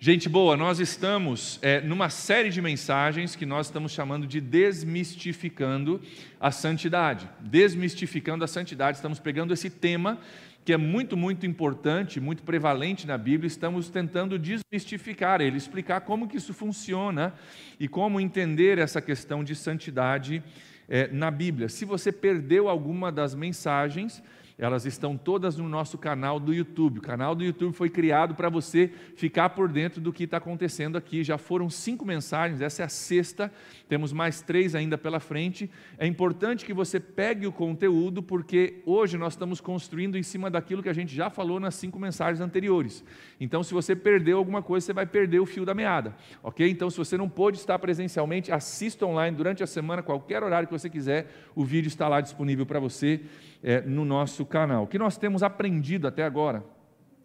Gente 0.00 0.28
boa, 0.28 0.56
nós 0.56 0.78
estamos 0.78 1.58
é, 1.60 1.80
numa 1.80 2.08
série 2.08 2.50
de 2.50 2.62
mensagens 2.62 3.34
que 3.34 3.44
nós 3.44 3.66
estamos 3.66 3.90
chamando 3.90 4.28
de 4.28 4.40
Desmistificando 4.40 6.00
a 6.38 6.52
Santidade. 6.52 7.28
Desmistificando 7.40 8.44
a 8.44 8.46
Santidade, 8.46 8.98
estamos 8.98 9.18
pegando 9.18 9.52
esse 9.52 9.68
tema 9.68 10.20
que 10.64 10.72
é 10.72 10.76
muito, 10.76 11.16
muito 11.16 11.46
importante, 11.46 12.20
muito 12.20 12.44
prevalente 12.44 13.08
na 13.08 13.18
Bíblia, 13.18 13.48
estamos 13.48 13.90
tentando 13.90 14.38
desmistificar 14.38 15.40
ele, 15.40 15.56
explicar 15.56 16.02
como 16.02 16.28
que 16.28 16.36
isso 16.36 16.54
funciona 16.54 17.34
e 17.80 17.88
como 17.88 18.20
entender 18.20 18.78
essa 18.78 19.02
questão 19.02 19.42
de 19.42 19.56
santidade 19.56 20.44
é, 20.88 21.08
na 21.08 21.28
Bíblia. 21.28 21.68
Se 21.68 21.84
você 21.84 22.12
perdeu 22.12 22.68
alguma 22.68 23.10
das 23.10 23.34
mensagens, 23.34 24.22
elas 24.58 24.84
estão 24.84 25.16
todas 25.16 25.56
no 25.56 25.68
nosso 25.68 25.96
canal 25.96 26.40
do 26.40 26.52
YouTube. 26.52 26.98
O 26.98 27.02
canal 27.02 27.32
do 27.32 27.44
YouTube 27.44 27.72
foi 27.72 27.88
criado 27.88 28.34
para 28.34 28.48
você 28.48 28.90
ficar 29.14 29.50
por 29.50 29.68
dentro 29.68 30.00
do 30.00 30.12
que 30.12 30.24
está 30.24 30.38
acontecendo 30.38 30.98
aqui. 30.98 31.22
Já 31.22 31.38
foram 31.38 31.70
cinco 31.70 32.04
mensagens, 32.04 32.60
essa 32.60 32.82
é 32.82 32.84
a 32.84 32.88
sexta, 32.88 33.52
temos 33.88 34.12
mais 34.12 34.42
três 34.42 34.74
ainda 34.74 34.98
pela 34.98 35.20
frente. 35.20 35.70
É 35.96 36.08
importante 36.08 36.64
que 36.64 36.74
você 36.74 36.98
pegue 36.98 37.46
o 37.46 37.52
conteúdo, 37.52 38.20
porque 38.20 38.82
hoje 38.84 39.16
nós 39.16 39.34
estamos 39.34 39.60
construindo 39.60 40.18
em 40.18 40.24
cima 40.24 40.50
daquilo 40.50 40.82
que 40.82 40.88
a 40.88 40.92
gente 40.92 41.14
já 41.14 41.30
falou 41.30 41.60
nas 41.60 41.76
cinco 41.76 41.98
mensagens 41.98 42.40
anteriores. 42.40 43.04
Então, 43.40 43.62
se 43.62 43.72
você 43.72 43.94
perdeu 43.94 44.38
alguma 44.38 44.60
coisa, 44.60 44.86
você 44.86 44.92
vai 44.92 45.06
perder 45.06 45.38
o 45.38 45.46
fio 45.46 45.64
da 45.64 45.74
meada, 45.74 46.16
ok? 46.42 46.68
Então, 46.68 46.90
se 46.90 46.98
você 46.98 47.16
não 47.16 47.28
pôde 47.28 47.58
estar 47.58 47.78
presencialmente, 47.78 48.50
assista 48.50 49.06
online 49.06 49.36
durante 49.36 49.62
a 49.62 49.66
semana, 49.68 50.02
qualquer 50.02 50.42
horário 50.42 50.66
que 50.66 50.76
você 50.76 50.90
quiser, 50.90 51.30
o 51.54 51.64
vídeo 51.64 51.86
está 51.86 52.08
lá 52.08 52.20
disponível 52.20 52.66
para 52.66 52.80
você 52.80 53.20
é, 53.62 53.80
no 53.82 54.04
nosso 54.04 54.44
canal. 54.48 54.84
O 54.84 54.86
que 54.86 54.98
nós 54.98 55.16
temos 55.16 55.42
aprendido 55.42 56.08
até 56.08 56.24
agora, 56.24 56.64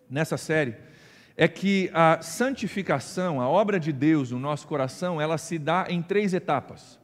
nessa 0.09 0.37
série, 0.37 0.75
é 1.35 1.47
que 1.47 1.89
a 1.93 2.21
santificação, 2.21 3.41
a 3.41 3.49
obra 3.49 3.79
de 3.79 3.91
Deus 3.91 4.31
no 4.31 4.39
nosso 4.39 4.67
coração, 4.67 5.19
ela 5.19 5.37
se 5.37 5.57
dá 5.57 5.87
em 5.89 6.01
três 6.01 6.33
etapas. 6.33 6.99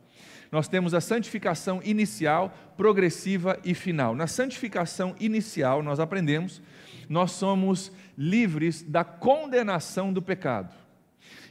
Nós 0.52 0.68
temos 0.68 0.94
a 0.94 1.02
santificação 1.02 1.80
inicial, 1.84 2.54
progressiva 2.76 3.60
e 3.64 3.74
final. 3.74 4.16
Na 4.16 4.28
santificação 4.28 5.16
inicial, 5.20 5.84
nós 5.84 6.00
aprendemos, 6.00 6.62
nós 7.08 7.32
somos 7.32 7.92
livres 8.18 8.82
da 8.84 9.04
condenação 9.04 10.12
do 10.12 10.22
pecado. 10.22 10.74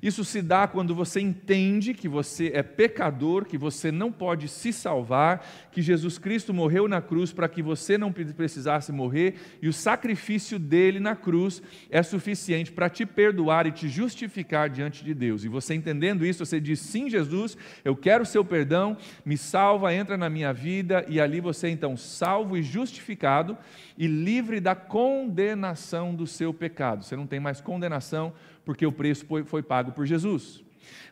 Isso 0.02 0.24
se 0.24 0.40
dá 0.42 0.66
quando 0.66 0.94
você 0.94 1.20
entende 1.20 1.94
que 1.94 2.08
você 2.08 2.50
é 2.54 2.62
pecador, 2.62 3.44
que 3.44 3.58
você 3.58 3.90
não 3.90 4.12
pode 4.12 4.48
se 4.48 4.72
salvar, 4.72 5.46
que 5.72 5.82
Jesus 5.82 6.18
Cristo 6.18 6.54
morreu 6.54 6.88
na 6.88 7.00
cruz 7.00 7.32
para 7.32 7.48
que 7.48 7.62
você 7.62 7.98
não 7.98 8.12
precisasse 8.12 8.92
morrer 8.92 9.34
e 9.60 9.68
o 9.68 9.72
sacrifício 9.72 10.58
dele 10.58 11.00
na 11.00 11.16
cruz 11.16 11.62
é 11.90 12.02
suficiente 12.02 12.72
para 12.72 12.88
te 12.88 13.04
perdoar 13.04 13.66
e 13.66 13.72
te 13.72 13.88
justificar 13.88 14.68
diante 14.68 15.04
de 15.04 15.14
Deus. 15.14 15.44
E 15.44 15.48
você 15.48 15.74
entendendo 15.74 16.24
isso, 16.24 16.44
você 16.44 16.60
diz: 16.60 16.80
Sim, 16.80 17.08
Jesus, 17.08 17.56
eu 17.84 17.96
quero 17.96 18.22
o 18.22 18.26
seu 18.26 18.44
perdão, 18.44 18.96
me 19.24 19.36
salva, 19.36 19.94
entra 19.94 20.16
na 20.16 20.30
minha 20.30 20.52
vida, 20.52 21.04
e 21.08 21.20
ali 21.20 21.40
você 21.40 21.68
então 21.68 21.96
salvo 21.96 22.56
e 22.56 22.62
justificado 22.62 23.56
e 23.96 24.06
livre 24.06 24.60
da 24.60 24.74
condenação 24.74 26.14
do 26.14 26.26
seu 26.26 26.54
pecado. 26.54 27.04
Você 27.04 27.16
não 27.16 27.26
tem 27.26 27.40
mais 27.40 27.60
condenação 27.60 28.32
porque 28.68 28.84
o 28.84 28.92
preço 28.92 29.24
foi, 29.24 29.44
foi 29.44 29.62
pago 29.62 29.92
por 29.92 30.04
Jesus. 30.04 30.62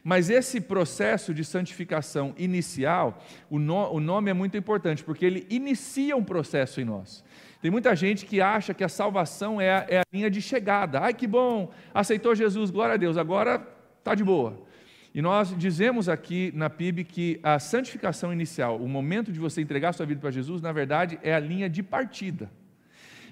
Mas 0.05 0.29
esse 0.29 0.61
processo 0.61 1.33
de 1.33 1.43
santificação 1.43 2.35
inicial, 2.37 3.25
o, 3.49 3.59
no, 3.59 3.93
o 3.93 3.99
nome 3.99 4.31
é 4.31 4.35
muito 4.35 4.59
importante, 4.59 5.03
porque 5.03 5.25
ele 5.25 5.47
inicia 5.49 6.15
um 6.15 6.23
processo 6.23 6.83
em 6.83 6.85
nós. 6.85 7.25
Tem 7.63 7.71
muita 7.71 7.97
gente 7.97 8.27
que 8.27 8.43
acha 8.43 8.75
que 8.75 8.85
a 8.85 8.91
salvação 8.91 9.59
é 9.59 9.71
a, 9.71 9.87
é 9.89 9.99
a 10.01 10.03
linha 10.13 10.31
de 10.31 10.43
chegada. 10.43 11.01
Ai, 11.01 11.15
que 11.15 11.27
bom, 11.27 11.73
aceitou 11.95 12.35
Jesus, 12.35 12.71
glória 12.71 12.93
a 12.93 12.99
Deus, 12.99 13.17
agora 13.17 13.67
está 14.01 14.15
de 14.15 14.23
boa. 14.23 14.63
E 15.15 15.23
nós 15.23 15.57
dizemos 15.57 16.11
aqui 16.11 16.53
na 16.55 16.69
PIB 16.69 17.05
que 17.05 17.41
a 17.43 17.59
santificação 17.59 18.35
inicial, 18.35 18.77
o 18.77 18.87
momento 18.87 19.33
de 19.33 19.41
você 19.41 19.63
entregar 19.63 19.95
sua 19.95 20.05
vida 20.05 20.21
para 20.21 20.31
Jesus, 20.31 20.61
na 20.61 20.73
verdade, 20.73 21.19
é 21.23 21.35
a 21.35 21.41
linha 21.41 21.71
de 21.71 21.83
partida. 21.83 22.51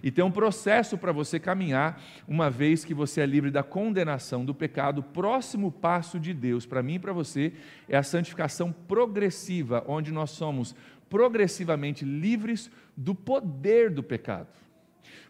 E 0.05 0.11
tem 0.11 0.23
um 0.23 0.31
processo 0.31 0.99
para 0.99 1.13
você 1.13 1.41
caminhar, 1.41 1.99
uma 2.29 2.51
vez 2.51 2.85
que 2.85 2.93
você 2.93 3.23
é 3.23 3.27
livre 3.27 3.51
da 3.51 3.63
condenação 3.63 4.45
do 4.45 4.55
pecado. 4.55 4.99
O 4.99 5.03
próximo 5.03 5.73
passo 5.73 6.21
de 6.21 6.35
Deus 6.35 6.67
para 6.67 6.83
mim 6.83 6.97
e 6.97 6.99
para 6.99 7.15
você 7.15 7.55
é 7.89 7.97
a 7.97 8.03
santificação 8.03 8.71
progressiva, 8.71 9.83
onde 9.87 10.13
nós 10.13 10.33
somos 10.33 10.77
progressivamente 11.09 12.05
livres 12.05 12.71
do 12.95 13.15
poder 13.15 13.89
do 13.89 14.03
pecado. 14.03 14.49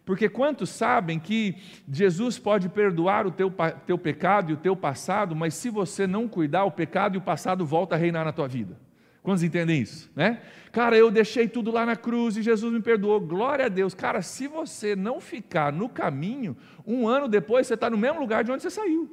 Porque 0.03 0.27
quantos 0.27 0.71
sabem 0.71 1.19
que 1.19 1.55
Jesus 1.89 2.37
pode 2.37 2.67
perdoar 2.67 3.25
o 3.25 3.31
teu, 3.31 3.49
teu 3.87 3.97
pecado 3.97 4.51
e 4.51 4.55
o 4.55 4.57
teu 4.57 4.75
passado, 4.75 5.33
mas 5.33 5.53
se 5.53 5.69
você 5.69 6.05
não 6.05 6.27
cuidar, 6.27 6.65
o 6.65 6.71
pecado 6.71 7.15
e 7.15 7.17
o 7.17 7.21
passado 7.21 7.65
volta 7.65 7.95
a 7.95 7.97
reinar 7.97 8.25
na 8.25 8.33
tua 8.33 8.49
vida. 8.49 8.77
Quantos 9.25 9.41
entendem 9.41 9.81
isso? 9.81 10.07
Né? 10.15 10.39
Cara, 10.71 10.95
eu 10.95 11.09
deixei 11.09 11.47
tudo 11.47 11.71
lá 11.71 11.83
na 11.83 11.95
cruz 11.95 12.37
e 12.37 12.43
Jesus 12.43 12.71
me 12.71 12.79
perdoou. 12.79 13.19
Glória 13.19 13.65
a 13.65 13.69
Deus. 13.69 13.95
Cara, 13.95 14.21
se 14.21 14.47
você 14.47 14.95
não 14.95 15.19
ficar 15.19 15.73
no 15.73 15.89
caminho, 15.89 16.55
um 16.85 17.07
ano 17.07 17.27
depois 17.27 17.65
você 17.65 17.73
está 17.73 17.89
no 17.89 17.97
mesmo 17.97 18.19
lugar 18.19 18.43
de 18.43 18.51
onde 18.51 18.61
você 18.61 18.69
saiu. 18.69 19.09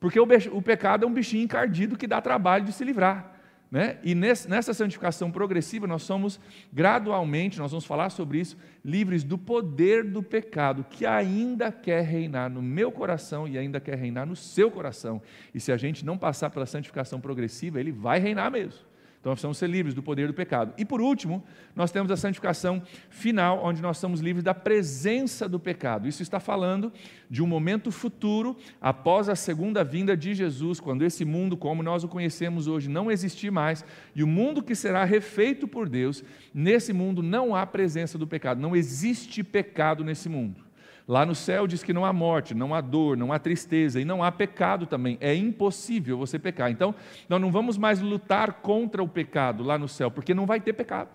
Porque 0.00 0.18
o, 0.18 0.60
pecado 0.60 1.04
é 1.04 1.06
um 1.06 1.12
bichinho 1.12 1.44
encardido 1.44 1.96
que 1.96 2.08
dá 2.08 2.20
trabalho 2.20 2.64
de 2.64 2.72
se 2.72 2.82
livrar. 2.82 3.32
Né? 3.70 3.98
E 4.02 4.12
nessa 4.12 4.74
santificação 4.74 5.30
progressiva, 5.30 5.86
nós 5.86 6.02
somos 6.02 6.40
gradualmente, 6.72 7.60
nós 7.60 7.70
vamos 7.70 7.84
falar 7.84 8.10
sobre 8.10 8.40
isso, 8.40 8.56
livres 8.84 9.22
do 9.22 9.38
poder 9.38 10.02
do 10.02 10.20
pecado, 10.20 10.84
que 10.90 11.06
ainda 11.06 11.70
quer 11.70 12.02
reinar 12.02 12.50
no 12.50 12.60
meu 12.60 12.90
coração 12.90 13.46
e 13.46 13.56
ainda 13.56 13.78
quer 13.78 13.96
reinar 13.96 14.26
no 14.26 14.34
seu 14.34 14.68
coração. 14.68 15.22
E 15.54 15.60
se 15.60 15.70
a 15.70 15.76
gente 15.76 16.04
não 16.04 16.18
passar 16.18 16.50
pela 16.50 16.66
santificação 16.66 17.20
progressiva, 17.20 17.78
ele 17.78 17.92
vai 17.92 18.18
reinar 18.18 18.50
mesmo. 18.50 18.95
Então 19.26 19.32
nós 19.32 19.38
precisamos 19.38 19.58
ser 19.58 19.68
livres 19.68 19.92
do 19.92 20.04
poder 20.04 20.28
do 20.28 20.32
pecado. 20.32 20.72
E 20.78 20.84
por 20.84 21.00
último, 21.00 21.42
nós 21.74 21.90
temos 21.90 22.12
a 22.12 22.16
santificação 22.16 22.80
final, 23.10 23.60
onde 23.60 23.82
nós 23.82 23.98
somos 23.98 24.20
livres 24.20 24.44
da 24.44 24.54
presença 24.54 25.48
do 25.48 25.58
pecado. 25.58 26.06
Isso 26.06 26.22
está 26.22 26.38
falando 26.38 26.92
de 27.28 27.42
um 27.42 27.46
momento 27.48 27.90
futuro, 27.90 28.56
após 28.80 29.28
a 29.28 29.34
segunda 29.34 29.82
vinda 29.82 30.16
de 30.16 30.32
Jesus, 30.32 30.78
quando 30.78 31.04
esse 31.04 31.24
mundo, 31.24 31.56
como 31.56 31.82
nós 31.82 32.04
o 32.04 32.08
conhecemos 32.08 32.68
hoje, 32.68 32.88
não 32.88 33.10
existir 33.10 33.50
mais, 33.50 33.84
e 34.14 34.22
o 34.22 34.28
mundo 34.28 34.62
que 34.62 34.76
será 34.76 35.02
refeito 35.02 35.66
por 35.66 35.88
Deus, 35.88 36.22
nesse 36.54 36.92
mundo 36.92 37.20
não 37.20 37.52
há 37.52 37.66
presença 37.66 38.16
do 38.16 38.28
pecado, 38.28 38.60
não 38.60 38.76
existe 38.76 39.42
pecado 39.42 40.04
nesse 40.04 40.28
mundo. 40.28 40.65
Lá 41.08 41.24
no 41.24 41.36
céu 41.36 41.68
diz 41.68 41.84
que 41.84 41.92
não 41.92 42.04
há 42.04 42.12
morte, 42.12 42.52
não 42.52 42.74
há 42.74 42.80
dor, 42.80 43.16
não 43.16 43.32
há 43.32 43.38
tristeza 43.38 44.00
e 44.00 44.04
não 44.04 44.24
há 44.24 44.32
pecado 44.32 44.86
também. 44.86 45.16
É 45.20 45.32
impossível 45.34 46.18
você 46.18 46.36
pecar. 46.36 46.70
Então, 46.70 46.94
nós 47.28 47.40
não 47.40 47.52
vamos 47.52 47.78
mais 47.78 48.00
lutar 48.00 48.54
contra 48.54 49.02
o 49.02 49.08
pecado 49.08 49.62
lá 49.62 49.78
no 49.78 49.88
céu, 49.88 50.10
porque 50.10 50.34
não 50.34 50.46
vai 50.46 50.60
ter 50.60 50.72
pecado. 50.72 51.10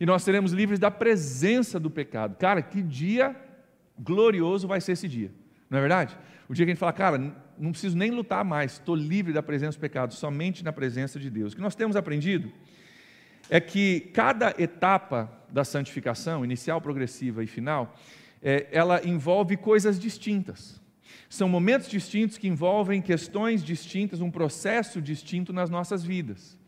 E 0.00 0.06
nós 0.06 0.22
seremos 0.22 0.52
livres 0.52 0.78
da 0.78 0.90
presença 0.90 1.78
do 1.78 1.90
pecado. 1.90 2.36
Cara, 2.36 2.62
que 2.62 2.82
dia 2.82 3.36
glorioso 3.98 4.66
vai 4.66 4.80
ser 4.80 4.92
esse 4.92 5.06
dia, 5.06 5.30
não 5.68 5.78
é 5.78 5.80
verdade? 5.80 6.16
O 6.48 6.54
dia 6.54 6.64
que 6.64 6.70
a 6.70 6.74
gente 6.74 6.80
fala, 6.80 6.92
cara, 6.92 7.18
não 7.58 7.70
preciso 7.70 7.96
nem 7.96 8.10
lutar 8.10 8.44
mais, 8.44 8.72
estou 8.72 8.96
livre 8.96 9.32
da 9.32 9.42
presença 9.42 9.78
do 9.78 9.80
pecado, 9.80 10.14
somente 10.14 10.64
na 10.64 10.72
presença 10.72 11.18
de 11.20 11.30
Deus. 11.30 11.52
O 11.52 11.56
que 11.56 11.62
nós 11.62 11.74
temos 11.74 11.94
aprendido 11.94 12.50
é 13.48 13.60
que 13.60 14.00
cada 14.12 14.54
etapa 14.58 15.30
da 15.54 15.64
santificação, 15.64 16.44
inicial, 16.44 16.80
progressiva 16.80 17.44
e 17.44 17.46
final, 17.46 17.94
é, 18.42 18.66
ela 18.72 19.06
envolve 19.06 19.56
coisas 19.56 20.00
distintas. 20.00 20.82
São 21.28 21.48
momentos 21.48 21.88
distintos 21.88 22.36
que 22.36 22.48
envolvem 22.48 23.00
questões 23.00 23.62
distintas, 23.62 24.20
um 24.20 24.32
processo 24.32 25.00
distinto 25.00 25.52
nas 25.52 25.70
nossas 25.70 26.02
vidas. 26.02 26.58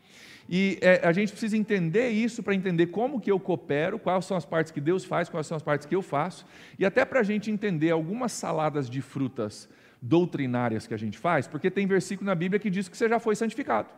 E 0.49 0.79
é, 0.81 1.05
a 1.05 1.11
gente 1.11 1.31
precisa 1.31 1.57
entender 1.57 2.11
isso 2.11 2.41
para 2.41 2.55
entender 2.55 2.87
como 2.87 3.19
que 3.19 3.29
eu 3.29 3.37
coopero, 3.37 3.99
quais 3.99 4.23
são 4.23 4.37
as 4.37 4.45
partes 4.45 4.71
que 4.71 4.79
Deus 4.79 5.03
faz, 5.03 5.27
quais 5.27 5.45
são 5.45 5.57
as 5.57 5.61
partes 5.61 5.85
que 5.85 5.93
eu 5.93 6.01
faço, 6.01 6.45
e 6.79 6.85
até 6.85 7.03
para 7.03 7.19
a 7.19 7.23
gente 7.23 7.51
entender 7.51 7.91
algumas 7.91 8.31
saladas 8.31 8.89
de 8.89 9.01
frutas 9.01 9.67
doutrinárias 10.01 10.87
que 10.87 10.93
a 10.93 10.97
gente 10.97 11.17
faz, 11.17 11.45
porque 11.45 11.69
tem 11.69 11.85
versículo 11.85 12.25
na 12.25 12.35
Bíblia 12.35 12.57
que 12.57 12.69
diz 12.69 12.87
que 12.87 12.95
você 12.95 13.09
já 13.09 13.19
foi 13.19 13.35
santificado. 13.35 13.89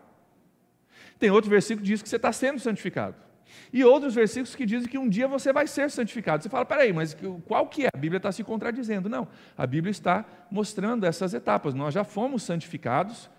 Tem 1.19 1.29
outro 1.29 1.51
versículo 1.51 1.83
que 1.83 1.91
diz 1.91 2.01
que 2.01 2.09
você 2.09 2.15
está 2.15 2.31
sendo 2.33 2.59
santificado. 2.59 3.28
E 3.71 3.83
outros 3.83 4.15
versículos 4.15 4.55
que 4.55 4.65
dizem 4.65 4.89
que 4.89 4.97
um 4.97 5.07
dia 5.07 5.27
você 5.27 5.53
vai 5.53 5.67
ser 5.67 5.89
santificado. 5.89 6.43
Você 6.43 6.49
fala, 6.49 6.65
peraí, 6.65 6.91
mas 6.93 7.15
qual 7.45 7.67
que 7.67 7.85
é? 7.85 7.89
A 7.93 7.97
Bíblia 7.97 8.17
está 8.17 8.31
se 8.31 8.43
contradizendo. 8.43 9.09
Não, 9.09 9.27
a 9.57 9.67
Bíblia 9.67 9.91
está 9.91 10.25
mostrando 10.49 11.05
essas 11.05 11.33
etapas. 11.33 11.73
Nós 11.73 11.93
já 11.93 12.03
fomos 12.03 12.43
santificados 12.43 13.29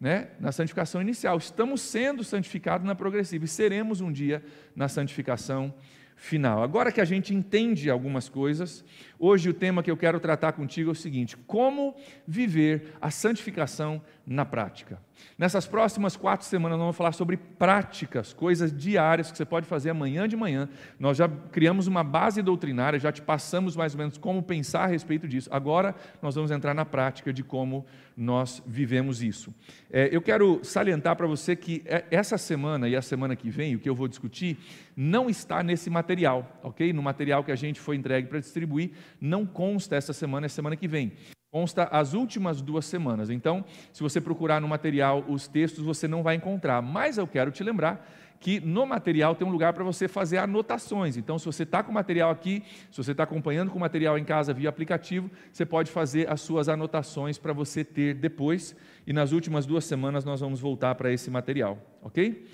né, 0.00 0.28
na 0.38 0.52
santificação 0.52 1.00
inicial. 1.00 1.38
Estamos 1.38 1.80
sendo 1.80 2.22
santificados 2.22 2.86
na 2.86 2.94
progressiva 2.94 3.44
e 3.44 3.48
seremos 3.48 4.00
um 4.00 4.12
dia 4.12 4.42
na 4.74 4.88
santificação 4.88 5.74
final. 6.18 6.62
Agora 6.62 6.90
que 6.90 7.00
a 7.00 7.04
gente 7.04 7.32
entende 7.34 7.88
algumas 7.88 8.28
coisas, 8.28 8.84
hoje 9.18 9.48
o 9.48 9.54
tema 9.54 9.82
que 9.82 9.90
eu 9.90 9.96
quero 9.96 10.18
tratar 10.18 10.52
contigo 10.52 10.90
é 10.90 10.92
o 10.92 10.96
seguinte: 10.96 11.36
como 11.36 11.94
viver 12.26 12.94
a 13.00 13.10
santificação 13.10 14.02
na 14.28 14.44
prática. 14.44 15.00
Nessas 15.38 15.66
próximas 15.66 16.14
quatro 16.14 16.46
semanas, 16.46 16.76
nós 16.76 16.84
vamos 16.84 16.96
falar 16.96 17.12
sobre 17.12 17.36
práticas, 17.36 18.34
coisas 18.34 18.70
diárias 18.70 19.32
que 19.32 19.38
você 19.38 19.44
pode 19.44 19.66
fazer 19.66 19.88
amanhã 19.90 20.28
de 20.28 20.36
manhã. 20.36 20.68
Nós 21.00 21.16
já 21.16 21.26
criamos 21.28 21.86
uma 21.86 22.04
base 22.04 22.42
doutrinária, 22.42 22.98
já 22.98 23.10
te 23.10 23.22
passamos 23.22 23.74
mais 23.74 23.94
ou 23.94 23.98
menos 23.98 24.18
como 24.18 24.42
pensar 24.42 24.84
a 24.84 24.86
respeito 24.86 25.26
disso. 25.26 25.48
Agora, 25.50 25.94
nós 26.20 26.34
vamos 26.34 26.50
entrar 26.50 26.74
na 26.74 26.84
prática 26.84 27.32
de 27.32 27.42
como 27.42 27.86
nós 28.14 28.62
vivemos 28.66 29.22
isso. 29.22 29.52
É, 29.90 30.08
eu 30.12 30.20
quero 30.20 30.60
salientar 30.62 31.16
para 31.16 31.26
você 31.26 31.56
que 31.56 31.82
é, 31.86 32.04
essa 32.10 32.36
semana 32.36 32.86
e 32.86 32.94
a 32.94 33.02
semana 33.02 33.34
que 33.34 33.48
vem, 33.48 33.76
o 33.76 33.78
que 33.78 33.88
eu 33.88 33.94
vou 33.94 34.08
discutir, 34.08 34.58
não 34.94 35.30
está 35.30 35.62
nesse 35.62 35.88
material, 35.88 36.60
ok? 36.62 36.92
No 36.92 37.02
material 37.02 37.42
que 37.42 37.52
a 37.52 37.56
gente 37.56 37.80
foi 37.80 37.96
entregue 37.96 38.28
para 38.28 38.40
distribuir, 38.40 38.90
não 39.18 39.46
consta 39.46 39.96
essa 39.96 40.12
semana, 40.12 40.46
é 40.46 40.48
semana 40.48 40.76
que 40.76 40.86
vem 40.86 41.12
consta 41.50 41.84
as 41.84 42.12
últimas 42.12 42.60
duas 42.60 42.84
semanas. 42.84 43.30
Então, 43.30 43.64
se 43.92 44.02
você 44.02 44.20
procurar 44.20 44.60
no 44.60 44.68
material 44.68 45.24
os 45.28 45.48
textos, 45.48 45.82
você 45.82 46.06
não 46.06 46.22
vai 46.22 46.34
encontrar. 46.34 46.82
Mas 46.82 47.18
eu 47.18 47.26
quero 47.26 47.50
te 47.50 47.64
lembrar 47.64 48.06
que 48.40 48.60
no 48.60 48.86
material 48.86 49.34
tem 49.34 49.46
um 49.46 49.50
lugar 49.50 49.72
para 49.72 49.82
você 49.82 50.06
fazer 50.06 50.38
anotações. 50.38 51.16
Então, 51.16 51.38
se 51.38 51.46
você 51.46 51.64
está 51.64 51.82
com 51.82 51.90
o 51.90 51.94
material 51.94 52.30
aqui, 52.30 52.62
se 52.90 52.96
você 52.96 53.12
está 53.12 53.24
acompanhando 53.24 53.70
com 53.70 53.78
o 53.78 53.80
material 53.80 54.16
em 54.16 54.24
casa 54.24 54.52
via 54.52 54.68
aplicativo, 54.68 55.30
você 55.52 55.66
pode 55.66 55.90
fazer 55.90 56.30
as 56.30 56.40
suas 56.40 56.68
anotações 56.68 57.38
para 57.38 57.52
você 57.52 57.82
ter 57.82 58.14
depois. 58.14 58.76
E 59.06 59.12
nas 59.12 59.32
últimas 59.32 59.66
duas 59.66 59.84
semanas 59.84 60.24
nós 60.24 60.40
vamos 60.40 60.60
voltar 60.60 60.94
para 60.94 61.12
esse 61.12 61.30
material, 61.30 61.78
ok? 62.02 62.46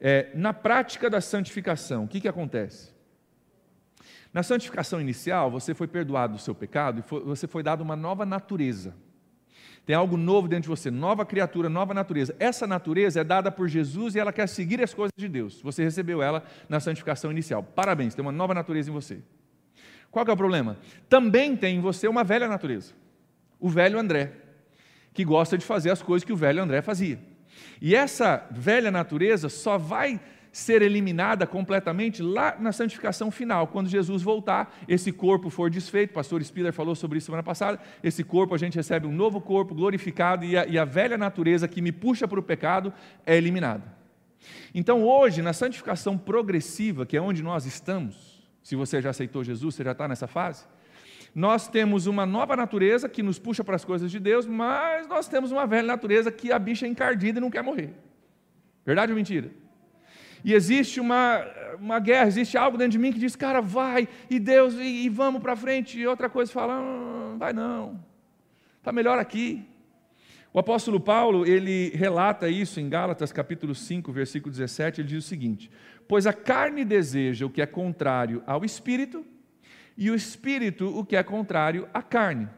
É, 0.00 0.30
na 0.34 0.52
prática 0.52 1.08
da 1.08 1.20
santificação, 1.20 2.04
o 2.04 2.08
que, 2.08 2.20
que 2.20 2.28
acontece? 2.28 2.91
Na 4.32 4.42
santificação 4.42 5.00
inicial, 5.00 5.50
você 5.50 5.74
foi 5.74 5.86
perdoado 5.86 6.34
do 6.34 6.38
seu 6.38 6.54
pecado 6.54 7.00
e 7.00 7.02
foi, 7.02 7.20
você 7.20 7.46
foi 7.46 7.62
dado 7.62 7.82
uma 7.82 7.94
nova 7.94 8.24
natureza. 8.24 8.94
Tem 9.84 9.96
algo 9.96 10.16
novo 10.16 10.46
dentro 10.46 10.62
de 10.62 10.68
você, 10.68 10.90
nova 10.90 11.26
criatura, 11.26 11.68
nova 11.68 11.92
natureza. 11.92 12.34
Essa 12.38 12.66
natureza 12.66 13.20
é 13.20 13.24
dada 13.24 13.50
por 13.50 13.68
Jesus 13.68 14.14
e 14.14 14.20
ela 14.20 14.32
quer 14.32 14.48
seguir 14.48 14.80
as 14.80 14.94
coisas 14.94 15.12
de 15.16 15.28
Deus. 15.28 15.60
Você 15.60 15.82
recebeu 15.82 16.22
ela 16.22 16.44
na 16.68 16.78
santificação 16.78 17.32
inicial. 17.32 17.62
Parabéns, 17.62 18.14
tem 18.14 18.24
uma 18.24 18.32
nova 18.32 18.54
natureza 18.54 18.90
em 18.90 18.92
você. 18.92 19.18
Qual 20.10 20.24
é 20.26 20.32
o 20.32 20.36
problema? 20.36 20.78
Também 21.08 21.56
tem 21.56 21.76
em 21.76 21.80
você 21.80 22.06
uma 22.06 22.22
velha 22.22 22.48
natureza. 22.48 22.92
O 23.58 23.68
velho 23.68 23.98
André, 23.98 24.32
que 25.12 25.24
gosta 25.24 25.58
de 25.58 25.64
fazer 25.64 25.90
as 25.90 26.00
coisas 26.00 26.24
que 26.24 26.32
o 26.32 26.36
velho 26.36 26.62
André 26.62 26.80
fazia. 26.80 27.18
E 27.80 27.94
essa 27.94 28.46
velha 28.50 28.90
natureza 28.90 29.48
só 29.48 29.76
vai 29.76 30.20
ser 30.52 30.82
eliminada 30.82 31.46
completamente 31.46 32.22
lá 32.22 32.56
na 32.60 32.72
santificação 32.72 33.30
final, 33.30 33.66
quando 33.66 33.88
Jesus 33.88 34.22
voltar, 34.22 34.76
esse 34.86 35.10
corpo 35.10 35.48
for 35.48 35.70
desfeito. 35.70 36.10
O 36.10 36.14
pastor 36.14 36.44
Spiller 36.44 36.74
falou 36.74 36.94
sobre 36.94 37.16
isso 37.16 37.24
semana 37.24 37.42
passada. 37.42 37.80
Esse 38.04 38.22
corpo, 38.22 38.54
a 38.54 38.58
gente 38.58 38.76
recebe 38.76 39.06
um 39.06 39.12
novo 39.12 39.40
corpo 39.40 39.74
glorificado 39.74 40.44
e 40.44 40.56
a, 40.56 40.66
e 40.66 40.78
a 40.78 40.84
velha 40.84 41.16
natureza 41.16 41.66
que 41.66 41.80
me 41.80 41.90
puxa 41.90 42.28
para 42.28 42.38
o 42.38 42.42
pecado 42.42 42.92
é 43.24 43.34
eliminada. 43.34 43.82
Então, 44.74 45.02
hoje, 45.02 45.40
na 45.40 45.54
santificação 45.54 46.18
progressiva, 46.18 47.06
que 47.06 47.16
é 47.16 47.20
onde 47.20 47.42
nós 47.42 47.64
estamos, 47.64 48.46
se 48.62 48.76
você 48.76 49.00
já 49.00 49.10
aceitou 49.10 49.42
Jesus, 49.42 49.74
você 49.74 49.84
já 49.84 49.92
está 49.92 50.06
nessa 50.06 50.26
fase, 50.26 50.66
nós 51.34 51.66
temos 51.66 52.06
uma 52.06 52.26
nova 52.26 52.54
natureza 52.54 53.08
que 53.08 53.22
nos 53.22 53.38
puxa 53.38 53.64
para 53.64 53.76
as 53.76 53.84
coisas 53.86 54.10
de 54.10 54.20
Deus, 54.20 54.46
mas 54.46 55.08
nós 55.08 55.28
temos 55.28 55.50
uma 55.50 55.66
velha 55.66 55.86
natureza 55.86 56.30
que 56.30 56.52
a 56.52 56.58
bicha 56.58 56.84
é 56.84 56.90
encardida 56.90 57.38
e 57.38 57.40
não 57.40 57.50
quer 57.50 57.62
morrer. 57.62 57.94
Verdade 58.84 59.12
ou 59.12 59.16
mentira? 59.16 59.61
E 60.44 60.52
existe 60.54 61.00
uma, 61.00 61.44
uma 61.78 61.98
guerra, 61.98 62.26
existe 62.26 62.56
algo 62.56 62.76
dentro 62.76 62.92
de 62.92 62.98
mim 62.98 63.12
que 63.12 63.18
diz, 63.18 63.36
cara, 63.36 63.60
vai, 63.60 64.08
e 64.28 64.38
Deus, 64.38 64.74
e, 64.74 65.04
e 65.04 65.08
vamos 65.08 65.42
para 65.42 65.54
frente, 65.56 65.98
e 65.98 66.06
outra 66.06 66.28
coisa 66.28 66.52
fala, 66.52 66.80
não, 66.80 67.38
vai 67.38 67.52
não, 67.52 68.04
está 68.78 68.92
melhor 68.92 69.18
aqui. 69.18 69.64
O 70.52 70.58
apóstolo 70.58 71.00
Paulo, 71.00 71.46
ele 71.46 71.90
relata 71.94 72.48
isso 72.48 72.78
em 72.78 72.88
Gálatas 72.88 73.32
capítulo 73.32 73.74
5, 73.74 74.12
versículo 74.12 74.50
17, 74.50 75.00
ele 75.00 75.08
diz 75.08 75.24
o 75.24 75.28
seguinte, 75.28 75.70
pois 76.06 76.26
a 76.26 76.32
carne 76.32 76.84
deseja 76.84 77.46
o 77.46 77.50
que 77.50 77.62
é 77.62 77.66
contrário 77.66 78.42
ao 78.46 78.64
Espírito, 78.64 79.24
e 79.96 80.10
o 80.10 80.14
Espírito 80.14 80.86
o 80.86 81.04
que 81.04 81.16
é 81.16 81.22
contrário 81.22 81.88
à 81.92 82.02
carne 82.02 82.48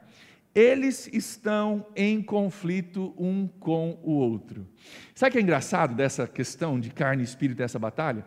eles 0.54 1.10
estão 1.12 1.84
em 1.96 2.22
conflito 2.22 3.12
um 3.18 3.48
com 3.48 3.98
o 4.02 4.12
outro. 4.12 4.66
Sabe 5.14 5.30
o 5.30 5.32
que 5.32 5.38
é 5.38 5.42
engraçado 5.42 5.94
dessa 5.94 6.28
questão 6.28 6.78
de 6.78 6.90
carne 6.90 7.22
e 7.22 7.24
espírito, 7.24 7.58
dessa 7.58 7.78
batalha? 7.78 8.24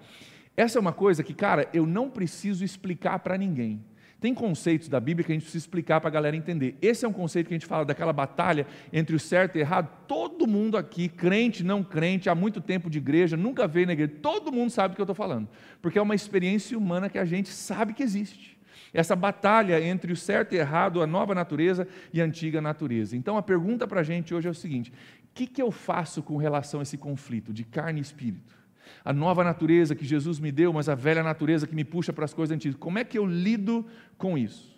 Essa 0.56 0.78
é 0.78 0.82
uma 0.82 0.92
coisa 0.92 1.24
que, 1.24 1.34
cara, 1.34 1.70
eu 1.74 1.86
não 1.86 2.10
preciso 2.10 2.66
explicar 2.66 3.20
para 3.20 3.38
ninguém. 3.38 3.82
Tem 4.20 4.34
conceitos 4.34 4.90
da 4.90 5.00
Bíblia 5.00 5.24
que 5.24 5.32
a 5.32 5.36
gente 5.36 5.44
precisa 5.44 5.64
explicar 5.64 6.02
para 6.02 6.10
a 6.10 6.12
galera 6.12 6.36
entender. 6.36 6.76
Esse 6.82 7.06
é 7.06 7.08
um 7.08 7.14
conceito 7.14 7.48
que 7.48 7.54
a 7.54 7.58
gente 7.58 7.68
fala 7.68 7.86
daquela 7.86 8.12
batalha 8.12 8.66
entre 8.92 9.16
o 9.16 9.20
certo 9.20 9.56
e 9.56 9.60
o 9.60 9.62
errado. 9.62 9.90
Todo 10.08 10.48
mundo 10.48 10.76
aqui, 10.76 11.08
crente, 11.08 11.64
não 11.64 11.84
crente, 11.84 12.28
há 12.28 12.34
muito 12.34 12.60
tempo 12.60 12.90
de 12.90 12.98
igreja, 12.98 13.38
nunca 13.38 13.68
veio 13.68 13.86
na 13.86 13.94
igreja, 13.94 14.12
todo 14.22 14.52
mundo 14.52 14.72
sabe 14.72 14.94
do 14.94 14.96
que 14.96 15.02
eu 15.02 15.04
estou 15.04 15.16
falando. 15.16 15.48
Porque 15.82 16.00
é 16.00 16.02
uma 16.02 16.16
experiência 16.16 16.76
humana 16.76 17.10
que 17.10 17.20
a 17.20 17.26
gente 17.26 17.50
sabe 17.50 17.94
que 17.94 18.02
existe 18.02 18.57
essa 18.94 19.16
batalha 19.16 19.82
entre 19.82 20.12
o 20.12 20.16
certo 20.16 20.54
e 20.54 20.58
errado, 20.58 21.02
a 21.02 21.08
nova 21.08 21.36
natureza 21.36 21.88
e 22.14 22.22
a 22.22 22.26
antiga 22.26 22.62
natureza. 22.62 23.16
Então 23.16 23.38
a 23.38 23.42
pergunta 23.42 23.88
para 23.88 24.02
a 24.02 24.04
gente 24.04 24.34
hoje 24.34 24.48
é 24.48 24.52
o 24.52 24.56
seguinte: 24.56 24.92
o 24.92 25.28
que, 25.34 25.48
que 25.48 25.62
eu 25.62 25.72
faço 25.72 26.24
com 26.24 26.38
relação 26.38 26.80
a 26.80 26.84
esse 26.84 26.98
conflito 26.98 27.54
de 27.54 27.64
carne 27.64 28.00
e 28.00 28.02
espírito? 28.02 28.56
A 29.04 29.14
nova 29.14 29.44
natureza 29.44 29.96
que 29.96 30.06
Jesus 30.06 30.40
me 30.40 30.52
deu, 30.52 30.72
mas 30.74 30.90
a 30.90 30.96
velha 30.96 31.24
natureza 31.24 31.68
que 31.68 31.76
me 31.76 31.84
puxa 31.84 32.14
para 32.14 32.26
as 32.26 32.34
coisas 32.34 32.56
antigas. 32.56 32.78
Como 32.80 32.98
é 32.98 33.04
que 33.04 33.18
eu 33.18 33.26
lido 33.26 33.86
com 34.18 34.38
isso? 34.38 34.78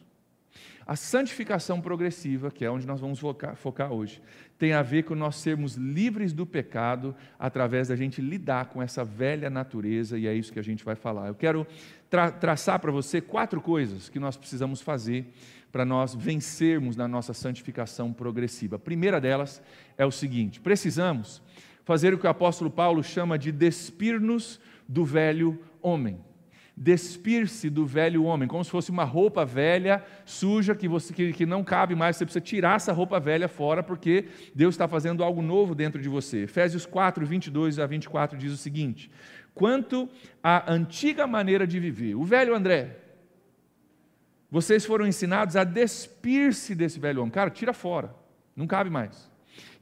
A 0.90 0.96
santificação 0.96 1.80
progressiva, 1.80 2.50
que 2.50 2.66
é 2.66 2.72
onde 2.72 2.88
nós 2.88 3.00
vamos 3.00 3.20
focar, 3.20 3.56
focar, 3.56 3.92
hoje, 3.92 4.20
tem 4.58 4.74
a 4.74 4.82
ver 4.82 5.04
com 5.04 5.14
nós 5.14 5.36
sermos 5.36 5.76
livres 5.76 6.34
do 6.34 6.48
pecado 6.48 7.16
através 7.38 7.90
da 7.90 7.96
gente 7.96 8.20
lidar 8.22 8.66
com 8.70 8.82
essa 8.82 9.06
velha 9.06 9.52
natureza, 9.52 10.18
e 10.18 10.26
é 10.26 10.34
isso 10.34 10.52
que 10.52 10.58
a 10.58 10.64
gente 10.64 10.84
vai 10.84 10.96
falar. 10.96 11.28
Eu 11.28 11.36
quero 11.36 11.68
tra 12.10 12.32
traçar 12.32 12.80
para 12.80 12.92
você 12.92 13.22
quatro 13.22 13.62
coisas 13.62 14.10
que 14.10 14.20
nós 14.20 14.36
precisamos 14.36 14.82
fazer 14.82 15.32
para 15.72 15.86
nós 15.86 16.16
vencermos 16.16 16.96
na 16.96 17.08
nossa 17.08 17.34
santificação 17.34 18.12
progressiva. 18.12 18.78
A 18.78 18.80
primeira 18.80 19.22
delas 19.22 19.62
é 19.98 20.06
o 20.06 20.12
seguinte: 20.12 20.60
precisamos 20.60 21.42
fazer 21.84 22.14
o 22.14 22.18
que 22.18 22.26
o 22.26 22.30
apóstolo 22.30 22.72
Paulo 22.72 23.04
chama 23.04 23.38
de 23.38 23.52
despir-nos 23.52 24.60
do 24.88 25.06
velho 25.06 25.60
homem 25.82 26.20
despir-se 26.80 27.70
do 27.70 27.86
velho 27.86 28.24
homem, 28.24 28.48
como 28.48 28.64
se 28.64 28.72
fosse 28.72 28.90
uma 28.90 29.04
roupa 29.04 29.44
velha, 29.44 30.02
suja, 30.24 30.74
que, 30.74 30.88
você, 30.88 31.14
que, 31.14 31.34
que 31.34 31.46
não 31.46 31.62
cabe 31.62 31.94
mais, 31.94 32.16
você 32.16 32.24
precisa 32.24 32.42
tirar 32.42 32.78
essa 32.78 32.94
roupa 32.94 33.20
velha 33.20 33.50
fora, 33.50 33.84
porque 33.84 34.30
Deus 34.56 34.76
está 34.76 34.88
fazendo 34.88 35.22
algo 35.22 35.42
novo 35.42 35.76
dentro 35.76 36.02
de 36.02 36.08
você. 36.08 36.44
Efésios 36.44 36.86
4, 36.86 37.26
22 37.26 37.80
a 37.80 37.86
24 37.86 38.38
diz 38.38 38.54
o 38.54 38.58
seguinte: 38.58 39.12
Quanto 39.60 40.08
à 40.42 40.72
antiga 40.72 41.28
maneira 41.28 41.68
de 41.68 41.82
viver, 41.82 42.16
o 42.16 42.24
velho 42.24 42.56
André, 42.56 42.96
vocês 44.50 44.86
foram 44.86 45.06
ensinados 45.06 45.58
a 45.58 45.66
despir-se 45.66 46.74
desse 46.74 46.98
velho 46.98 47.20
homem. 47.20 47.30
Cara, 47.30 47.50
tira 47.50 47.74
fora, 47.74 48.16
não 48.56 48.66
cabe 48.66 48.90
mais 48.90 49.30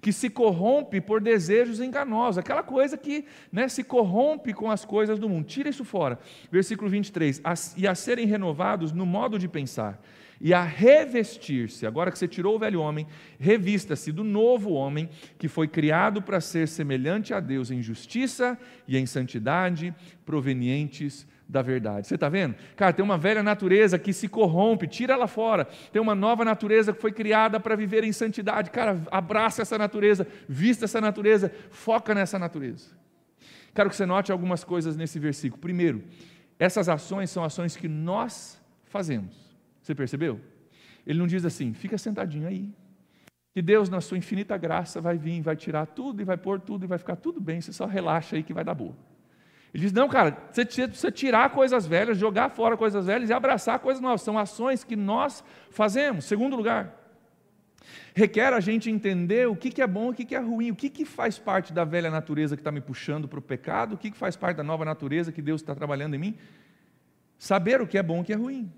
que 0.02 0.12
se 0.12 0.30
corrompe 0.30 1.00
por 1.00 1.22
desejos 1.22 1.80
enganosos, 1.80 2.38
aquela 2.38 2.64
coisa 2.64 2.98
que 2.98 3.26
né, 3.52 3.68
se 3.68 3.84
corrompe 3.84 4.54
com 4.54 4.72
as 4.72 4.86
coisas 4.86 5.20
do 5.20 5.28
mundo. 5.28 5.46
Tira 5.46 5.70
isso 5.70 5.84
fora. 5.84 6.20
Versículo 6.52 6.90
23: 6.90 7.42
E 7.76 7.88
a 7.88 7.94
serem 7.94 8.26
renovados 8.26 8.92
no 8.92 9.06
modo 9.06 9.38
de 9.38 9.48
pensar, 9.48 10.02
e 10.40 10.54
a 10.54 10.64
revestir-se, 10.64 11.86
agora 11.86 12.12
que 12.12 12.20
você 12.20 12.28
tirou 12.28 12.56
o 12.56 12.60
velho 12.60 12.80
homem, 12.80 13.08
revista-se 13.40 14.12
do 14.12 14.24
novo 14.24 14.72
homem, 14.72 15.10
que 15.38 15.48
foi 15.48 15.68
criado 15.68 16.22
para 16.22 16.40
ser 16.40 16.68
semelhante 16.68 17.34
a 17.34 17.40
Deus 17.40 17.72
em 17.72 17.82
justiça 17.82 18.58
e 18.88 18.98
em 18.98 19.06
santidade, 19.06 19.94
provenientes 20.26 21.28
da 21.48 21.62
verdade. 21.62 22.08
Você 22.08 22.16
está 22.16 22.28
vendo? 22.28 22.56
Cara, 22.76 22.94
tem 22.94 23.04
uma 23.04 23.18
velha 23.18 23.42
natureza 23.42 23.98
que 23.98 24.12
se 24.12 24.28
corrompe, 24.28 24.88
tira 24.88 25.14
ela 25.14 25.28
fora. 25.28 25.66
Tem 25.92 26.02
uma 26.02 26.14
nova 26.14 26.44
natureza 26.44 26.94
que 26.94 27.02
foi 27.02 27.12
criada 27.12 27.60
para 27.60 27.76
viver 27.76 28.04
em 28.04 28.12
santidade. 28.12 28.70
Cara, 28.70 29.02
abraça 29.10 29.62
essa 29.62 29.78
natureza, 29.78 30.28
vista 30.48 30.86
essa 30.86 31.00
natureza, 31.00 31.52
foca 31.70 32.14
nessa 32.14 32.38
natureza. 32.38 32.90
Quero 33.74 33.90
que 33.90 33.96
você 33.96 34.06
note 34.06 34.32
algumas 34.32 34.64
coisas 34.64 34.98
nesse 34.98 35.20
versículo. 35.20 35.62
Primeiro, 35.62 36.04
essas 36.60 36.90
ações 36.90 37.30
são 37.30 37.44
ações 37.44 37.78
que 37.78 37.88
nós 37.88 38.62
fazemos. 38.86 39.47
Você 39.88 39.96
percebeu? 39.96 40.42
Ele 41.06 41.18
não 41.18 41.26
diz 41.26 41.46
assim, 41.46 41.74
fica 41.74 41.98
sentadinho 41.98 42.46
aí. 42.46 42.70
Que 43.54 43.62
Deus, 43.62 43.88
na 43.88 44.02
sua 44.02 44.18
infinita 44.18 44.58
graça, 44.58 45.00
vai 45.00 45.18
vir, 45.18 45.42
vai 45.42 45.56
tirar 45.56 45.86
tudo 45.86 46.22
e 46.22 46.26
vai 46.26 46.36
pôr 46.36 46.60
tudo 46.60 46.84
e 46.84 46.88
vai 46.88 46.98
ficar 46.98 47.16
tudo 47.16 47.40
bem. 47.40 47.62
Você 47.62 47.72
só 47.72 47.86
relaxa 47.86 48.36
aí 48.36 48.44
que 48.44 48.52
vai 48.52 48.66
dar 48.66 48.74
boa. 48.74 48.94
Ele 49.74 49.84
diz: 49.84 49.94
não, 49.94 50.10
cara, 50.10 50.38
você 50.52 50.66
precisa 50.66 51.10
tirar 51.10 51.52
coisas 51.52 51.88
velhas, 51.88 52.18
jogar 52.18 52.50
fora 52.50 52.76
coisas 52.76 53.06
velhas 53.06 53.30
e 53.30 53.34
abraçar 53.34 53.80
coisas 53.80 54.02
novas. 54.02 54.24
São 54.24 54.38
ações 54.38 54.84
que 54.84 54.98
nós 54.98 55.42
fazemos. 55.70 56.26
Segundo 56.26 56.58
lugar, 56.58 56.94
requer 58.14 58.52
a 58.52 58.60
gente 58.60 58.92
entender 58.92 59.48
o 59.48 59.56
que, 59.56 59.82
é 59.82 59.88
bom 59.88 60.10
e 60.10 60.12
o 60.12 60.14
que, 60.14 60.36
é 60.36 60.40
ruim, 60.40 60.70
o 60.70 60.76
que, 60.76 61.06
faz 61.06 61.40
parte 61.40 61.72
da 61.72 61.86
velha 61.86 62.12
natureza 62.12 62.58
que 62.58 62.62
está 62.62 62.74
me 62.74 62.82
puxando 62.82 63.26
para 63.26 63.40
o 63.40 63.42
pecado, 63.42 63.96
o 63.96 63.98
que 63.98 64.12
faz 64.12 64.36
parte 64.36 64.58
da 64.58 64.64
nova 64.64 64.84
natureza 64.84 65.32
que 65.32 65.42
Deus 65.42 65.62
está 65.62 65.74
trabalhando 65.74 66.14
em 66.16 66.20
mim. 66.20 66.38
Saber 67.40 67.80
o 67.80 67.88
que 67.88 67.98
é 67.98 68.04
bom 68.04 68.18
e 68.18 68.22
o 68.22 68.24
que 68.26 68.34
é 68.34 68.36
ruim. 68.36 68.70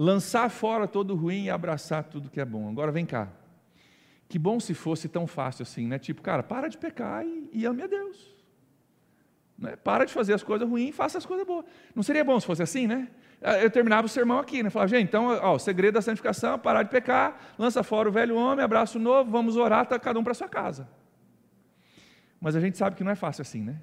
Lançar 0.00 0.48
fora 0.48 0.86
todo 0.86 1.10
o 1.12 1.16
ruim 1.16 1.46
e 1.46 1.50
abraçar 1.50 2.04
tudo 2.04 2.30
que 2.30 2.40
é 2.40 2.44
bom. 2.44 2.70
Agora 2.70 2.92
vem 2.92 3.04
cá. 3.04 3.28
Que 4.28 4.38
bom 4.38 4.60
se 4.60 4.72
fosse 4.72 5.08
tão 5.08 5.26
fácil 5.26 5.64
assim, 5.64 5.88
né? 5.88 5.98
Tipo, 5.98 6.22
cara, 6.22 6.40
para 6.40 6.68
de 6.68 6.78
pecar 6.78 7.26
e, 7.26 7.50
e 7.52 7.66
ame 7.66 7.82
a 7.82 7.88
Deus. 7.88 8.32
Né? 9.58 9.74
Para 9.74 10.04
de 10.04 10.12
fazer 10.12 10.34
as 10.34 10.42
coisas 10.44 10.68
ruins 10.68 10.90
e 10.90 10.92
faça 10.92 11.18
as 11.18 11.26
coisas 11.26 11.44
boas. 11.44 11.64
Não 11.96 12.04
seria 12.04 12.22
bom 12.22 12.38
se 12.38 12.46
fosse 12.46 12.62
assim, 12.62 12.86
né? 12.86 13.08
Ah, 13.42 13.58
eu 13.58 13.68
terminava 13.68 14.06
o 14.06 14.08
sermão 14.08 14.38
aqui, 14.38 14.62
né? 14.62 14.70
Falava, 14.70 14.88
gente, 14.88 15.08
então, 15.08 15.26
ó, 15.26 15.56
o 15.56 15.58
segredo 15.58 15.94
da 15.94 16.02
santificação 16.02 16.54
é 16.54 16.58
parar 16.58 16.84
de 16.84 16.90
pecar, 16.90 17.54
lança 17.58 17.82
fora 17.82 18.08
o 18.08 18.12
velho 18.12 18.36
homem, 18.36 18.64
abraço 18.64 19.00
novo, 19.00 19.28
vamos 19.32 19.56
orar, 19.56 19.84
tá 19.84 19.98
cada 19.98 20.16
um 20.16 20.22
para 20.22 20.32
sua 20.32 20.48
casa. 20.48 20.88
Mas 22.40 22.54
a 22.54 22.60
gente 22.60 22.78
sabe 22.78 22.94
que 22.94 23.02
não 23.02 23.10
é 23.10 23.16
fácil 23.16 23.42
assim, 23.42 23.62
né? 23.62 23.80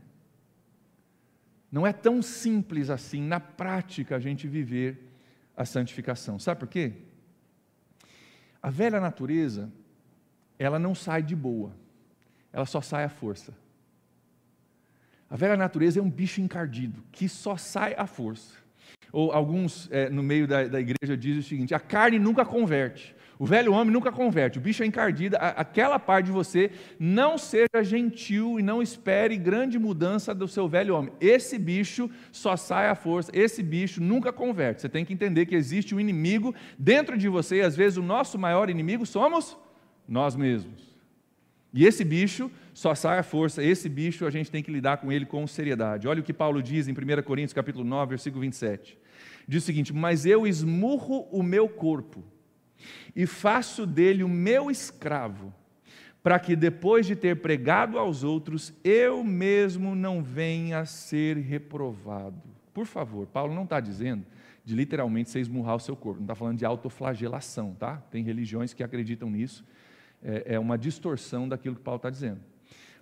Não 1.69 1.85
é 1.85 1.91
tão 1.91 2.21
simples 2.21 2.89
assim, 2.89 3.21
na 3.21 3.41
prática, 3.41 4.15
a 4.15 4.19
gente 4.19 4.47
viver 4.47 5.14
a 5.55 5.65
santificação. 5.65 6.37
Sabe 6.39 6.59
por 6.59 6.67
quê? 6.67 6.93
A 8.61 8.69
velha 8.69 8.99
natureza, 8.99 9.71
ela 10.57 10.79
não 10.79 10.95
sai 10.95 11.21
de 11.21 11.35
boa, 11.35 11.71
ela 12.51 12.65
só 12.65 12.81
sai 12.81 13.03
à 13.03 13.09
força. 13.09 13.53
A 15.29 15.35
velha 15.35 15.57
natureza 15.57 15.99
é 15.99 16.03
um 16.03 16.09
bicho 16.09 16.41
encardido, 16.41 17.03
que 17.11 17.27
só 17.27 17.57
sai 17.57 17.93
à 17.97 18.05
força. 18.05 18.53
Ou 19.11 19.31
alguns 19.31 19.89
é, 19.91 20.09
no 20.09 20.21
meio 20.21 20.47
da, 20.47 20.65
da 20.65 20.79
igreja 20.79 21.17
dizem 21.17 21.39
o 21.39 21.43
seguinte: 21.43 21.73
a 21.73 21.79
carne 21.79 22.19
nunca 22.19 22.45
converte. 22.45 23.14
O 23.37 23.45
velho 23.45 23.73
homem 23.73 23.91
nunca 23.91 24.11
converte, 24.11 24.57
o 24.57 24.61
bicho 24.61 24.81
é 24.81 24.85
encardido, 24.85 25.35
aquela 25.39 25.99
parte 25.99 26.27
de 26.27 26.31
você 26.31 26.71
não 26.97 27.37
seja 27.37 27.83
gentil 27.83 28.57
e 28.59 28.63
não 28.63 28.81
espere 28.81 29.35
grande 29.35 29.77
mudança 29.77 30.33
do 30.33 30.47
seu 30.47 30.69
velho 30.69 30.95
homem. 30.95 31.11
Esse 31.19 31.59
bicho 31.59 32.09
só 32.31 32.55
sai 32.55 32.87
à 32.87 32.95
força, 32.95 33.29
esse 33.33 33.61
bicho 33.61 34.01
nunca 34.01 34.31
converte. 34.31 34.81
Você 34.81 34.89
tem 34.89 35.03
que 35.03 35.13
entender 35.13 35.45
que 35.47 35.55
existe 35.55 35.93
um 35.93 35.99
inimigo 35.99 36.55
dentro 36.79 37.17
de 37.17 37.27
você, 37.27 37.57
e 37.57 37.61
às 37.61 37.75
vezes 37.75 37.97
o 37.97 38.03
nosso 38.03 38.39
maior 38.39 38.69
inimigo 38.69 39.05
somos 39.05 39.57
nós 40.07 40.33
mesmos. 40.35 40.95
E 41.73 41.85
esse 41.85 42.05
bicho 42.05 42.49
só 42.73 42.95
sai 42.95 43.19
à 43.19 43.23
força, 43.23 43.61
esse 43.61 43.89
bicho 43.89 44.25
a 44.25 44.29
gente 44.29 44.49
tem 44.49 44.63
que 44.63 44.71
lidar 44.71 44.97
com 44.97 45.11
ele 45.11 45.25
com 45.25 45.45
seriedade. 45.45 46.07
Olha 46.07 46.21
o 46.21 46.23
que 46.23 46.31
Paulo 46.31 46.63
diz 46.63 46.87
em 46.87 46.93
1 46.93 47.21
Coríntios 47.23 47.51
capítulo 47.51 47.83
9, 47.83 48.11
versículo 48.11 48.41
27. 48.43 48.97
Diz 49.45 49.61
o 49.61 49.65
seguinte: 49.65 49.93
"Mas 49.93 50.25
eu 50.25 50.47
esmurro 50.47 51.27
o 51.31 51.43
meu 51.43 51.67
corpo 51.67 52.23
e 53.15 53.25
faço 53.25 53.85
dele 53.85 54.23
o 54.23 54.29
meu 54.29 54.69
escravo, 54.69 55.53
para 56.23 56.39
que 56.39 56.55
depois 56.55 57.05
de 57.05 57.15
ter 57.15 57.41
pregado 57.41 57.99
aos 57.99 58.23
outros, 58.23 58.73
eu 58.83 59.23
mesmo 59.23 59.95
não 59.95 60.23
venha 60.23 60.79
a 60.79 60.85
ser 60.85 61.37
reprovado." 61.37 62.41
Por 62.73 62.85
favor, 62.85 63.27
Paulo 63.27 63.53
não 63.53 63.63
está 63.63 63.79
dizendo 63.79 64.25
de 64.63 64.75
literalmente 64.75 65.29
você 65.29 65.39
esmurrar 65.39 65.75
o 65.75 65.79
seu 65.79 65.95
corpo, 65.95 66.19
não 66.19 66.25
está 66.25 66.35
falando 66.35 66.57
de 66.57 66.65
autoflagelação, 66.65 67.75
tá? 67.75 67.97
Tem 68.09 68.23
religiões 68.23 68.73
que 68.73 68.83
acreditam 68.83 69.29
nisso 69.29 69.63
é, 70.25 70.55
é 70.55 70.59
uma 70.59 70.77
distorção 70.77 71.47
daquilo 71.47 71.75
que 71.75 71.81
Paulo 71.81 71.97
está 71.97 72.09
dizendo. 72.09 72.39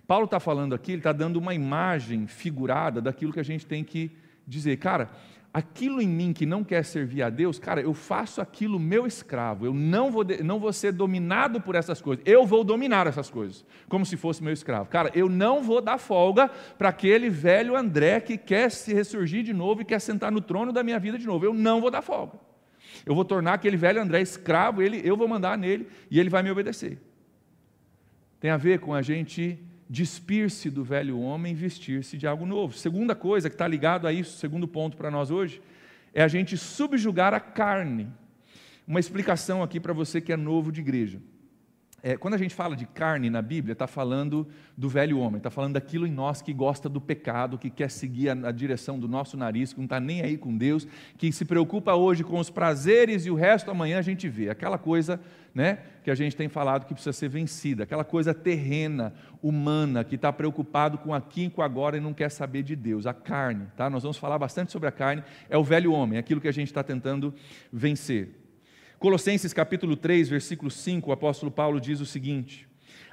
Paulo 0.06 0.26
está 0.26 0.38
falando 0.38 0.74
aqui, 0.74 0.92
ele 0.92 1.00
está 1.00 1.12
dando 1.12 1.38
uma 1.38 1.54
imagem 1.54 2.26
figurada 2.26 3.00
daquilo 3.00 3.32
que 3.32 3.40
a 3.40 3.44
gente 3.44 3.64
tem 3.64 3.82
que 3.82 4.12
dizer. 4.46 4.76
Cara, 4.78 5.10
aquilo 5.52 6.00
em 6.00 6.08
mim 6.08 6.32
que 6.32 6.44
não 6.44 6.64
quer 6.64 6.84
servir 6.84 7.22
a 7.22 7.30
Deus, 7.30 7.58
cara, 7.58 7.80
eu 7.80 7.94
faço 7.94 8.40
aquilo 8.40 8.78
meu 8.78 9.06
escravo, 9.06 9.66
eu 9.66 9.72
não 9.72 10.10
vou, 10.10 10.24
não 10.42 10.58
vou 10.58 10.72
ser 10.72 10.92
dominado 10.92 11.60
por 11.60 11.74
essas 11.74 12.00
coisas, 12.00 12.24
eu 12.26 12.44
vou 12.44 12.64
dominar 12.64 13.06
essas 13.06 13.30
coisas, 13.30 13.64
como 13.88 14.04
se 14.04 14.16
fosse 14.16 14.42
meu 14.42 14.52
escravo. 14.52 14.88
Cara, 14.88 15.10
eu 15.14 15.28
não 15.28 15.62
vou 15.62 15.80
dar 15.80 15.98
folga 15.98 16.48
para 16.78 16.88
aquele 16.88 17.30
velho 17.30 17.76
André 17.76 18.20
que 18.20 18.36
quer 18.36 18.70
se 18.70 18.92
ressurgir 18.92 19.44
de 19.44 19.52
novo 19.52 19.82
e 19.82 19.84
quer 19.84 20.00
sentar 20.00 20.32
no 20.32 20.40
trono 20.40 20.72
da 20.72 20.82
minha 20.82 20.98
vida 20.98 21.18
de 21.18 21.26
novo, 21.26 21.44
eu 21.44 21.54
não 21.54 21.80
vou 21.80 21.90
dar 21.90 22.02
folga. 22.02 22.38
Eu 23.06 23.14
vou 23.14 23.24
tornar 23.24 23.54
aquele 23.54 23.76
velho 23.76 24.00
André 24.00 24.20
escravo, 24.20 24.82
ele, 24.82 25.00
eu 25.04 25.16
vou 25.16 25.28
mandar 25.28 25.56
nele 25.58 25.88
e 26.10 26.18
ele 26.18 26.30
vai 26.30 26.42
me 26.42 26.50
obedecer 26.50 26.98
tem 28.44 28.50
a 28.50 28.58
ver 28.58 28.78
com 28.78 28.92
a 28.92 29.00
gente 29.00 29.58
despir-se 29.94 30.70
do 30.70 30.82
velho 30.82 31.20
homem 31.20 31.54
vestir-se 31.54 32.18
de 32.18 32.26
algo 32.26 32.44
novo. 32.44 32.74
Segunda 32.76 33.14
coisa 33.14 33.48
que 33.48 33.54
está 33.54 33.68
ligado 33.68 34.08
a 34.08 34.12
isso, 34.12 34.38
segundo 34.38 34.66
ponto 34.66 34.96
para 34.96 35.08
nós 35.08 35.30
hoje, 35.30 35.62
é 36.12 36.20
a 36.20 36.26
gente 36.26 36.56
subjugar 36.56 37.32
a 37.32 37.38
carne. 37.38 38.08
Uma 38.88 38.98
explicação 38.98 39.62
aqui 39.62 39.78
para 39.78 39.92
você 39.92 40.20
que 40.20 40.32
é 40.32 40.36
novo 40.36 40.72
de 40.72 40.80
igreja. 40.80 41.20
É, 42.06 42.18
quando 42.18 42.34
a 42.34 42.36
gente 42.36 42.54
fala 42.54 42.76
de 42.76 42.84
carne 42.84 43.30
na 43.30 43.40
Bíblia, 43.40 43.72
está 43.72 43.86
falando 43.86 44.46
do 44.76 44.90
velho 44.90 45.18
homem, 45.18 45.38
está 45.38 45.48
falando 45.48 45.72
daquilo 45.72 46.06
em 46.06 46.10
nós 46.10 46.42
que 46.42 46.52
gosta 46.52 46.86
do 46.86 47.00
pecado, 47.00 47.56
que 47.56 47.70
quer 47.70 47.90
seguir 47.90 48.28
a, 48.28 48.48
a 48.48 48.52
direção 48.52 49.00
do 49.00 49.08
nosso 49.08 49.38
nariz, 49.38 49.72
que 49.72 49.78
não 49.78 49.86
está 49.86 49.98
nem 49.98 50.20
aí 50.20 50.36
com 50.36 50.54
Deus, 50.54 50.86
que 51.16 51.32
se 51.32 51.46
preocupa 51.46 51.94
hoje 51.94 52.22
com 52.22 52.38
os 52.38 52.50
prazeres 52.50 53.24
e 53.24 53.30
o 53.30 53.34
resto 53.34 53.70
amanhã 53.70 53.98
a 53.98 54.02
gente 54.02 54.28
vê. 54.28 54.50
Aquela 54.50 54.76
coisa 54.76 55.18
né, 55.54 55.78
que 56.02 56.10
a 56.10 56.14
gente 56.14 56.36
tem 56.36 56.46
falado 56.46 56.84
que 56.84 56.92
precisa 56.92 57.14
ser 57.14 57.30
vencida, 57.30 57.84
aquela 57.84 58.04
coisa 58.04 58.34
terrena, 58.34 59.14
humana, 59.42 60.04
que 60.04 60.16
está 60.16 60.30
preocupado 60.30 60.98
com 60.98 61.14
aqui 61.14 61.46
e 61.46 61.50
com 61.50 61.62
agora 61.62 61.96
e 61.96 62.00
não 62.00 62.12
quer 62.12 62.30
saber 62.30 62.64
de 62.64 62.76
Deus, 62.76 63.06
a 63.06 63.14
carne. 63.14 63.66
Tá? 63.78 63.88
Nós 63.88 64.02
vamos 64.02 64.18
falar 64.18 64.38
bastante 64.38 64.70
sobre 64.70 64.90
a 64.90 64.92
carne, 64.92 65.24
é 65.48 65.56
o 65.56 65.64
velho 65.64 65.90
homem, 65.90 66.18
aquilo 66.18 66.38
que 66.38 66.48
a 66.48 66.52
gente 66.52 66.68
está 66.68 66.82
tentando 66.82 67.32
vencer. 67.72 68.43
Colossenses 69.04 69.52
capítulo 69.52 69.96
3, 69.96 70.30
versículo 70.30 70.70
5, 70.70 71.10
o 71.10 71.12
apóstolo 71.12 71.52
Paulo 71.52 71.78
diz 71.78 72.00
o 72.00 72.06
seguinte: 72.06 72.66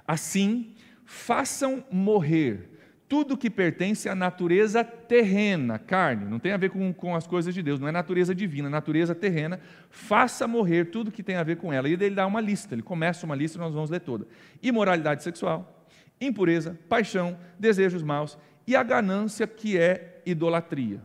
Assim, 0.08 0.74
façam 1.04 1.84
morrer 1.92 2.80
tudo 3.10 3.36
que 3.36 3.50
pertence 3.50 4.08
à 4.08 4.16
natureza 4.16 4.86
terrena, 4.86 5.78
carne, 5.78 6.24
não 6.24 6.40
tem 6.40 6.54
a 6.54 6.58
ver 6.58 6.70
com, 6.70 6.94
com 6.94 7.14
as 7.14 7.28
coisas 7.28 7.54
de 7.54 7.62
Deus, 7.62 7.78
não 7.78 7.90
é 7.90 7.92
natureza 7.92 8.34
divina, 8.34 8.70
é 8.70 8.72
natureza 8.72 9.14
terrena, 9.14 9.60
faça 9.90 10.48
morrer 10.48 10.86
tudo 10.86 11.12
que 11.12 11.22
tem 11.22 11.36
a 11.36 11.44
ver 11.44 11.58
com 11.58 11.74
ela. 11.74 11.90
E 11.90 11.92
ele 11.92 12.12
dá 12.12 12.26
uma 12.26 12.40
lista, 12.40 12.74
ele 12.74 12.84
começa 12.84 13.26
uma 13.26 13.36
lista, 13.36 13.60
nós 13.60 13.74
vamos 13.74 13.90
ler 13.90 14.00
toda: 14.00 14.26
imoralidade 14.64 15.22
sexual, 15.24 15.86
impureza, 16.22 16.80
paixão, 16.88 17.38
desejos 17.60 18.02
maus 18.02 18.38
e 18.66 18.78
a 18.78 18.82
ganância 18.82 19.46
que 19.46 19.78
é 19.78 20.22
idolatria. 20.26 21.02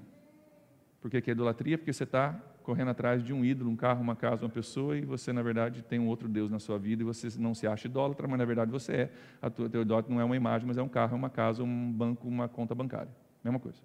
Por 1.00 1.10
que, 1.10 1.20
que 1.20 1.28
é 1.28 1.32
idolatria? 1.32 1.76
Porque 1.76 1.92
você 1.92 2.04
está 2.04 2.40
correndo 2.66 2.88
atrás 2.88 3.22
de 3.22 3.32
um 3.32 3.44
ídolo, 3.44 3.70
um 3.70 3.76
carro, 3.76 4.02
uma 4.02 4.16
casa, 4.16 4.44
uma 4.44 4.50
pessoa, 4.50 4.98
e 4.98 5.02
você, 5.02 5.32
na 5.32 5.40
verdade, 5.40 5.82
tem 5.82 6.00
um 6.00 6.08
outro 6.08 6.28
Deus 6.28 6.50
na 6.50 6.58
sua 6.58 6.76
vida, 6.76 7.00
e 7.00 7.04
você 7.04 7.28
não 7.38 7.54
se 7.54 7.64
acha 7.64 7.86
idólatra, 7.86 8.26
mas 8.26 8.36
na 8.36 8.44
verdade 8.44 8.72
você 8.72 8.92
é. 8.92 9.12
A 9.40 9.48
tua, 9.48 9.68
teu 9.68 9.82
idólatra 9.82 10.12
não 10.12 10.20
é 10.20 10.24
uma 10.24 10.34
imagem, 10.34 10.66
mas 10.66 10.76
é 10.76 10.82
um 10.82 10.88
carro, 10.88 11.16
uma 11.16 11.30
casa, 11.30 11.62
um 11.62 11.92
banco, 11.92 12.26
uma 12.26 12.48
conta 12.48 12.74
bancária. 12.74 13.14
Mesma 13.44 13.60
coisa. 13.60 13.78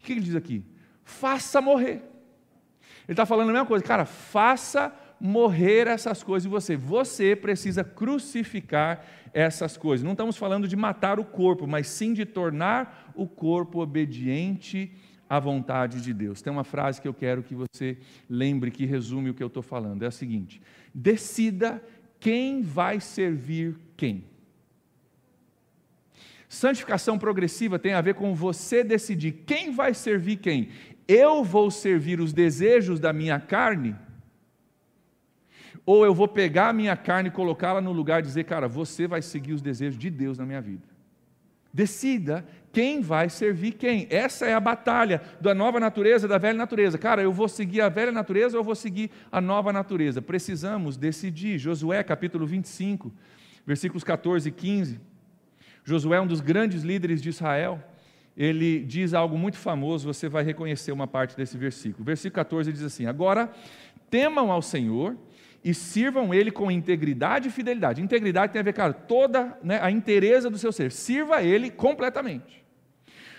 O 0.00 0.04
que 0.04 0.12
ele 0.12 0.20
diz 0.20 0.36
aqui? 0.36 0.64
Faça 1.02 1.60
morrer. 1.60 1.96
Ele 3.06 3.14
está 3.14 3.26
falando 3.26 3.50
a 3.50 3.52
mesma 3.52 3.66
coisa, 3.66 3.84
cara, 3.84 4.04
faça 4.04 4.94
morrer 5.18 5.88
essas 5.88 6.22
coisas 6.22 6.46
em 6.46 6.50
você. 6.50 6.76
Você 6.76 7.34
precisa 7.34 7.82
crucificar 7.82 9.04
essas 9.32 9.76
coisas. 9.76 10.04
Não 10.04 10.12
estamos 10.12 10.36
falando 10.36 10.68
de 10.68 10.76
matar 10.76 11.18
o 11.18 11.24
corpo, 11.24 11.66
mas 11.66 11.88
sim 11.88 12.12
de 12.12 12.24
tornar 12.24 13.12
o 13.16 13.26
corpo 13.26 13.80
obediente 13.80 14.92
a 15.28 15.38
vontade 15.38 16.00
de 16.00 16.12
Deus. 16.12 16.42
Tem 16.42 16.52
uma 16.52 16.64
frase 16.64 17.00
que 17.00 17.08
eu 17.08 17.14
quero 17.14 17.42
que 17.42 17.54
você 17.54 17.98
lembre, 18.28 18.70
que 18.70 18.84
resume 18.84 19.30
o 19.30 19.34
que 19.34 19.42
eu 19.42 19.48
estou 19.48 19.62
falando. 19.62 20.02
É 20.02 20.06
a 20.06 20.10
seguinte: 20.10 20.60
decida 20.94 21.82
quem 22.20 22.62
vai 22.62 23.00
servir 23.00 23.76
quem. 23.96 24.24
Santificação 26.48 27.18
progressiva 27.18 27.78
tem 27.78 27.94
a 27.94 28.00
ver 28.00 28.14
com 28.14 28.34
você 28.34 28.84
decidir 28.84 29.32
quem 29.44 29.72
vai 29.72 29.92
servir 29.92 30.36
quem. 30.36 30.68
Eu 31.06 31.42
vou 31.42 31.70
servir 31.70 32.20
os 32.20 32.32
desejos 32.32 33.00
da 33.00 33.12
minha 33.12 33.40
carne? 33.40 33.96
Ou 35.84 36.04
eu 36.04 36.14
vou 36.14 36.28
pegar 36.28 36.68
a 36.68 36.72
minha 36.72 36.96
carne 36.96 37.28
e 37.28 37.32
colocá-la 37.32 37.80
no 37.80 37.92
lugar 37.92 38.20
e 38.20 38.22
dizer, 38.22 38.44
cara, 38.44 38.66
você 38.68 39.06
vai 39.06 39.20
seguir 39.20 39.52
os 39.52 39.60
desejos 39.60 39.98
de 39.98 40.08
Deus 40.08 40.38
na 40.38 40.46
minha 40.46 40.60
vida. 40.60 40.93
Decida 41.74 42.46
quem 42.72 43.00
vai 43.00 43.28
servir 43.28 43.72
quem. 43.72 44.06
Essa 44.08 44.46
é 44.46 44.54
a 44.54 44.60
batalha 44.60 45.20
da 45.40 45.52
nova 45.52 45.80
natureza, 45.80 46.28
da 46.28 46.38
velha 46.38 46.56
natureza. 46.56 46.96
Cara, 46.96 47.20
eu 47.20 47.32
vou 47.32 47.48
seguir 47.48 47.80
a 47.80 47.88
velha 47.88 48.12
natureza 48.12 48.56
ou 48.56 48.60
eu 48.60 48.64
vou 48.64 48.76
seguir 48.76 49.10
a 49.30 49.40
nova 49.40 49.72
natureza? 49.72 50.22
Precisamos 50.22 50.96
decidir. 50.96 51.58
Josué, 51.58 52.00
capítulo 52.04 52.46
25, 52.46 53.12
versículos 53.66 54.04
14 54.04 54.48
e 54.48 54.52
15. 54.52 55.00
Josué 55.82 56.18
é 56.18 56.20
um 56.20 56.28
dos 56.28 56.40
grandes 56.40 56.84
líderes 56.84 57.20
de 57.20 57.30
Israel. 57.30 57.82
Ele 58.36 58.78
diz 58.84 59.12
algo 59.12 59.36
muito 59.36 59.58
famoso, 59.58 60.06
você 60.06 60.28
vai 60.28 60.44
reconhecer 60.44 60.92
uma 60.92 61.08
parte 61.08 61.36
desse 61.36 61.58
versículo. 61.58 62.04
Versículo 62.04 62.36
14 62.36 62.72
diz 62.72 62.82
assim: 62.82 63.06
Agora 63.06 63.52
temam 64.08 64.52
ao 64.52 64.62
Senhor 64.62 65.16
e 65.64 65.72
sirvam 65.72 66.34
Ele 66.34 66.50
com 66.50 66.70
integridade 66.70 67.48
e 67.48 67.50
fidelidade. 67.50 68.02
Integridade 68.02 68.52
tem 68.52 68.60
a 68.60 68.62
ver, 68.62 68.74
cara, 68.74 68.92
toda 68.92 69.58
né, 69.64 69.80
a 69.82 69.90
inteireza 69.90 70.50
do 70.50 70.58
seu 70.58 70.70
ser. 70.70 70.92
Sirva 70.92 71.42
Ele 71.42 71.70
completamente. 71.70 72.62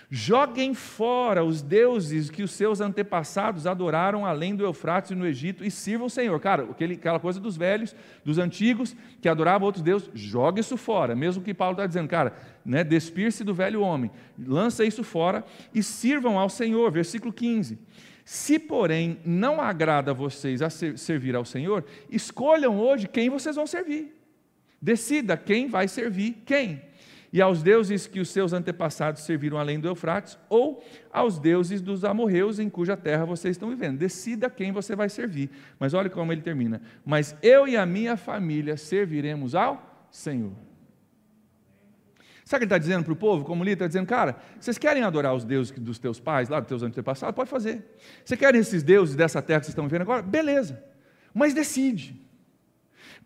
Joguem 0.08 0.72
fora 0.72 1.44
os 1.44 1.62
deuses 1.62 2.30
que 2.30 2.42
os 2.42 2.52
seus 2.52 2.80
antepassados 2.80 3.66
adoraram 3.66 4.24
além 4.24 4.54
do 4.54 4.64
Eufrates 4.64 5.10
e 5.10 5.16
no 5.16 5.26
Egito 5.26 5.64
e 5.64 5.70
sirvam 5.70 6.06
o 6.06 6.10
Senhor. 6.10 6.38
Cara, 6.38 6.68
aquela 6.70 7.18
coisa 7.18 7.40
dos 7.40 7.56
velhos, 7.56 7.94
dos 8.24 8.38
antigos, 8.38 8.94
que 9.20 9.28
adoravam 9.28 9.66
outros 9.66 9.82
deuses, 9.82 10.08
jogue 10.14 10.60
isso 10.60 10.76
fora. 10.76 11.16
Mesmo 11.16 11.42
que 11.42 11.52
Paulo 11.52 11.72
está 11.72 11.86
dizendo, 11.86 12.08
cara, 12.08 12.36
né, 12.64 12.84
despir-se 12.84 13.42
do 13.42 13.52
velho 13.52 13.80
homem, 13.80 14.10
lança 14.38 14.84
isso 14.84 15.02
fora 15.02 15.44
e 15.74 15.82
sirvam 15.82 16.38
ao 16.38 16.48
Senhor. 16.48 16.88
Versículo 16.92 17.32
15. 17.32 17.76
Se, 18.26 18.58
porém, 18.58 19.20
não 19.24 19.60
agrada 19.60 20.10
a 20.10 20.14
vocês 20.14 20.60
a 20.60 20.68
servir 20.68 21.36
ao 21.36 21.44
Senhor, 21.44 21.84
escolham 22.10 22.76
hoje 22.76 23.06
quem 23.06 23.30
vocês 23.30 23.54
vão 23.54 23.68
servir. 23.68 24.12
Decida 24.82 25.36
quem 25.36 25.68
vai 25.68 25.86
servir 25.86 26.42
quem. 26.44 26.82
E 27.32 27.40
aos 27.40 27.62
deuses 27.62 28.08
que 28.08 28.18
os 28.18 28.28
seus 28.28 28.52
antepassados 28.52 29.22
serviram 29.22 29.58
além 29.58 29.78
do 29.78 29.86
Eufrates, 29.86 30.36
ou 30.48 30.82
aos 31.12 31.38
deuses 31.38 31.80
dos 31.80 32.04
amorreus 32.04 32.58
em 32.58 32.68
cuja 32.68 32.96
terra 32.96 33.24
vocês 33.24 33.54
estão 33.54 33.70
vivendo. 33.70 33.96
Decida 33.96 34.50
quem 34.50 34.72
você 34.72 34.96
vai 34.96 35.08
servir. 35.08 35.48
Mas 35.78 35.94
olha 35.94 36.10
como 36.10 36.32
ele 36.32 36.42
termina. 36.42 36.82
Mas 37.04 37.36
eu 37.40 37.68
e 37.68 37.76
a 37.76 37.86
minha 37.86 38.16
família 38.16 38.76
serviremos 38.76 39.54
ao 39.54 40.08
Senhor. 40.10 40.65
Sabe 42.46 42.58
o 42.58 42.68
que 42.68 42.72
ele 42.72 42.76
está 42.76 42.78
dizendo 42.78 43.02
para 43.02 43.12
o 43.12 43.16
povo? 43.16 43.44
Como 43.44 43.64
líder, 43.64 43.72
está 43.72 43.86
dizendo, 43.88 44.06
cara, 44.06 44.36
vocês 44.60 44.78
querem 44.78 45.02
adorar 45.02 45.34
os 45.34 45.44
deuses 45.44 45.72
dos 45.76 45.98
teus 45.98 46.20
pais, 46.20 46.48
lá 46.48 46.60
dos 46.60 46.68
teus 46.68 46.80
antepassados? 46.80 47.34
Pode 47.34 47.50
fazer. 47.50 47.84
Vocês 48.24 48.38
querem 48.38 48.60
esses 48.60 48.84
deuses 48.84 49.16
dessa 49.16 49.42
terra 49.42 49.58
que 49.58 49.66
vocês 49.66 49.72
estão 49.72 49.88
vendo 49.88 50.02
agora? 50.02 50.22
Beleza. 50.22 50.80
Mas 51.34 51.52
decide. 51.52 52.24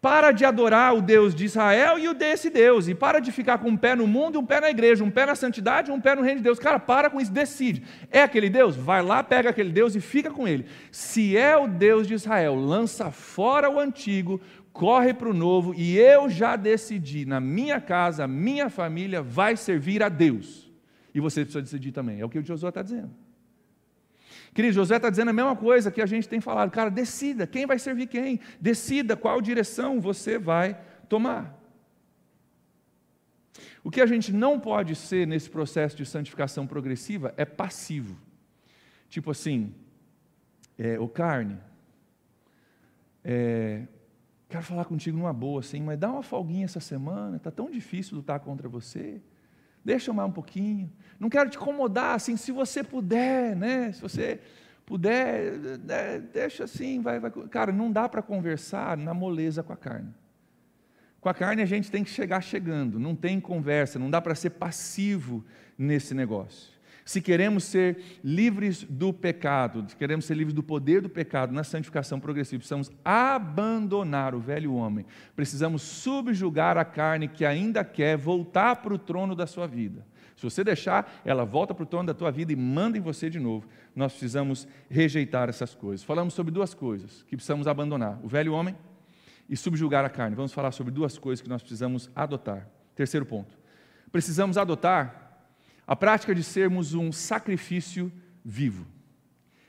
Para 0.01 0.33
de 0.33 0.47
adorar 0.47 0.95
o 0.95 1.03
Deus 1.03 1.35
de 1.35 1.45
Israel 1.45 1.99
e 1.99 2.09
o 2.09 2.15
desse 2.15 2.49
Deus. 2.49 2.89
E 2.89 2.95
para 2.95 3.21
de 3.21 3.31
ficar 3.31 3.59
com 3.59 3.69
um 3.69 3.77
pé 3.77 3.95
no 3.95 4.07
mundo 4.07 4.37
e 4.37 4.39
um 4.39 4.47
pé 4.47 4.59
na 4.59 4.71
igreja, 4.71 5.05
um 5.05 5.11
pé 5.11 5.27
na 5.27 5.35
santidade 5.35 5.91
e 5.91 5.93
um 5.93 6.01
pé 6.01 6.15
no 6.15 6.23
reino 6.23 6.39
de 6.39 6.45
Deus. 6.45 6.59
Cara, 6.59 6.79
para 6.79 7.11
com 7.11 7.21
isso, 7.21 7.31
decide. 7.31 7.83
É 8.11 8.23
aquele 8.23 8.49
Deus? 8.49 8.75
Vai 8.75 9.03
lá, 9.03 9.23
pega 9.23 9.51
aquele 9.51 9.71
Deus 9.71 9.95
e 9.95 10.01
fica 10.01 10.31
com 10.31 10.49
ele. 10.49 10.65
Se 10.91 11.37
é 11.37 11.55
o 11.59 11.69
Deus 11.69 12.07
de 12.07 12.15
Israel, 12.15 12.55
lança 12.55 13.11
fora 13.11 13.69
o 13.69 13.79
antigo, 13.79 14.41
corre 14.81 15.13
para 15.13 15.29
o 15.29 15.35
novo, 15.35 15.75
e 15.75 15.99
eu 15.99 16.31
já 16.31 16.57
decidi, 16.57 17.27
na 17.27 17.39
minha 17.39 17.79
casa, 17.83 18.27
minha 18.27 18.71
família 18.71 19.21
vai 19.21 19.55
servir 19.55 20.03
a 20.03 20.09
Deus. 20.09 20.73
E 21.15 21.21
você 21.21 21.43
precisa 21.43 21.61
decidir 21.61 21.93
também. 21.93 22.19
É 22.19 22.25
o 22.25 22.31
que 22.31 22.39
o 22.39 22.43
Josué 22.43 22.71
está 22.71 22.81
dizendo. 22.81 23.11
Querido, 24.55 24.73
Josué 24.73 24.97
está 24.97 25.11
dizendo 25.11 25.29
a 25.29 25.35
mesma 25.35 25.55
coisa 25.55 25.91
que 25.91 26.01
a 26.01 26.07
gente 26.07 26.27
tem 26.27 26.41
falado. 26.41 26.71
Cara, 26.71 26.89
decida 26.89 27.47
quem 27.47 27.67
vai 27.67 27.79
servir 27.79 28.07
quem. 28.07 28.41
Decida 28.59 29.19
qual 29.19 29.43
direção 29.43 30.01
você 30.01 30.39
vai 30.39 30.81
tomar. 31.11 31.63
O 33.85 33.91
que 33.91 34.01
a 34.01 34.07
gente 34.07 34.33
não 34.33 34.59
pode 34.59 34.95
ser 34.95 35.27
nesse 35.27 35.51
processo 35.51 35.95
de 35.95 36.07
santificação 36.07 36.67
progressiva 36.67 37.35
é 37.37 37.45
passivo. 37.45 38.17
Tipo 39.11 39.31
assim, 39.31 39.75
é, 40.79 40.99
o 40.99 41.07
carne, 41.07 41.59
é, 43.23 43.83
Quero 44.51 44.65
falar 44.65 44.85
contigo 44.85 45.17
numa 45.17 45.33
boa, 45.33 45.61
assim, 45.61 45.81
mas 45.81 45.97
dá 45.97 46.11
uma 46.11 46.25
folguinha 46.25 46.65
essa 46.65 46.81
semana, 46.81 47.37
está 47.37 47.53
tão 47.53 47.71
difícil 47.71 48.17
lutar 48.17 48.41
contra 48.41 48.69
você. 48.69 49.23
Deixa 49.85 50.11
eu 50.11 50.15
mais 50.15 50.29
um 50.29 50.33
pouquinho. 50.33 50.93
Não 51.21 51.31
quero 51.31 51.49
te 51.49 51.57
incomodar, 51.57 52.17
assim, 52.17 52.37
se 52.37 52.51
você 52.51 52.83
puder, 52.83 53.55
né? 53.55 53.93
Se 53.93 54.03
você 54.03 54.41
puder, 54.85 55.53
né? 55.79 56.19
deixa 56.33 56.65
assim, 56.65 57.01
vai, 57.01 57.21
vai. 57.21 57.31
Cara, 57.31 57.71
não 57.71 57.93
dá 57.93 58.09
para 58.09 58.21
conversar 58.21 58.97
na 58.97 59.15
moleza 59.15 59.63
com 59.63 59.73
a 59.73 59.77
carne. 59.77 60.13
Com 61.21 61.29
a 61.29 61.35
carne 61.35 61.63
a 61.63 61.67
gente 61.67 61.89
tem 61.89 62.03
que 62.03 62.11
chegar 62.11 62.41
chegando, 62.41 62.99
não 62.99 63.15
tem 63.15 63.39
conversa, 63.39 64.01
não 64.01 64.11
dá 64.11 64.21
para 64.21 64.35
ser 64.35 64.51
passivo 64.51 65.45
nesse 65.79 66.13
negócio. 66.13 66.73
Se 67.05 67.21
queremos 67.21 67.65
ser 67.65 68.21
livres 68.23 68.85
do 68.85 69.13
pecado, 69.13 69.85
se 69.89 69.97
queremos 69.97 70.25
ser 70.25 70.35
livres 70.35 70.55
do 70.55 70.63
poder 70.63 71.01
do 71.01 71.09
pecado 71.09 71.53
na 71.53 71.65
santificação 71.65 72.21
progressiva, 72.21 72.59
precisamos 72.59 72.91
abandonar 73.05 74.35
o 74.35 74.41
velho 74.41 74.75
homem, 74.75 75.07
precisamos 75.35 75.83
subjugar 75.83 76.77
a 76.77 76.85
carne 76.85 77.29
que 77.29 77.45
ainda 77.45 77.85
quer 77.85 78.17
voltar 78.17 78.77
para 78.77 78.95
o 78.95 78.99
trono 78.99 79.35
da 79.35 79.47
sua 79.47 79.67
vida. 79.67 80.07
Se 80.37 80.45
você 80.45 80.65
deixar, 80.65 81.21
ela 81.23 81.45
volta 81.45 81.75
para 81.75 81.83
o 81.83 81.87
trono 81.87 82.07
da 82.07 82.15
tua 82.15 82.31
vida 82.31 82.51
e 82.51 82.57
manda 82.57 82.97
em 82.97 83.01
você 83.01 83.29
de 83.29 83.39
novo. 83.39 83.69
Nós 83.95 84.13
precisamos 84.13 84.67
rejeitar 84.89 85.51
essas 85.51 85.75
coisas. 85.75 86.03
Falamos 86.03 86.33
sobre 86.33 86.51
duas 86.51 86.73
coisas 86.73 87.23
que 87.25 87.37
precisamos 87.37 87.67
abandonar: 87.67 88.19
o 88.23 88.29
velho 88.29 88.55
homem 88.55 88.75
e 89.51 89.55
subjugar 89.55 90.03
a 90.03 90.09
carne. 90.09 90.35
Vamos 90.35 90.55
falar 90.55 90.73
sobre 90.73 90.93
duas 90.93 91.19
coisas 91.19 91.43
que 91.43 91.49
nós 91.49 91.61
precisamos 91.61 92.09
adotar. 92.17 92.67
Terceiro 92.95 93.27
ponto: 93.27 93.59
precisamos 94.11 94.57
adotar 94.57 95.30
a 95.91 95.97
prática 95.97 96.33
de 96.33 96.45
sermos 96.45 96.95
um 96.95 97.11
sacrifício 97.11 98.13
vivo. 98.45 98.87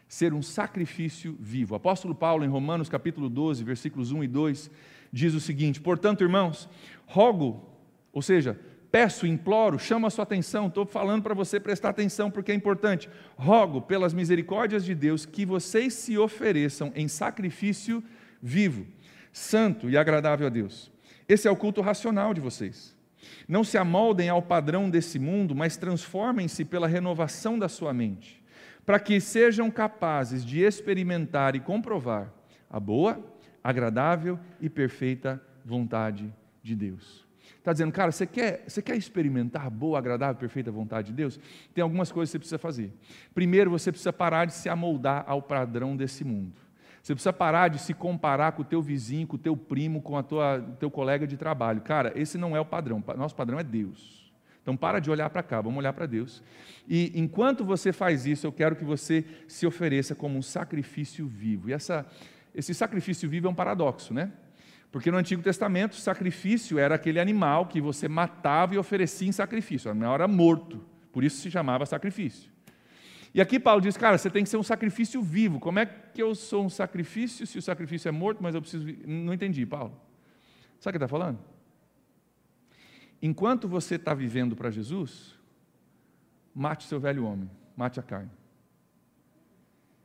Ser 0.07 0.35
um 0.35 0.41
sacrifício 0.43 1.35
vivo. 1.39 1.73
O 1.73 1.77
apóstolo 1.77 2.13
Paulo, 2.13 2.45
em 2.45 2.47
Romanos 2.47 2.87
capítulo 2.87 3.27
12, 3.27 3.63
versículos 3.63 4.11
1 4.11 4.25
e 4.25 4.27
2, 4.27 4.69
diz 5.11 5.33
o 5.33 5.39
seguinte: 5.39 5.81
Portanto, 5.81 6.21
irmãos, 6.21 6.69
rogo, 7.07 7.67
ou 8.13 8.21
seja, 8.21 8.59
peço, 8.91 9.25
imploro, 9.25 9.79
chamo 9.79 10.05
a 10.05 10.11
sua 10.11 10.21
atenção, 10.21 10.67
estou 10.67 10.85
falando 10.85 11.23
para 11.23 11.33
você 11.33 11.59
prestar 11.59 11.89
atenção 11.89 12.29
porque 12.29 12.51
é 12.51 12.55
importante. 12.55 13.09
Rogo, 13.35 13.81
pelas 13.81 14.13
misericórdias 14.13 14.85
de 14.85 14.93
Deus, 14.93 15.25
que 15.25 15.43
vocês 15.43 15.91
se 15.95 16.19
ofereçam 16.19 16.91
em 16.93 17.07
sacrifício 17.07 18.03
vivo, 18.39 18.85
santo 19.33 19.89
e 19.89 19.97
agradável 19.97 20.45
a 20.45 20.51
Deus. 20.51 20.91
Esse 21.27 21.47
é 21.47 21.51
o 21.51 21.57
culto 21.57 21.81
racional 21.81 22.31
de 22.31 22.41
vocês. 22.41 22.95
Não 23.47 23.63
se 23.63 23.77
amoldem 23.77 24.29
ao 24.29 24.41
padrão 24.41 24.89
desse 24.89 25.19
mundo, 25.19 25.55
mas 25.55 25.77
transformem-se 25.77 26.65
pela 26.65 26.87
renovação 26.87 27.57
da 27.57 27.69
sua 27.69 27.93
mente, 27.93 28.43
para 28.85 28.99
que 28.99 29.19
sejam 29.19 29.69
capazes 29.69 30.45
de 30.45 30.61
experimentar 30.61 31.55
e 31.55 31.59
comprovar 31.59 32.31
a 32.69 32.79
boa, 32.79 33.23
agradável 33.63 34.39
e 34.59 34.69
perfeita 34.69 35.41
vontade 35.63 36.33
de 36.63 36.75
Deus. 36.75 37.25
Está 37.57 37.73
dizendo, 37.73 37.91
cara, 37.91 38.11
você 38.11 38.25
quer, 38.25 38.63
você 38.67 38.81
quer 38.81 38.95
experimentar 38.95 39.67
a 39.67 39.69
boa, 39.69 39.99
agradável 39.99 40.35
perfeita 40.35 40.71
vontade 40.71 41.07
de 41.09 41.13
Deus? 41.13 41.39
Tem 41.75 41.83
algumas 41.83 42.11
coisas 42.11 42.29
que 42.29 42.33
você 42.33 42.39
precisa 42.39 42.57
fazer. 42.57 42.91
Primeiro, 43.35 43.69
você 43.69 43.91
precisa 43.91 44.11
parar 44.11 44.45
de 44.45 44.53
se 44.53 44.67
amoldar 44.67 45.23
ao 45.27 45.43
padrão 45.43 45.95
desse 45.95 46.23
mundo. 46.23 46.59
Você 47.01 47.15
precisa 47.15 47.33
parar 47.33 47.67
de 47.67 47.79
se 47.79 47.93
comparar 47.93 48.51
com 48.51 48.61
o 48.61 48.65
teu 48.65 48.81
vizinho, 48.81 49.25
com 49.25 49.35
o 49.35 49.39
teu 49.39 49.57
primo, 49.57 50.01
com 50.01 50.15
o 50.15 50.23
teu 50.79 50.91
colega 50.91 51.25
de 51.25 51.35
trabalho. 51.35 51.81
Cara, 51.81 52.11
esse 52.15 52.37
não 52.37 52.55
é 52.55 52.59
o 52.59 52.65
padrão. 52.65 53.03
Nosso 53.17 53.35
padrão 53.35 53.59
é 53.59 53.63
Deus. 53.63 54.31
Então 54.61 54.77
para 54.77 54.99
de 54.99 55.09
olhar 55.09 55.29
para 55.29 55.41
cá, 55.41 55.59
vamos 55.59 55.79
olhar 55.79 55.93
para 55.93 56.05
Deus. 56.05 56.43
E 56.87 57.11
enquanto 57.15 57.65
você 57.65 57.91
faz 57.91 58.27
isso, 58.27 58.45
eu 58.45 58.51
quero 58.51 58.75
que 58.75 58.83
você 58.83 59.25
se 59.47 59.65
ofereça 59.65 60.13
como 60.13 60.37
um 60.37 60.41
sacrifício 60.41 61.25
vivo. 61.25 61.69
E 61.69 61.73
essa, 61.73 62.05
esse 62.53 62.73
sacrifício 62.73 63.27
vivo 63.27 63.47
é 63.47 63.49
um 63.49 63.55
paradoxo, 63.55 64.13
né? 64.13 64.31
Porque 64.91 65.09
no 65.09 65.17
Antigo 65.17 65.41
Testamento, 65.41 65.95
sacrifício 65.95 66.77
era 66.77 66.95
aquele 66.95 67.19
animal 67.19 67.65
que 67.65 67.81
você 67.81 68.07
matava 68.07 68.75
e 68.75 68.77
oferecia 68.77 69.27
em 69.27 69.31
sacrifício. 69.31 69.89
Animal 69.89 70.13
era 70.13 70.27
morto, 70.27 70.83
por 71.11 71.23
isso 71.23 71.37
se 71.37 71.49
chamava 71.49 71.85
sacrifício. 71.85 72.51
E 73.33 73.39
aqui 73.39 73.59
Paulo 73.59 73.81
diz, 73.81 73.95
cara, 73.95 74.17
você 74.17 74.29
tem 74.29 74.43
que 74.43 74.49
ser 74.49 74.57
um 74.57 74.63
sacrifício 74.63 75.21
vivo. 75.21 75.59
Como 75.59 75.79
é 75.79 75.85
que 75.85 76.21
eu 76.21 76.35
sou 76.35 76.65
um 76.65 76.69
sacrifício 76.69 77.47
se 77.47 77.57
o 77.57 77.61
sacrifício 77.61 78.09
é 78.09 78.11
morto, 78.11 78.43
mas 78.43 78.55
eu 78.55 78.61
preciso. 78.61 78.85
Não 79.05 79.33
entendi, 79.33 79.65
Paulo. 79.65 79.99
Sabe 80.79 80.97
o 80.97 80.99
que 80.99 81.05
está 81.05 81.07
falando? 81.07 81.39
Enquanto 83.21 83.67
você 83.67 83.95
está 83.95 84.13
vivendo 84.13 84.55
para 84.55 84.71
Jesus, 84.71 85.39
mate 86.53 86.85
seu 86.85 86.99
velho 86.99 87.25
homem, 87.25 87.49
mate 87.77 87.99
a 87.99 88.03
carne. 88.03 88.31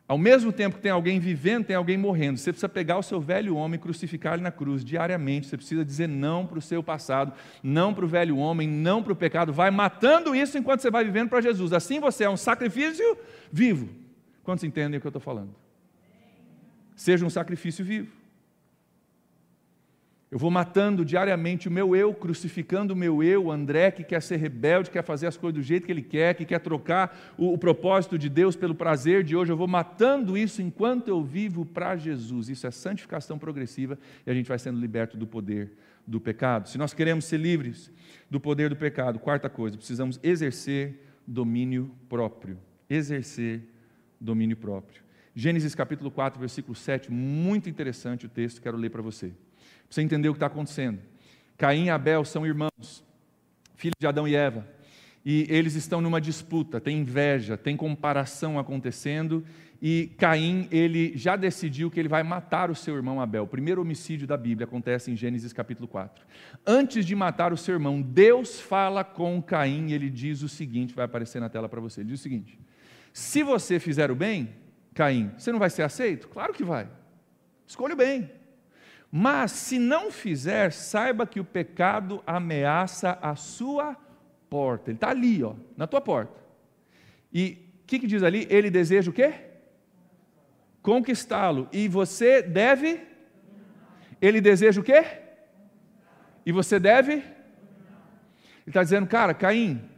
Ao 0.09 0.17
mesmo 0.17 0.53
tempo 0.53 0.77
que 0.77 0.83
tem 0.83 0.93
alguém 0.93 1.19
vivendo, 1.19 1.65
tem 1.65 1.75
alguém 1.75 1.99
morrendo. 1.99 2.39
Você 2.39 2.53
precisa 2.53 2.69
pegar 2.69 2.97
o 2.97 3.03
seu 3.03 3.21
velho 3.21 3.57
homem 3.57 3.77
e 3.77 3.83
crucificar 3.83 4.35
ele 4.35 4.43
na 4.43 4.53
cruz 4.53 4.85
diariamente. 4.85 5.49
Você 5.49 5.57
precisa 5.57 5.85
dizer 5.85 6.09
não 6.09 6.47
para 6.47 6.59
o 6.59 6.63
seu 6.63 6.81
passado, 6.81 7.33
não 7.61 7.93
para 7.93 8.05
o 8.05 8.09
velho 8.09 8.37
homem, 8.37 8.69
não 8.69 9.03
para 9.03 9.13
o 9.13 9.17
pecado. 9.17 9.53
Vai 9.53 9.71
matando 9.71 10.35
isso 10.35 10.57
enquanto 10.57 10.81
você 10.81 10.91
vai 10.93 11.05
vivendo 11.05 11.29
para 11.29 11.41
Jesus. 11.41 11.73
Assim 11.73 11.99
você 11.99 12.23
é 12.23 12.31
um 12.31 12.37
sacrifício 12.37 13.19
vivo. 13.51 13.89
Quantos 14.45 14.63
entendem 14.63 14.99
o 14.99 15.01
que 15.01 15.07
eu 15.09 15.11
estou 15.11 15.21
falando? 15.21 15.53
Seja 16.95 17.27
um 17.27 17.31
sacrifício 17.31 17.85
vivo. 17.85 18.16
Eu 20.37 20.39
vou 20.39 20.51
matando 20.51 21.03
diariamente 21.03 21.67
o 21.67 21.71
meu 21.71 21.97
eu, 21.97 22.13
crucificando 22.13 22.93
o 22.93 22.97
meu 22.97 23.23
eu, 23.23 23.47
o 23.47 23.51
André, 23.51 23.91
que 23.91 24.05
quer 24.05 24.21
ser 24.21 24.37
rebelde, 24.37 24.91
quer 24.91 25.03
fazer 25.03 25.27
as 25.27 25.35
coisas 25.35 25.55
do 25.55 25.63
jeito 25.63 25.87
que 25.87 25.91
ele 25.91 26.03
quer, 26.03 26.35
que 26.35 26.45
quer 26.45 26.59
trocar 26.59 27.35
o, 27.39 27.55
o 27.55 27.57
propósito 27.57 28.19
de 28.19 28.29
Deus 28.29 28.55
pelo 28.55 28.75
prazer 28.75 29.25
de 29.25 29.35
hoje. 29.35 29.51
Eu 29.51 29.57
vou 29.57 29.67
matando 29.67 30.37
isso 30.37 30.61
enquanto 30.61 31.09
eu 31.09 31.25
vivo 31.25 31.65
para 31.65 31.97
Jesus. 31.97 32.51
Isso 32.51 32.67
é 32.67 32.71
santificação 32.71 33.39
progressiva 33.39 33.99
e 34.27 34.31
a 34.31 34.35
gente 34.35 34.47
vai 34.47 34.59
sendo 34.59 34.79
liberto 34.79 35.17
do 35.17 35.27
poder 35.27 35.73
do 36.07 36.21
pecado. 36.21 36.69
Se 36.69 36.77
nós 36.77 36.93
queremos 36.93 37.25
ser 37.25 37.39
livres 37.39 37.91
do 38.31 38.39
poder 38.39 38.69
do 38.69 38.77
pecado, 38.77 39.19
quarta 39.19 39.49
coisa, 39.49 39.79
precisamos 39.79 40.21
exercer 40.23 41.03
domínio 41.27 41.91
próprio. 42.11 42.59
Exercer 42.91 43.63
domínio 44.21 44.59
próprio. 44.59 45.03
Gênesis 45.35 45.75
capítulo 45.75 46.11
4, 46.11 46.39
versículo 46.39 46.75
7, 46.75 47.11
muito 47.11 47.71
interessante 47.71 48.27
o 48.27 48.29
texto, 48.29 48.61
quero 48.61 48.77
ler 48.77 48.91
para 48.91 49.01
você. 49.01 49.33
Você 49.89 50.03
entender 50.03 50.29
o 50.29 50.33
que 50.33 50.37
está 50.37 50.47
acontecendo. 50.47 51.01
Caim 51.57 51.87
e 51.87 51.91
Abel 51.91 52.25
são 52.25 52.47
irmãos, 52.47 53.05
filhos 53.75 53.97
de 53.99 54.07
Adão 54.07 54.29
e 54.29 54.35
Eva. 54.35 54.67
E 55.25 55.45
eles 55.49 55.75
estão 55.75 56.01
numa 56.01 56.21
disputa, 56.21 56.81
tem 56.81 56.99
inveja, 56.99 57.57
tem 57.57 57.77
comparação 57.77 58.59
acontecendo. 58.61 59.45
E 59.83 60.13
Caim, 60.19 60.69
ele 60.71 61.17
já 61.17 61.35
decidiu 61.35 61.91
que 61.91 61.99
ele 61.99 62.09
vai 62.09 62.23
matar 62.23 62.71
o 62.71 62.75
seu 62.75 62.95
irmão 62.95 63.21
Abel. 63.21 63.43
O 63.43 63.49
primeiro 63.49 63.81
homicídio 63.81 64.27
da 64.27 64.37
Bíblia 64.37 64.67
acontece 64.67 65.11
em 65.11 65.17
Gênesis 65.17 65.53
capítulo 65.53 65.89
4. 65.89 66.25
Antes 66.65 67.05
de 67.05 67.15
matar 67.17 67.53
o 67.53 67.57
seu 67.57 67.75
irmão, 67.75 68.01
Deus 68.01 68.61
fala 68.61 69.03
com 69.03 69.43
Caim 69.43 69.89
e 69.89 69.95
ele 69.95 70.09
diz 70.09 70.43
o 70.43 70.49
seguinte: 70.49 70.95
vai 70.95 71.05
aparecer 71.05 71.41
na 71.41 71.49
tela 71.49 71.69
para 71.69 71.81
você. 71.81 72.03
Ele 72.03 72.11
diz 72.11 72.21
o 72.21 72.23
seguinte: 72.23 72.59
Se 73.13 73.43
você 73.43 73.81
fizer 73.81 74.11
o 74.11 74.15
bem, 74.15 74.51
Caim? 74.95 75.33
Você 75.37 75.51
não 75.51 75.59
vai 75.59 75.71
ser 75.71 75.83
aceito? 75.83 76.29
Claro 76.29 76.55
que 76.55 76.63
vai. 76.63 76.89
Escolha 77.67 77.97
bem. 77.97 78.31
Mas 79.11 79.53
se 79.53 79.79
não 79.79 80.11
fizer, 80.11 80.73
saiba 80.73 81.27
que 81.27 81.41
o 81.41 81.45
pecado 81.45 82.23
ameaça 82.27 83.19
a 83.23 83.37
sua 83.37 83.97
porta. 84.51 84.91
Ele 84.91 84.97
está 84.97 85.11
ali, 85.11 85.43
ó, 85.43 85.55
na 85.77 85.87
tua 85.87 86.01
porta. 86.01 86.41
E 87.33 87.71
o 87.83 87.87
que, 87.87 87.99
que 87.99 88.07
diz 88.07 88.23
ali? 88.23 88.47
Ele 88.51 88.71
deseja 88.71 89.11
o 89.11 89.15
quê? 89.15 89.35
Conquistá-lo. 90.83 91.69
E 91.73 91.89
você 91.89 92.43
deve? 92.43 93.01
Ele 94.21 94.41
deseja 94.41 94.81
o 94.81 94.85
quê? 94.85 95.05
E 96.45 96.53
você 96.53 96.79
deve? 96.79 97.13
Ele 97.13 97.25
está 98.67 98.83
dizendo, 98.83 99.07
cara, 99.07 99.35
Caim, 99.35 99.89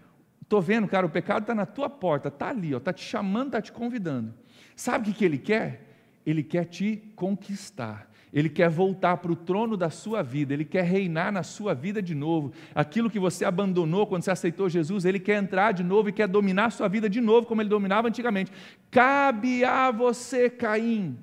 estou 0.42 0.60
vendo, 0.60 0.88
cara, 0.88 1.06
o 1.06 1.10
pecado 1.10 1.42
está 1.42 1.54
na 1.54 1.66
tua 1.66 1.88
porta, 1.88 2.28
está 2.28 2.48
ali, 2.48 2.74
está 2.74 2.92
te 2.92 3.04
chamando, 3.04 3.48
está 3.48 3.62
te 3.62 3.72
convidando. 3.72 4.34
Sabe 4.74 5.10
o 5.10 5.12
que, 5.12 5.18
que 5.18 5.24
ele 5.24 5.38
quer? 5.38 5.86
Ele 6.24 6.42
quer 6.42 6.64
te 6.64 6.96
conquistar. 7.16 8.10
Ele 8.32 8.48
quer 8.48 8.68
voltar 8.68 9.16
para 9.18 9.32
o 9.32 9.36
trono 9.36 9.76
da 9.76 9.88
sua 9.88 10.22
vida, 10.22 10.52
Ele 10.52 10.64
quer 10.64 10.84
reinar 10.84 11.32
na 11.32 11.42
sua 11.42 11.74
vida 11.74 12.02
de 12.02 12.14
novo. 12.14 12.52
Aquilo 12.74 13.10
que 13.10 13.18
você 13.18 13.44
abandonou 13.44 14.06
quando 14.06 14.22
você 14.22 14.30
aceitou 14.30 14.68
Jesus, 14.68 15.04
Ele 15.04 15.18
quer 15.18 15.42
entrar 15.42 15.72
de 15.72 15.82
novo 15.82 16.08
e 16.08 16.12
quer 16.12 16.28
dominar 16.28 16.66
a 16.66 16.70
sua 16.70 16.88
vida 16.88 17.08
de 17.08 17.20
novo, 17.20 17.46
como 17.46 17.62
Ele 17.62 17.68
dominava 17.68 18.08
antigamente. 18.08 18.52
Cabe 18.90 19.64
a 19.64 19.90
você, 19.90 20.50
Caim, 20.50 21.18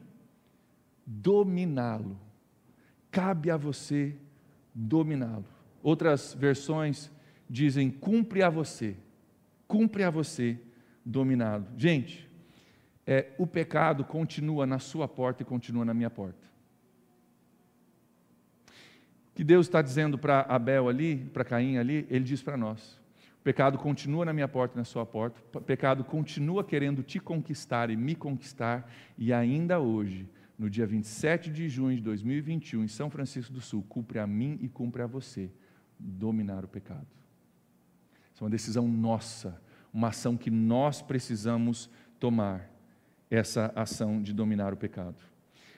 dominá-lo. 1.06 2.18
Cabe 3.12 3.52
a 3.52 3.58
você 3.58 4.16
dominá-lo. 4.74 5.46
Outras 5.84 6.34
versões 6.34 7.12
dizem: 7.48 7.92
cumpre 7.92 8.42
a 8.42 8.50
você, 8.50 8.96
cumpre 9.68 10.04
a 10.04 10.10
você 10.10 10.60
dominá-lo. 11.06 11.68
Gente, 11.78 12.28
é, 13.06 13.32
o 13.38 13.46
pecado 13.46 14.04
continua 14.04 14.66
na 14.66 14.80
sua 14.80 15.08
porta 15.08 15.44
e 15.44 15.46
continua 15.46 15.86
na 15.86 15.94
minha 15.94 16.10
porta 16.10 16.55
que 19.36 19.44
Deus 19.44 19.68
está 19.68 19.82
dizendo 19.82 20.18
para 20.18 20.42
Abel 20.42 20.88
ali, 20.88 21.18
para 21.18 21.44
Caim 21.44 21.78
ali, 21.78 22.08
ele 22.10 22.24
diz 22.24 22.42
para 22.42 22.56
nós: 22.56 23.00
o 23.38 23.44
pecado 23.44 23.78
continua 23.78 24.24
na 24.24 24.34
minha 24.34 24.48
porta 24.48 24.76
e 24.76 24.80
na 24.80 24.86
sua 24.86 25.06
porta, 25.06 25.40
o 25.54 25.62
pecado 25.62 26.06
continua 26.06 26.64
querendo 26.64 27.04
te 27.04 27.20
conquistar 27.20 27.90
e 27.90 27.98
me 27.98 28.16
conquistar, 28.16 28.90
e 29.18 29.34
ainda 29.34 29.78
hoje, 29.80 30.28
no 30.58 30.70
dia 30.70 30.88
27 30.88 31.52
de 31.52 31.68
junho 31.68 31.98
de 31.98 32.02
2021, 32.02 32.86
em 32.86 32.88
São 32.88 33.10
Francisco 33.10 33.52
do 33.52 33.60
Sul, 33.60 33.86
cumpre 33.90 34.20
a 34.20 34.26
mim 34.26 34.58
e 34.62 34.70
cumpre 34.70 35.02
a 35.02 35.06
você 35.06 35.52
dominar 36.00 36.64
o 36.64 36.68
pecado. 36.68 37.06
Isso 38.34 38.42
é 38.42 38.46
uma 38.46 38.50
decisão 38.50 38.88
nossa, 38.88 39.62
uma 39.94 40.08
ação 40.08 40.38
que 40.38 40.50
nós 40.50 41.02
precisamos 41.02 41.90
tomar, 42.20 42.72
essa 43.30 43.74
ação 43.76 44.22
de 44.22 44.32
dominar 44.32 44.72
o 44.72 44.78
pecado 44.78 45.18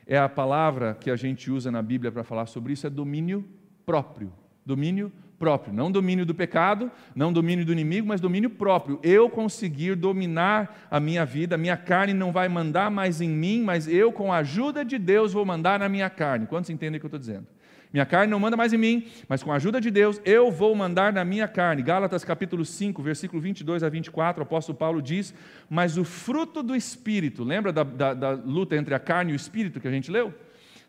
é 0.08 0.18
a 0.18 0.30
palavra 0.30 0.98
que 1.00 1.12
a 1.12 1.16
gente 1.16 1.52
usa 1.52 1.70
na 1.70 1.82
Bíblia 1.82 2.12
para 2.12 2.24
falar 2.24 2.46
sobre 2.46 2.74
isso, 2.74 2.88
é 2.88 2.90
domínio 2.90 3.46
próprio. 3.86 4.32
Domínio 4.66 5.12
próprio. 5.38 5.74
Não 5.74 5.92
domínio 5.92 6.26
do 6.26 6.34
pecado, 6.34 6.90
não 7.16 7.32
domínio 7.32 7.66
do 7.66 7.72
inimigo, 7.72 8.08
mas 8.08 8.22
domínio 8.22 8.50
próprio. 8.50 9.00
Eu 9.04 9.30
conseguir 9.30 9.96
dominar 9.96 10.88
a 10.90 11.00
minha 11.00 11.26
vida, 11.26 11.56
a 11.56 11.58
minha 11.58 11.78
carne 11.78 12.14
não 12.14 12.32
vai 12.32 12.48
mandar 12.48 12.90
mais 12.90 13.22
em 13.22 13.30
mim, 13.30 13.62
mas 13.62 13.88
eu, 13.88 14.12
com 14.12 14.32
a 14.32 14.38
ajuda 14.38 14.84
de 14.84 14.98
Deus, 14.98 15.34
vou 15.34 15.46
mandar 15.46 15.80
na 15.80 15.90
minha 15.90 16.10
carne. 16.10 16.48
Quantos 16.48 16.70
entendem 16.70 16.98
o 16.98 17.00
que 17.00 17.06
eu 17.06 17.10
estou 17.10 17.20
dizendo? 17.20 17.46
Minha 17.92 18.06
carne 18.06 18.30
não 18.30 18.40
manda 18.40 18.58
mais 18.58 18.74
em 18.74 18.78
mim, 18.78 19.08
mas 19.30 19.42
com 19.42 19.52
a 19.52 19.56
ajuda 19.56 19.80
de 19.80 19.90
Deus 19.90 20.22
eu 20.26 20.52
vou 20.52 20.76
mandar 20.76 21.14
na 21.14 21.24
minha 21.24 21.48
carne. 21.48 21.82
Gálatas 21.82 22.24
capítulo 22.24 22.66
5, 22.66 23.02
versículo 23.02 23.42
22 23.42 23.82
a 23.82 23.90
24, 23.90 24.42
o 24.42 24.44
apóstolo 24.44 24.78
Paulo 24.78 25.02
diz: 25.02 25.34
Mas 25.70 25.98
o 25.98 26.04
fruto 26.04 26.62
do 26.62 26.76
Espírito, 26.76 27.44
lembra 27.44 27.72
da, 27.72 27.84
da, 27.84 28.14
da 28.14 28.32
luta 28.32 28.76
entre 28.76 28.94
a 28.94 29.00
carne 29.00 29.32
e 29.32 29.34
o 29.34 29.38
Espírito 29.38 29.80
que 29.80 29.88
a 29.88 29.92
gente 29.92 30.12
leu? 30.12 30.34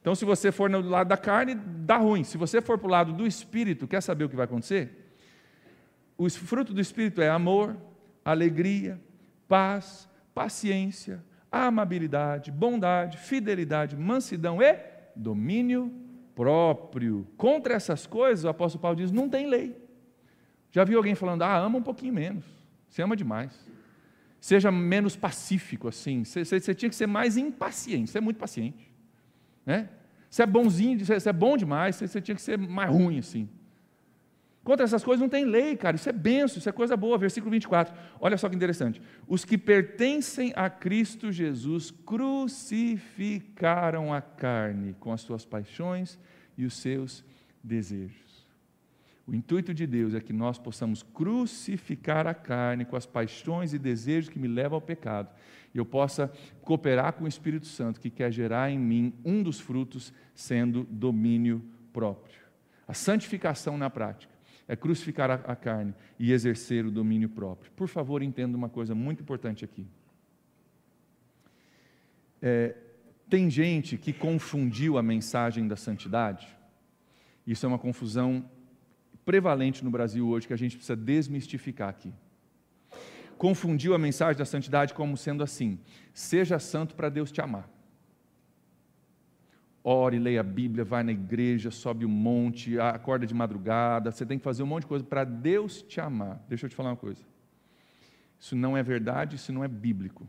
Então, 0.00 0.14
se 0.14 0.24
você 0.24 0.50
for 0.50 0.68
no 0.68 0.80
lado 0.80 1.08
da 1.08 1.16
carne, 1.16 1.54
dá 1.54 1.96
ruim. 1.96 2.24
Se 2.24 2.36
você 2.36 2.60
for 2.60 2.78
para 2.78 2.86
o 2.86 2.90
lado 2.90 3.12
do 3.12 3.26
Espírito, 3.26 3.86
quer 3.86 4.00
saber 4.00 4.24
o 4.24 4.28
que 4.28 4.36
vai 4.36 4.44
acontecer? 4.44 5.12
O 6.16 6.28
fruto 6.28 6.72
do 6.72 6.80
Espírito 6.80 7.20
é 7.20 7.28
amor, 7.28 7.76
alegria, 8.24 9.00
paz, 9.46 10.08
paciência, 10.34 11.22
amabilidade, 11.50 12.50
bondade, 12.50 13.18
fidelidade, 13.18 13.96
mansidão 13.96 14.60
e 14.60 14.78
domínio 15.14 15.92
próprio. 16.38 17.26
Contra 17.36 17.74
essas 17.74 18.06
coisas, 18.06 18.44
o 18.44 18.48
apóstolo 18.48 18.80
Paulo 18.80 18.96
diz: 18.96 19.10
não 19.10 19.28
tem 19.28 19.48
lei. 19.48 19.76
Já 20.70 20.84
viu 20.84 20.98
alguém 20.98 21.16
falando, 21.16 21.42
ah, 21.42 21.56
ama 21.56 21.78
um 21.78 21.82
pouquinho 21.82 22.14
menos, 22.14 22.44
você 22.88 23.02
ama 23.02 23.16
demais. 23.16 23.52
Seja 24.40 24.70
menos 24.70 25.16
pacífico 25.16 25.88
assim, 25.88 26.22
você, 26.22 26.60
tinha 26.76 26.88
que 26.88 26.94
ser 26.94 27.08
mais 27.08 27.36
impaciente, 27.36 28.10
você 28.10 28.18
é 28.18 28.20
muito 28.20 28.36
paciente. 28.36 28.88
Né? 29.66 29.88
Você 30.30 30.44
é 30.44 30.46
bonzinho, 30.46 31.04
você 31.04 31.28
é 31.28 31.32
bom 31.32 31.56
demais, 31.56 31.96
você 31.96 32.20
tinha 32.20 32.36
que 32.36 32.42
ser 32.42 32.56
mais 32.56 32.88
ruim 32.88 33.18
assim. 33.18 33.48
Contra 34.68 34.84
essas 34.84 35.02
coisas 35.02 35.22
não 35.22 35.30
tem 35.30 35.46
lei, 35.46 35.74
cara, 35.78 35.96
isso 35.96 36.10
é 36.10 36.12
benção, 36.12 36.58
isso 36.58 36.68
é 36.68 36.72
coisa 36.72 36.94
boa. 36.94 37.16
Versículo 37.16 37.50
24, 37.50 37.94
olha 38.20 38.36
só 38.36 38.50
que 38.50 38.54
interessante. 38.54 39.00
Os 39.26 39.42
que 39.42 39.56
pertencem 39.56 40.52
a 40.54 40.68
Cristo 40.68 41.32
Jesus 41.32 41.90
crucificaram 41.90 44.12
a 44.12 44.20
carne 44.20 44.94
com 45.00 45.10
as 45.10 45.22
suas 45.22 45.46
paixões 45.46 46.18
e 46.54 46.66
os 46.66 46.76
seus 46.76 47.24
desejos. 47.64 48.46
O 49.26 49.34
intuito 49.34 49.72
de 49.72 49.86
Deus 49.86 50.12
é 50.12 50.20
que 50.20 50.34
nós 50.34 50.58
possamos 50.58 51.02
crucificar 51.02 52.26
a 52.26 52.34
carne 52.34 52.84
com 52.84 52.94
as 52.94 53.06
paixões 53.06 53.72
e 53.72 53.78
desejos 53.78 54.28
que 54.28 54.38
me 54.38 54.48
levam 54.48 54.76
ao 54.76 54.82
pecado, 54.82 55.30
e 55.74 55.78
eu 55.78 55.86
possa 55.86 56.30
cooperar 56.60 57.14
com 57.14 57.24
o 57.24 57.28
Espírito 57.28 57.64
Santo 57.64 57.98
que 57.98 58.10
quer 58.10 58.30
gerar 58.30 58.70
em 58.70 58.78
mim 58.78 59.14
um 59.24 59.42
dos 59.42 59.58
frutos, 59.58 60.12
sendo 60.34 60.86
domínio 60.90 61.64
próprio. 61.90 62.36
A 62.86 62.92
santificação 62.92 63.78
na 63.78 63.88
prática 63.88 64.36
é 64.68 64.76
crucificar 64.76 65.30
a, 65.30 65.56
carne 65.56 65.94
e 66.18 66.30
exercer 66.30 66.84
o 66.84 66.90
domínio 66.90 67.30
próprio. 67.30 67.72
Por 67.72 67.88
favor, 67.88 68.22
entenda 68.22 68.54
uma 68.54 68.68
coisa 68.68 68.94
muito 68.94 69.22
importante 69.22 69.64
aqui. 69.64 69.86
É, 72.40 72.76
tem 73.30 73.48
gente 73.48 73.96
que 73.96 74.12
confundiu 74.12 74.98
a 74.98 75.02
mensagem 75.02 75.66
da 75.66 75.74
santidade. 75.74 76.46
Isso 77.46 77.64
é 77.64 77.68
uma 77.68 77.78
confusão 77.78 78.48
prevalente 79.24 79.82
no 79.82 79.90
Brasil 79.90 80.28
hoje 80.28 80.46
que 80.46 80.52
a 80.52 80.58
gente 80.58 80.76
precisa 80.76 80.94
desmistificar 80.96 81.88
aqui. 81.88 82.12
Confundiu 83.38 83.94
a 83.94 83.98
mensagem 83.98 84.36
da 84.36 84.44
santidade 84.44 84.92
como 84.92 85.16
sendo 85.16 85.42
assim: 85.42 85.78
seja 86.12 86.58
santo 86.58 86.94
para 86.94 87.08
Deus 87.08 87.32
te 87.32 87.40
amar. 87.40 87.68
Ore, 89.82 90.18
leia 90.18 90.40
a 90.40 90.44
Bíblia, 90.44 90.84
vai 90.84 91.02
na 91.02 91.12
igreja, 91.12 91.70
sobe 91.70 92.04
o 92.04 92.08
um 92.08 92.10
monte, 92.10 92.78
acorda 92.78 93.26
de 93.26 93.34
madrugada, 93.34 94.10
você 94.10 94.26
tem 94.26 94.38
que 94.38 94.44
fazer 94.44 94.62
um 94.62 94.66
monte 94.66 94.82
de 94.82 94.88
coisa 94.88 95.04
para 95.04 95.24
Deus 95.24 95.82
te 95.82 96.00
amar. 96.00 96.42
Deixa 96.48 96.66
eu 96.66 96.70
te 96.70 96.76
falar 96.76 96.90
uma 96.90 96.96
coisa. 96.96 97.22
Isso 98.38 98.54
não 98.54 98.76
é 98.76 98.82
verdade, 98.82 99.36
isso 99.36 99.52
não 99.52 99.64
é 99.64 99.68
bíblico. 99.68 100.26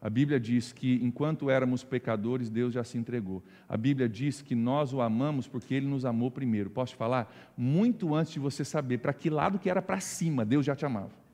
A 0.00 0.10
Bíblia 0.10 0.38
diz 0.38 0.72
que 0.72 1.00
enquanto 1.02 1.50
éramos 1.50 1.82
pecadores, 1.82 2.50
Deus 2.50 2.72
já 2.72 2.84
se 2.84 2.96
entregou. 2.98 3.42
A 3.68 3.76
Bíblia 3.76 4.08
diz 4.08 4.42
que 4.42 4.54
nós 4.54 4.92
o 4.92 5.00
amamos 5.00 5.48
porque 5.48 5.74
Ele 5.74 5.86
nos 5.86 6.04
amou 6.04 6.30
primeiro. 6.30 6.70
Posso 6.70 6.92
te 6.92 6.96
falar? 6.96 7.34
Muito 7.56 8.14
antes 8.14 8.34
de 8.34 8.38
você 8.38 8.64
saber 8.64 8.98
para 8.98 9.12
que 9.12 9.30
lado 9.30 9.58
que 9.58 9.70
era 9.70 9.82
para 9.82 9.98
cima, 9.98 10.44
Deus 10.44 10.64
já 10.64 10.76
te 10.76 10.84
amava. 10.84 11.25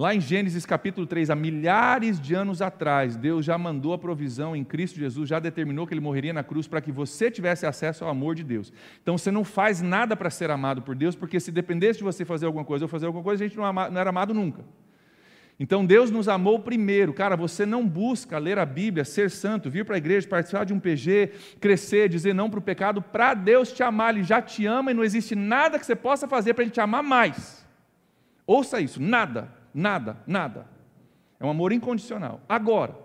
Lá 0.00 0.14
em 0.14 0.20
Gênesis 0.22 0.64
capítulo 0.64 1.06
3, 1.06 1.28
há 1.28 1.36
milhares 1.36 2.18
de 2.18 2.32
anos 2.32 2.62
atrás, 2.62 3.16
Deus 3.18 3.44
já 3.44 3.58
mandou 3.58 3.92
a 3.92 3.98
provisão 3.98 4.56
em 4.56 4.64
Cristo 4.64 4.98
Jesus, 4.98 5.28
já 5.28 5.38
determinou 5.38 5.86
que 5.86 5.92
ele 5.92 6.00
morreria 6.00 6.32
na 6.32 6.42
cruz 6.42 6.66
para 6.66 6.80
que 6.80 6.90
você 6.90 7.30
tivesse 7.30 7.66
acesso 7.66 8.02
ao 8.04 8.10
amor 8.10 8.34
de 8.34 8.42
Deus. 8.42 8.72
Então 9.02 9.18
você 9.18 9.30
não 9.30 9.44
faz 9.44 9.82
nada 9.82 10.16
para 10.16 10.30
ser 10.30 10.50
amado 10.50 10.80
por 10.80 10.94
Deus, 10.94 11.14
porque 11.14 11.38
se 11.38 11.52
dependesse 11.52 11.98
de 11.98 12.04
você 12.04 12.24
fazer 12.24 12.46
alguma 12.46 12.64
coisa 12.64 12.86
ou 12.86 12.88
fazer 12.88 13.04
alguma 13.04 13.22
coisa, 13.22 13.44
a 13.44 13.46
gente 13.46 13.58
não, 13.58 13.70
não 13.70 14.00
era 14.00 14.08
amado 14.08 14.32
nunca. 14.32 14.64
Então 15.58 15.84
Deus 15.84 16.10
nos 16.10 16.30
amou 16.30 16.58
primeiro. 16.60 17.12
Cara, 17.12 17.36
você 17.36 17.66
não 17.66 17.86
busca 17.86 18.38
ler 18.38 18.58
a 18.58 18.64
Bíblia, 18.64 19.04
ser 19.04 19.30
santo, 19.30 19.68
vir 19.68 19.84
para 19.84 19.96
a 19.96 19.98
igreja, 19.98 20.26
participar 20.26 20.64
de 20.64 20.72
um 20.72 20.80
PG, 20.80 21.30
crescer, 21.60 22.08
dizer 22.08 22.34
não 22.34 22.48
para 22.48 22.58
o 22.58 22.62
pecado, 22.62 23.02
para 23.02 23.34
Deus 23.34 23.70
te 23.70 23.82
amar. 23.82 24.14
Ele 24.14 24.24
já 24.24 24.40
te 24.40 24.64
ama 24.64 24.92
e 24.92 24.94
não 24.94 25.04
existe 25.04 25.34
nada 25.34 25.78
que 25.78 25.84
você 25.84 25.94
possa 25.94 26.26
fazer 26.26 26.54
para 26.54 26.64
Ele 26.64 26.72
te 26.72 26.80
amar 26.80 27.02
mais. 27.02 27.68
Ouça 28.46 28.80
isso: 28.80 28.98
nada, 28.98 29.59
nada, 29.74 30.16
nada. 30.26 30.66
É 31.38 31.44
um 31.44 31.50
amor 31.50 31.72
incondicional. 31.72 32.40
Agora, 32.48 32.96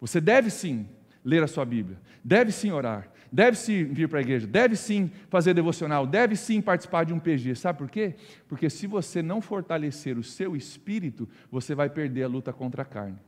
você 0.00 0.20
deve 0.20 0.50
sim 0.50 0.88
ler 1.24 1.42
a 1.42 1.46
sua 1.46 1.64
Bíblia, 1.64 1.98
deve 2.22 2.52
sim 2.52 2.70
orar, 2.70 3.08
deve 3.32 3.56
sim 3.56 3.84
vir 3.84 4.08
para 4.08 4.18
a 4.18 4.22
igreja, 4.22 4.46
deve 4.46 4.76
sim 4.76 5.10
fazer 5.28 5.54
devocional, 5.54 6.06
deve 6.06 6.36
sim 6.36 6.60
participar 6.60 7.04
de 7.04 7.12
um 7.12 7.18
PG. 7.18 7.54
Sabe 7.54 7.78
por 7.78 7.90
quê? 7.90 8.14
Porque 8.46 8.68
se 8.68 8.86
você 8.86 9.22
não 9.22 9.40
fortalecer 9.40 10.18
o 10.18 10.22
seu 10.22 10.54
espírito, 10.54 11.28
você 11.50 11.74
vai 11.74 11.88
perder 11.88 12.24
a 12.24 12.28
luta 12.28 12.52
contra 12.52 12.82
a 12.82 12.84
carne. 12.84 13.18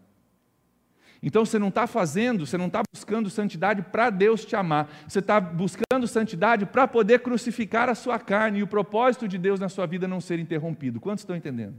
Então 1.22 1.44
você 1.44 1.58
não 1.58 1.68
está 1.68 1.86
fazendo, 1.86 2.46
você 2.46 2.58
não 2.58 2.66
está 2.66 2.82
buscando 2.92 3.30
santidade 3.30 3.82
para 3.82 4.10
Deus 4.10 4.44
te 4.44 4.54
amar, 4.54 4.88
você 5.08 5.18
está 5.18 5.40
buscando 5.40 6.06
santidade 6.06 6.66
para 6.66 6.86
poder 6.86 7.20
crucificar 7.20 7.88
a 7.88 7.94
sua 7.94 8.18
carne 8.18 8.58
e 8.58 8.62
o 8.62 8.66
propósito 8.66 9.26
de 9.26 9.38
Deus 9.38 9.58
na 9.58 9.68
sua 9.68 9.86
vida 9.86 10.06
não 10.06 10.20
ser 10.20 10.38
interrompido. 10.38 11.00
Quantos 11.00 11.22
estão 11.22 11.34
entendendo? 11.34 11.74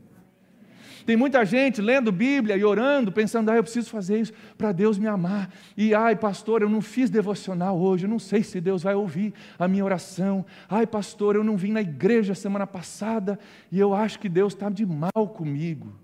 Tem 1.08 1.16
muita 1.16 1.46
gente 1.46 1.82
lendo 1.82 2.12
Bíblia 2.12 2.58
e 2.58 2.66
orando, 2.66 3.14
pensando, 3.14 3.50
ah, 3.50 3.56
eu 3.56 3.64
preciso 3.64 3.90
fazer 3.90 4.20
isso 4.20 4.34
para 4.58 4.74
Deus 4.74 5.00
me 5.00 5.08
amar. 5.08 5.50
E, 5.78 5.94
ai, 5.94 6.18
pastor, 6.18 6.62
eu 6.62 6.70
não 6.70 6.82
fiz 6.82 7.10
devocional 7.10 7.80
hoje, 7.80 8.06
eu 8.06 8.10
não 8.10 8.20
sei 8.20 8.44
se 8.44 8.60
Deus 8.60 8.84
vai 8.84 8.94
ouvir 8.94 9.34
a 9.58 9.70
minha 9.70 9.86
oração. 9.86 10.46
Ai, 10.68 10.86
pastor, 10.86 11.38
eu 11.38 11.46
não 11.46 11.56
vim 11.56 11.72
na 11.72 11.80
igreja 11.80 12.36
semana 12.36 12.68
passada 12.68 13.40
e 13.72 13.80
eu 13.80 13.94
acho 13.94 14.20
que 14.20 14.28
Deus 14.28 14.54
está 14.54 14.70
de 14.70 14.86
mal 14.86 15.30
comigo. 15.34 15.96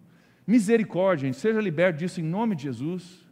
Misericórdia, 0.48 1.28
gente, 1.28 1.38
seja 1.38 1.60
liberto 1.60 2.00
disso 2.00 2.22
em 2.22 2.24
nome 2.24 2.56
de 2.56 2.64
Jesus. 2.64 3.23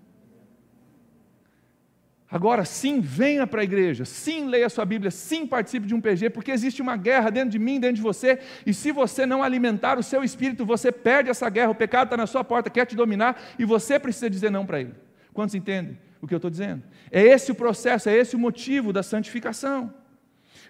Agora, 2.31 2.63
sim, 2.63 3.01
venha 3.01 3.45
para 3.45 3.59
a 3.59 3.63
igreja, 3.65 4.05
sim, 4.05 4.47
leia 4.47 4.69
sua 4.69 4.85
Bíblia, 4.85 5.11
sim, 5.11 5.45
participe 5.45 5.85
de 5.85 5.93
um 5.93 5.99
PG, 5.99 6.29
porque 6.29 6.49
existe 6.49 6.81
uma 6.81 6.95
guerra 6.95 7.29
dentro 7.29 7.49
de 7.49 7.59
mim, 7.59 7.77
dentro 7.77 7.97
de 7.97 8.01
você, 8.01 8.39
e 8.65 8.73
se 8.73 8.89
você 8.89 9.25
não 9.25 9.43
alimentar 9.43 9.99
o 9.99 10.03
seu 10.03 10.23
espírito, 10.23 10.65
você 10.65 10.93
perde 10.93 11.29
essa 11.29 11.49
guerra, 11.49 11.71
o 11.71 11.75
pecado 11.75 12.05
está 12.05 12.15
na 12.15 12.25
sua 12.25 12.41
porta, 12.41 12.69
quer 12.69 12.85
te 12.85 12.95
dominar, 12.95 13.37
e 13.59 13.65
você 13.65 13.99
precisa 13.99 14.29
dizer 14.29 14.49
não 14.49 14.65
para 14.65 14.79
ele. 14.79 14.95
Quantos 15.33 15.55
entendem 15.55 15.99
o 16.21 16.27
que 16.27 16.33
eu 16.33 16.37
estou 16.37 16.49
dizendo? 16.49 16.83
É 17.11 17.21
esse 17.21 17.51
o 17.51 17.55
processo, 17.55 18.07
é 18.07 18.15
esse 18.15 18.33
o 18.33 18.39
motivo 18.39 18.93
da 18.93 19.03
santificação, 19.03 19.93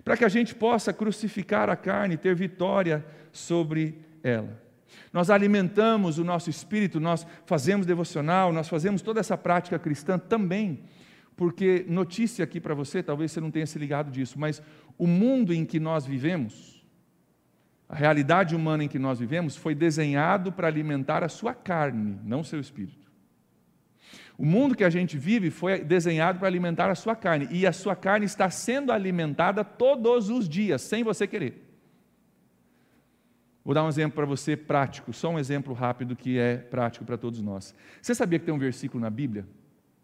para 0.03 0.17
que 0.17 0.25
a 0.25 0.29
gente 0.29 0.55
possa 0.55 0.91
crucificar 0.91 1.69
a 1.69 1.75
carne 1.75 2.15
e 2.15 2.17
ter 2.17 2.33
vitória 2.33 3.05
sobre 3.31 3.99
ela. 4.23 4.59
Nós 5.13 5.29
alimentamos 5.29 6.17
o 6.17 6.23
nosso 6.23 6.49
espírito, 6.49 6.99
nós 6.99 7.27
fazemos 7.45 7.85
devocional, 7.85 8.51
nós 8.51 8.67
fazemos 8.67 9.03
toda 9.03 9.19
essa 9.19 9.37
prática 9.37 9.77
cristã 9.77 10.17
também 10.17 10.79
porque 11.35 11.85
notícia 11.87 12.43
aqui 12.43 12.59
para 12.59 12.73
você, 12.73 13.01
talvez 13.01 13.31
você 13.31 13.41
não 13.41 13.51
tenha 13.51 13.65
se 13.65 13.79
ligado 13.79 14.11
disso, 14.11 14.39
mas 14.39 14.61
o 14.97 15.07
mundo 15.07 15.53
em 15.53 15.65
que 15.65 15.79
nós 15.79 16.05
vivemos, 16.05 16.85
a 17.89 17.95
realidade 17.95 18.55
humana 18.55 18.83
em 18.83 18.87
que 18.87 18.99
nós 18.99 19.19
vivemos, 19.19 19.55
foi 19.55 19.73
desenhado 19.73 20.51
para 20.51 20.67
alimentar 20.67 21.23
a 21.23 21.29
sua 21.29 21.53
carne, 21.53 22.19
não 22.23 22.41
o 22.41 22.45
seu 22.45 22.59
espírito. 22.59 23.09
O 24.37 24.45
mundo 24.45 24.75
que 24.75 24.83
a 24.83 24.89
gente 24.89 25.17
vive 25.17 25.49
foi 25.51 25.83
desenhado 25.83 26.39
para 26.39 26.47
alimentar 26.47 26.89
a 26.89 26.95
sua 26.95 27.15
carne, 27.15 27.47
e 27.51 27.65
a 27.65 27.71
sua 27.71 27.95
carne 27.95 28.25
está 28.25 28.49
sendo 28.49 28.91
alimentada 28.91 29.63
todos 29.63 30.29
os 30.29 30.47
dias, 30.47 30.81
sem 30.81 31.03
você 31.03 31.27
querer. 31.27 31.67
Vou 33.63 33.75
dar 33.75 33.83
um 33.83 33.89
exemplo 33.89 34.15
para 34.15 34.25
você 34.25 34.57
prático, 34.57 35.13
só 35.13 35.29
um 35.29 35.37
exemplo 35.37 35.73
rápido 35.73 36.15
que 36.15 36.39
é 36.39 36.57
prático 36.57 37.05
para 37.05 37.17
todos 37.17 37.41
nós. 37.41 37.75
Você 38.01 38.15
sabia 38.15 38.39
que 38.39 38.45
tem 38.45 38.53
um 38.53 38.59
versículo 38.59 39.01
na 39.01 39.09
Bíblia 39.09 39.45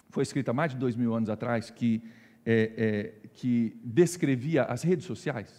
foi 0.09 0.23
escrita 0.23 0.53
mais 0.53 0.71
de 0.71 0.77
dois 0.77 0.95
mil 0.95 1.13
anos 1.13 1.29
atrás, 1.29 1.69
que, 1.69 2.01
é, 2.45 2.71
é, 3.23 3.27
que 3.33 3.77
descrevia 3.83 4.63
as 4.63 4.83
redes 4.83 5.05
sociais. 5.05 5.53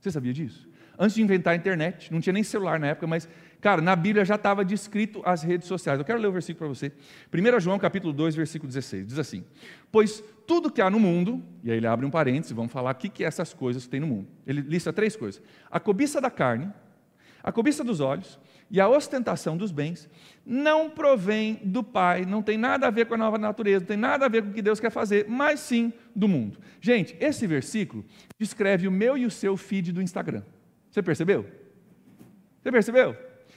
Você 0.00 0.10
sabia 0.10 0.32
disso? 0.32 0.68
Antes 0.98 1.14
de 1.14 1.22
inventar 1.22 1.54
a 1.54 1.56
internet, 1.56 2.12
não 2.12 2.20
tinha 2.20 2.32
nem 2.32 2.42
celular 2.42 2.78
na 2.78 2.88
época, 2.88 3.06
mas, 3.06 3.26
cara, 3.58 3.80
na 3.80 3.96
Bíblia 3.96 4.22
já 4.22 4.34
estava 4.34 4.62
descrito 4.62 5.22
as 5.24 5.42
redes 5.42 5.66
sociais. 5.66 5.98
Eu 5.98 6.04
quero 6.04 6.18
ler 6.18 6.28
o 6.28 6.32
versículo 6.32 6.58
para 6.58 6.68
você. 6.68 6.92
1 7.32 7.60
João 7.60 7.78
capítulo 7.78 8.12
2, 8.12 8.34
versículo 8.34 8.68
16, 8.68 9.06
diz 9.06 9.18
assim: 9.18 9.42
Pois 9.90 10.22
tudo 10.46 10.70
que 10.70 10.82
há 10.82 10.90
no 10.90 11.00
mundo, 11.00 11.42
e 11.64 11.70
aí 11.70 11.78
ele 11.78 11.86
abre 11.86 12.04
um 12.04 12.10
parênteses, 12.10 12.52
vamos 12.52 12.70
falar 12.70 12.90
o 12.90 12.94
que, 12.94 13.08
que 13.08 13.24
essas 13.24 13.54
coisas 13.54 13.84
que 13.84 13.88
tem 13.88 14.00
no 14.00 14.06
mundo. 14.06 14.28
Ele 14.46 14.60
lista 14.60 14.92
três 14.92 15.16
coisas: 15.16 15.42
a 15.70 15.80
cobiça 15.80 16.20
da 16.20 16.30
carne, 16.30 16.70
a 17.42 17.50
cobiça 17.50 17.82
dos 17.82 18.00
olhos 18.00 18.38
e 18.70 18.80
a 18.80 18.88
ostentação 18.88 19.56
dos 19.56 19.72
bens 19.72 20.08
não 20.46 20.88
provém 20.88 21.60
do 21.64 21.82
Pai, 21.82 22.24
não 22.24 22.42
tem 22.42 22.56
nada 22.56 22.86
a 22.86 22.90
ver 22.90 23.06
com 23.06 23.14
a 23.14 23.18
nova 23.18 23.36
natureza, 23.36 23.80
não 23.80 23.86
tem 23.86 23.96
nada 23.96 24.26
a 24.26 24.28
ver 24.28 24.42
com 24.42 24.50
o 24.50 24.52
que 24.52 24.62
Deus 24.62 24.78
quer 24.78 24.90
fazer, 24.90 25.26
mas 25.28 25.60
sim 25.60 25.92
do 26.14 26.28
mundo. 26.28 26.58
Gente, 26.80 27.16
esse 27.20 27.46
versículo 27.46 28.04
descreve 28.38 28.86
o 28.86 28.92
meu 28.92 29.18
e 29.18 29.26
o 29.26 29.30
seu 29.30 29.56
feed 29.56 29.92
do 29.92 30.00
Instagram. 30.00 30.42
Você 30.90 31.02
percebeu? 31.02 31.46
Você 32.62 32.70
percebeu? 32.70 33.16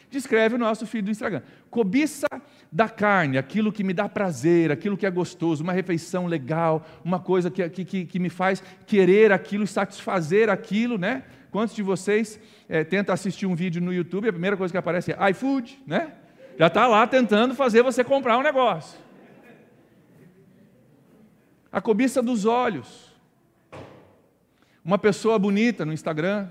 Descreve 0.09 0.55
o 0.55 0.57
nosso 0.59 0.85
feed 0.85 1.05
do 1.05 1.11
Instagram. 1.11 1.41
Cobiça 1.69 2.27
da 2.71 2.87
carne, 2.87 3.37
aquilo 3.37 3.71
que 3.71 3.83
me 3.83 3.93
dá 3.93 4.07
prazer, 4.07 4.71
aquilo 4.71 4.97
que 4.97 5.05
é 5.05 5.11
gostoso, 5.11 5.63
uma 5.63 5.73
refeição 5.73 6.27
legal, 6.27 6.85
uma 7.03 7.19
coisa 7.19 7.49
que, 7.49 7.67
que, 7.69 8.05
que 8.05 8.19
me 8.19 8.29
faz 8.29 8.63
querer 8.85 9.31
aquilo, 9.31 9.65
satisfazer 9.65 10.49
aquilo, 10.49 10.97
né? 10.97 11.23
Quantos 11.53 11.75
de 11.75 11.83
vocês 11.83 12.39
é, 12.67 12.83
tenta 12.83 13.13
assistir 13.13 13.45
um 13.45 13.53
vídeo 13.53 13.79
no 13.79 13.93
YouTube, 13.93 14.27
a 14.27 14.33
primeira 14.33 14.57
coisa 14.57 14.71
que 14.71 14.77
aparece 14.77 15.11
é 15.13 15.29
iFood, 15.29 15.83
né? 15.85 16.11
Já 16.57 16.65
está 16.65 16.87
lá 16.87 17.05
tentando 17.05 17.53
fazer 17.53 17.83
você 17.83 18.03
comprar 18.03 18.39
um 18.39 18.41
negócio. 18.41 18.99
A 21.71 21.79
cobiça 21.79 22.23
dos 22.23 22.45
olhos. 22.45 23.13
Uma 24.83 24.97
pessoa 24.97 25.37
bonita 25.37 25.85
no 25.85 25.93
Instagram, 25.93 26.49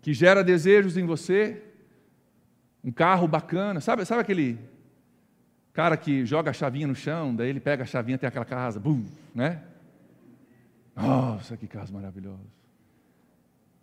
que 0.00 0.14
gera 0.14 0.44
desejos 0.44 0.96
em 0.96 1.04
você, 1.04 1.60
um 2.84 2.92
carro 2.92 3.26
bacana, 3.26 3.80
sabe, 3.80 4.04
sabe 4.04 4.20
aquele 4.20 4.56
cara 5.72 5.96
que 5.96 6.24
joga 6.24 6.50
a 6.50 6.54
chavinha 6.54 6.86
no 6.86 6.94
chão, 6.94 7.34
daí 7.34 7.48
ele 7.48 7.58
pega 7.58 7.82
a 7.82 7.86
chavinha 7.86 8.14
até 8.14 8.28
aquela 8.28 8.44
casa, 8.44 8.78
bum, 8.78 9.04
né? 9.34 9.64
Nossa, 10.94 11.56
que 11.56 11.66
casa 11.66 11.92
maravilhosa. 11.92 12.57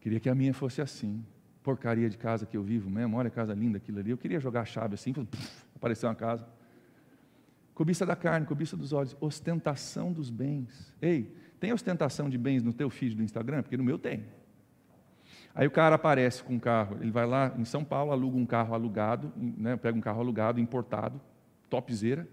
Queria 0.05 0.19
que 0.19 0.29
a 0.29 0.35
minha 0.35 0.53
fosse 0.53 0.83
assim. 0.83 1.25
Porcaria 1.63 2.07
de 2.07 2.15
casa 2.15 2.45
que 2.45 2.55
eu 2.55 2.61
vivo 2.61 2.91
mesmo, 2.91 3.17
olha 3.17 3.25
a 3.25 3.31
casa 3.31 3.55
linda 3.55 3.77
aquilo 3.77 3.97
ali. 3.97 4.11
Eu 4.11 4.17
queria 4.19 4.39
jogar 4.39 4.61
a 4.61 4.65
chave 4.65 4.93
assim, 4.93 5.11
apareceu 5.75 6.07
uma 6.07 6.13
casa. 6.13 6.47
Cobiça 7.73 8.05
da 8.05 8.15
carne, 8.15 8.45
cobiça 8.45 8.77
dos 8.77 8.93
olhos, 8.93 9.17
ostentação 9.19 10.13
dos 10.13 10.29
bens. 10.29 10.93
Ei, 11.01 11.35
tem 11.59 11.73
ostentação 11.73 12.29
de 12.29 12.37
bens 12.37 12.61
no 12.61 12.71
teu 12.71 12.87
feed 12.87 13.15
do 13.15 13.23
Instagram? 13.23 13.63
Porque 13.63 13.75
no 13.75 13.83
meu 13.83 13.97
tem. 13.97 14.25
Aí 15.55 15.65
o 15.65 15.71
cara 15.71 15.95
aparece 15.95 16.43
com 16.43 16.53
um 16.53 16.59
carro, 16.59 16.99
ele 17.01 17.09
vai 17.09 17.25
lá 17.25 17.51
em 17.57 17.65
São 17.65 17.83
Paulo, 17.83 18.11
aluga 18.11 18.37
um 18.37 18.45
carro 18.45 18.75
alugado, 18.75 19.33
né, 19.35 19.75
pega 19.75 19.97
um 19.97 20.01
carro 20.01 20.19
alugado, 20.19 20.59
importado, 20.59 21.19
topzera, 21.67 22.27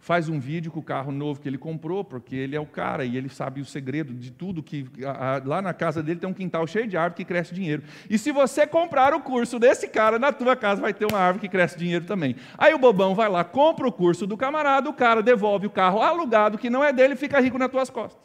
faz 0.00 0.30
um 0.30 0.40
vídeo 0.40 0.72
com 0.72 0.80
o 0.80 0.82
carro 0.82 1.12
novo 1.12 1.40
que 1.40 1.46
ele 1.46 1.58
comprou, 1.58 2.02
porque 2.02 2.34
ele 2.34 2.56
é 2.56 2.60
o 2.60 2.64
cara 2.64 3.04
e 3.04 3.18
ele 3.18 3.28
sabe 3.28 3.60
o 3.60 3.66
segredo 3.66 4.14
de 4.14 4.30
tudo 4.30 4.62
que 4.62 4.86
a, 5.04 5.36
a, 5.36 5.42
lá 5.44 5.60
na 5.60 5.74
casa 5.74 6.02
dele 6.02 6.18
tem 6.18 6.28
um 6.28 6.34
quintal 6.34 6.66
cheio 6.66 6.88
de 6.88 6.96
árvore 6.96 7.16
que 7.16 7.24
cresce 7.24 7.54
dinheiro. 7.54 7.82
E 8.08 8.16
se 8.16 8.32
você 8.32 8.66
comprar 8.66 9.12
o 9.12 9.20
curso 9.20 9.58
desse 9.58 9.86
cara, 9.88 10.18
na 10.18 10.32
tua 10.32 10.56
casa 10.56 10.80
vai 10.80 10.94
ter 10.94 11.04
uma 11.04 11.18
árvore 11.18 11.40
que 11.46 11.48
cresce 11.50 11.78
dinheiro 11.78 12.06
também. 12.06 12.34
Aí 12.56 12.72
o 12.72 12.78
bobão 12.78 13.14
vai 13.14 13.28
lá, 13.28 13.44
compra 13.44 13.86
o 13.86 13.92
curso 13.92 14.26
do 14.26 14.38
camarada, 14.38 14.88
o 14.88 14.94
cara 14.94 15.22
devolve 15.22 15.66
o 15.66 15.70
carro 15.70 16.00
alugado 16.00 16.56
que 16.56 16.70
não 16.70 16.82
é 16.82 16.94
dele 16.94 17.14
fica 17.14 17.38
rico 17.38 17.58
nas 17.58 17.70
tuas 17.70 17.90
costas. 17.90 18.20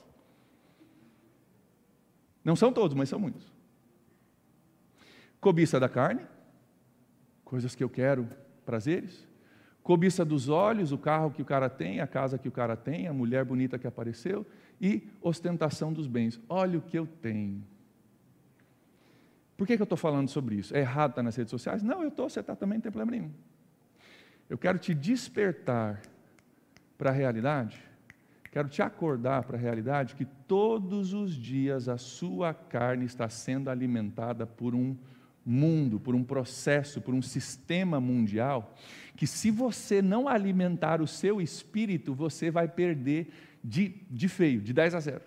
Não 2.41 2.55
são 2.55 2.71
todos, 2.71 2.95
mas 2.95 3.09
são 3.09 3.19
muitos. 3.19 3.51
Cobiça 5.41 5.77
da 5.77 5.89
carne, 5.89 6.21
coisas 7.43 7.75
que 7.75 7.83
eu 7.83 7.89
quero, 7.89 8.29
prazeres 8.65 9.27
cobiça 9.85 10.25
dos 10.25 10.49
olhos, 10.49 10.91
o 10.91 10.97
carro 10.97 11.29
que 11.29 11.43
o 11.43 11.45
cara 11.45 11.69
tem, 11.69 11.99
a 11.99 12.07
casa 12.07 12.39
que 12.39 12.47
o 12.47 12.51
cara 12.51 12.75
tem, 12.75 13.07
a 13.07 13.13
mulher 13.13 13.45
bonita 13.45 13.77
que 13.77 13.85
apareceu, 13.85 14.43
e 14.81 15.07
ostentação 15.21 15.93
dos 15.93 16.07
bens. 16.07 16.41
Olha 16.49 16.79
o 16.79 16.81
que 16.81 16.97
eu 16.97 17.05
tenho. 17.05 17.63
Por 19.55 19.67
que, 19.67 19.75
que 19.75 19.81
eu 19.83 19.85
estou 19.85 19.95
falando 19.95 20.27
sobre 20.27 20.55
isso? 20.55 20.75
É 20.75 20.79
errado 20.79 21.11
estar 21.11 21.21
nas 21.21 21.35
redes 21.35 21.51
sociais? 21.51 21.83
Não, 21.83 22.01
eu 22.01 22.07
estou, 22.07 22.27
você 22.27 22.39
está 22.39 22.55
também, 22.55 22.79
não 22.79 22.81
tem 22.81 22.91
problema 22.91 23.11
nenhum. 23.11 23.31
Eu 24.49 24.57
quero 24.57 24.79
te 24.79 24.91
despertar 24.91 26.01
para 26.97 27.11
a 27.11 27.13
realidade, 27.13 27.79
quero 28.51 28.67
te 28.67 28.81
acordar 28.81 29.43
para 29.43 29.55
a 29.55 29.59
realidade 29.59 30.15
que 30.15 30.25
todos 30.25 31.13
os 31.13 31.35
dias 31.35 31.87
a 31.87 31.99
sua 31.99 32.55
carne 32.55 33.05
está 33.05 33.29
sendo 33.29 33.69
alimentada 33.69 34.47
por 34.47 34.73
um 34.73 34.97
mundo, 35.45 35.99
por 35.99 36.15
um 36.15 36.23
processo, 36.23 36.99
por 36.99 37.13
um 37.13 37.21
sistema 37.21 37.99
mundial, 37.99 38.75
que 39.15 39.27
se 39.27 39.51
você 39.51 40.01
não 40.01 40.27
alimentar 40.27 41.01
o 41.01 41.07
seu 41.07 41.39
espírito, 41.39 42.13
você 42.13 42.49
vai 42.49 42.67
perder 42.67 43.31
de, 43.63 43.95
de 44.09 44.27
feio, 44.27 44.61
de 44.61 44.73
10 44.73 44.95
a 44.95 44.99
0. 44.99 45.21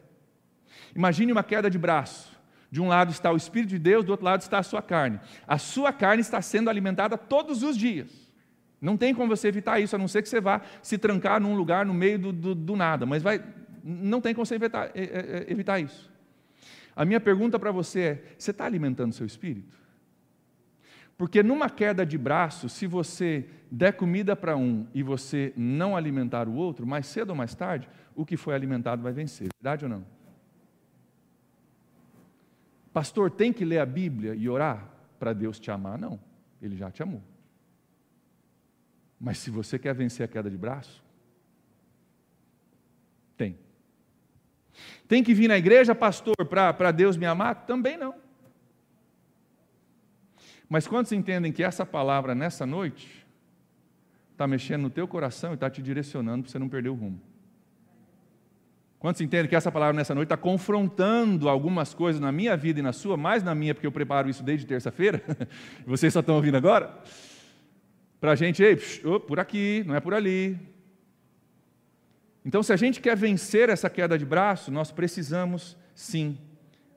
Imagine 0.95 1.33
uma 1.33 1.43
queda 1.43 1.71
de 1.71 1.79
braço. 1.79 2.37
De 2.71 2.83
um 2.83 2.89
lado 2.89 3.11
está 3.11 3.33
o 3.33 3.37
Espírito 3.37 3.71
de 3.71 3.79
Deus, 3.79 4.05
do 4.05 4.11
outro 4.11 4.27
lado 4.27 4.43
está 4.43 4.59
a 4.59 4.63
sua 4.63 4.83
carne. 4.83 5.19
A 5.47 5.57
sua 5.57 5.93
carne 5.93 6.21
está 6.21 6.43
sendo 6.43 6.69
alimentada 6.69 7.17
todos 7.17 7.63
os 7.63 7.77
dias. 7.77 8.11
Não 8.81 8.97
tem 8.97 9.15
como 9.15 9.35
você 9.35 9.49
evitar 9.49 9.81
isso, 9.81 9.97
a 9.97 9.99
não 9.99 10.07
ser 10.07 10.23
que 10.23 10.29
você 10.29 10.41
vá 10.41 10.61
se 10.83 10.99
trancar 10.99 11.41
num 11.41 11.57
lugar 11.57 11.87
no 11.87 11.95
meio 11.95 12.19
do, 12.19 12.33
do, 12.33 12.55
do 12.55 12.77
nada. 12.77 13.07
Mas 13.07 13.23
vai, 13.23 13.43
não 13.83 14.21
tem 14.21 14.35
como 14.35 14.45
você 14.45 14.55
evitar, 14.55 14.91
é, 14.95 15.03
é, 15.03 15.05
é, 15.05 15.47
evitar 15.49 15.81
isso. 15.81 16.11
A 16.95 17.05
minha 17.05 17.19
pergunta 17.19 17.59
para 17.59 17.73
você 17.73 18.01
é: 18.01 18.25
você 18.37 18.51
está 18.51 18.67
alimentando 18.67 19.15
seu 19.15 19.27
espírito? 19.27 19.79
Porque 21.19 21.43
numa 21.43 21.69
queda 21.69 22.07
de 22.07 22.17
braço, 22.17 22.69
se 22.69 22.87
você 22.87 23.45
der 23.69 23.93
comida 23.95 24.37
para 24.37 24.57
um 24.57 24.87
e 24.95 25.03
você 25.03 25.53
não 25.57 25.97
alimentar 25.97 26.49
o 26.49 26.55
outro, 26.55 26.87
mais 26.87 27.07
cedo 27.07 27.31
ou 27.31 27.37
mais 27.37 27.57
tarde, 27.57 27.91
o 28.15 28.25
que 28.25 28.37
foi 28.37 28.55
alimentado 28.55 29.03
vai 29.03 29.13
vencer. 29.13 29.49
Verdade 29.61 29.85
ou 29.85 29.91
não? 29.91 30.07
Pastor, 32.93 33.33
tem 33.33 33.53
que 33.53 33.65
ler 33.65 33.81
a 33.81 33.87
Bíblia 33.87 34.33
e 34.37 34.49
orar 34.49 34.89
para 35.19 35.33
Deus 35.33 35.59
te 35.59 35.73
amar? 35.73 35.99
Não, 35.99 36.21
Ele 36.63 36.77
já 36.77 36.89
te 36.89 37.03
amou. 37.03 37.23
Mas 39.21 39.39
se 39.39 39.51
você 39.51 39.77
quer 39.77 39.95
vencer 39.95 40.25
a 40.25 40.29
queda 40.29 40.49
de 40.49 40.57
braço, 40.57 41.03
tem. 43.37 43.59
Tem 45.09 45.25
que 45.25 45.35
vir 45.35 45.49
na 45.49 45.59
igreja, 45.59 45.97
pastor, 45.97 46.37
para 46.49 46.93
Deus 46.93 47.17
me 47.17 47.27
amar? 47.27 47.67
Também 47.67 47.97
não. 47.97 48.28
Mas 50.69 50.87
quantos 50.87 51.13
entendem 51.13 51.51
que 51.51 51.63
essa 51.63 51.87
palavra 51.87 52.35
nessa 52.35 52.67
noite 52.67 53.27
está 54.33 54.47
mexendo 54.47 54.83
no 54.83 54.91
teu 54.91 55.09
coração 55.09 55.53
e 55.53 55.55
está 55.55 55.71
te 55.71 55.83
direcionando 55.83 56.43
para 56.43 56.53
você 56.53 56.59
não 56.59 56.69
perder 56.69 56.91
o 56.91 56.95
rumo? 56.95 57.21
Quantos 58.99 59.21
entendem 59.21 59.49
que 59.49 59.55
essa 59.55 59.71
palavra 59.71 59.97
nessa 59.97 60.15
noite 60.15 60.27
está 60.27 60.37
confrontando 60.37 61.49
algumas 61.49 61.95
coisas 61.95 62.21
na 62.21 62.33
minha 62.33 62.57
vida 62.57 62.81
e 62.81 62.83
na 62.83 62.93
sua, 62.93 63.17
mais 63.17 63.45
na 63.45 63.55
minha, 63.55 63.73
porque 63.73 63.87
eu 63.87 63.93
preparo 63.93 64.29
isso 64.29 64.43
desde 64.43 64.67
terça-feira, 64.67 65.23
vocês 65.87 66.13
só 66.13 66.21
estão 66.21 66.35
ouvindo 66.35 66.57
agora? 66.57 67.01
Para 68.21 68.33
a 68.33 68.35
gente, 68.35 68.61
ei, 68.63 68.75
psh, 68.75 69.05
oh, 69.05 69.21
por 69.21 69.39
aqui, 69.39 69.85
não 69.87 69.95
é 69.95 70.01
por 70.01 70.13
ali. 70.13 70.59
Então, 72.45 72.63
se 72.63 72.73
a 72.73 72.77
gente 72.77 73.01
quer 73.01 73.17
vencer 73.17 73.69
essa 73.69 73.89
queda 73.89 74.19
de 74.19 74.25
braço, 74.25 74.73
nós 74.73 74.91
precisamos 74.91 75.77
sim 75.95 76.37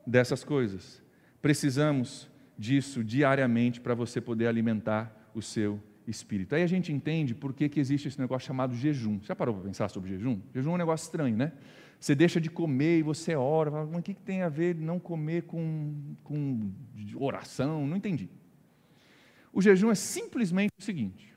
dessas 0.04 0.42
coisas. 0.42 1.00
Precisamos 1.40 2.28
disso 2.58 3.02
diariamente 3.02 3.80
para 3.80 3.94
você 3.94 4.20
poder 4.20 4.46
alimentar 4.46 5.30
o 5.34 5.42
seu 5.42 5.80
espírito. 6.06 6.54
Aí 6.54 6.62
a 6.62 6.66
gente 6.66 6.92
entende 6.92 7.34
por 7.34 7.52
que, 7.52 7.68
que 7.68 7.80
existe 7.80 8.08
esse 8.08 8.18
negócio 8.18 8.46
chamado 8.46 8.74
jejum. 8.74 9.20
Já 9.22 9.34
parou 9.34 9.54
para 9.54 9.64
pensar 9.64 9.88
sobre 9.88 10.10
jejum? 10.10 10.40
Jejum 10.54 10.72
é 10.72 10.74
um 10.74 10.78
negócio 10.78 11.04
estranho, 11.04 11.36
né? 11.36 11.52
Você 11.98 12.14
deixa 12.14 12.40
de 12.40 12.50
comer 12.50 12.98
e 12.98 13.02
você 13.02 13.36
ora. 13.36 13.70
Fala, 13.70 13.86
mas 13.86 14.00
o 14.00 14.02
que, 14.02 14.14
que 14.14 14.22
tem 14.22 14.42
a 14.42 14.48
ver 14.48 14.74
não 14.74 14.98
comer 14.98 15.42
com, 15.42 15.94
com 16.24 16.72
oração? 17.14 17.86
Não 17.86 17.96
entendi. 17.96 18.28
O 19.52 19.62
jejum 19.62 19.90
é 19.90 19.94
simplesmente 19.94 20.72
o 20.78 20.82
seguinte: 20.82 21.31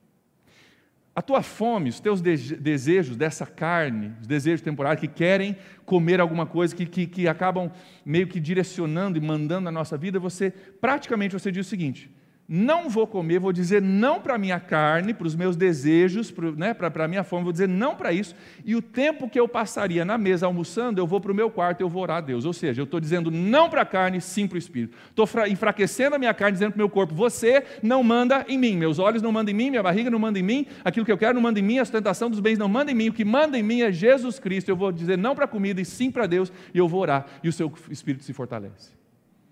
a 1.15 1.21
tua 1.21 1.41
fome, 1.41 1.89
os 1.89 2.01
teus 2.01 2.19
desejos 2.19 3.15
dessa 3.15 3.45
carne, 3.45 4.13
os 4.19 4.27
desejos 4.27 4.61
temporários 4.61 4.99
que 4.99 5.07
querem 5.07 5.55
comer 5.85 6.19
alguma 6.19 6.45
coisa, 6.45 6.75
que, 6.75 6.85
que, 6.85 7.07
que 7.07 7.25
acabam 7.25 7.71
meio 8.05 8.27
que 8.27 8.37
direcionando 8.37 9.17
e 9.17 9.21
mandando 9.21 9.69
a 9.69 9.71
nossa 9.71 9.97
vida, 9.97 10.19
você 10.19 10.51
praticamente 10.51 11.33
você 11.33 11.51
diz 11.53 11.65
o 11.65 11.69
seguinte: 11.69 12.11
não 12.47 12.89
vou 12.89 13.07
comer, 13.07 13.39
vou 13.39 13.51
dizer 13.51 13.81
não 13.81 14.21
para 14.21 14.35
a 14.35 14.37
minha 14.37 14.59
carne, 14.59 15.13
para 15.13 15.25
os 15.25 15.35
meus 15.35 15.55
desejos, 15.55 16.29
para, 16.29 16.51
né, 16.51 16.75
a 16.79 17.07
minha 17.07 17.23
fome, 17.23 17.43
vou 17.43 17.51
dizer 17.51 17.67
não 17.67 17.95
para 17.95 18.13
isso, 18.13 18.35
e 18.63 18.75
o 18.75 18.81
tempo 18.81 19.27
que 19.27 19.39
eu 19.39 19.47
passaria 19.47 20.05
na 20.05 20.17
mesa 20.17 20.45
almoçando, 20.45 20.99
eu 20.99 21.07
vou 21.07 21.19
para 21.19 21.31
o 21.31 21.35
meu 21.35 21.49
quarto 21.49 21.81
e 21.81 21.83
eu 21.83 21.89
vou 21.89 22.03
orar 22.03 22.17
a 22.17 22.21
Deus. 22.21 22.45
Ou 22.45 22.53
seja, 22.53 22.81
eu 22.81 22.85
estou 22.85 22.99
dizendo 22.99 23.31
não 23.31 23.69
para 23.69 23.81
a 23.81 23.85
carne, 23.85 24.21
sim 24.21 24.47
para 24.47 24.55
o 24.55 24.59
Espírito. 24.59 24.95
Estou 25.09 25.27
enfraquecendo 25.47 26.15
a 26.15 26.19
minha 26.19 26.33
carne, 26.33 26.53
dizendo 26.53 26.71
para 26.71 26.77
o 26.77 26.81
meu 26.81 26.89
corpo, 26.89 27.15
você 27.15 27.63
não 27.81 28.03
manda 28.03 28.45
em 28.47 28.57
mim, 28.57 28.77
meus 28.77 28.99
olhos 28.99 29.21
não 29.21 29.31
mandam 29.31 29.51
em 29.51 29.57
mim, 29.57 29.69
minha 29.71 29.83
barriga 29.83 30.09
não 30.09 30.19
manda 30.19 30.37
em 30.37 30.43
mim, 30.43 30.67
aquilo 30.83 31.05
que 31.05 31.11
eu 31.11 31.17
quero 31.17 31.33
não 31.33 31.41
manda 31.41 31.59
em 31.59 31.63
mim, 31.63 31.79
a 31.79 31.85
sustentação 31.85 32.29
dos 32.29 32.39
bens 32.39 32.57
não 32.57 32.67
manda 32.67 32.91
em 32.91 32.95
mim, 32.95 33.09
o 33.09 33.13
que 33.13 33.25
manda 33.25 33.57
em 33.57 33.63
mim 33.63 33.81
é 33.81 33.91
Jesus 33.91 34.37
Cristo. 34.37 34.69
Eu 34.69 34.75
vou 34.75 34.91
dizer 34.91 35.17
não 35.17 35.33
para 35.33 35.45
a 35.45 35.47
comida 35.47 35.81
e 35.81 35.85
sim 35.85 36.11
para 36.11 36.27
Deus, 36.27 36.51
e 36.73 36.77
eu 36.77 36.87
vou 36.87 37.01
orar, 37.01 37.25
e 37.43 37.49
o 37.49 37.53
seu 37.53 37.73
Espírito 37.89 38.23
se 38.23 38.33
fortalece. 38.33 38.91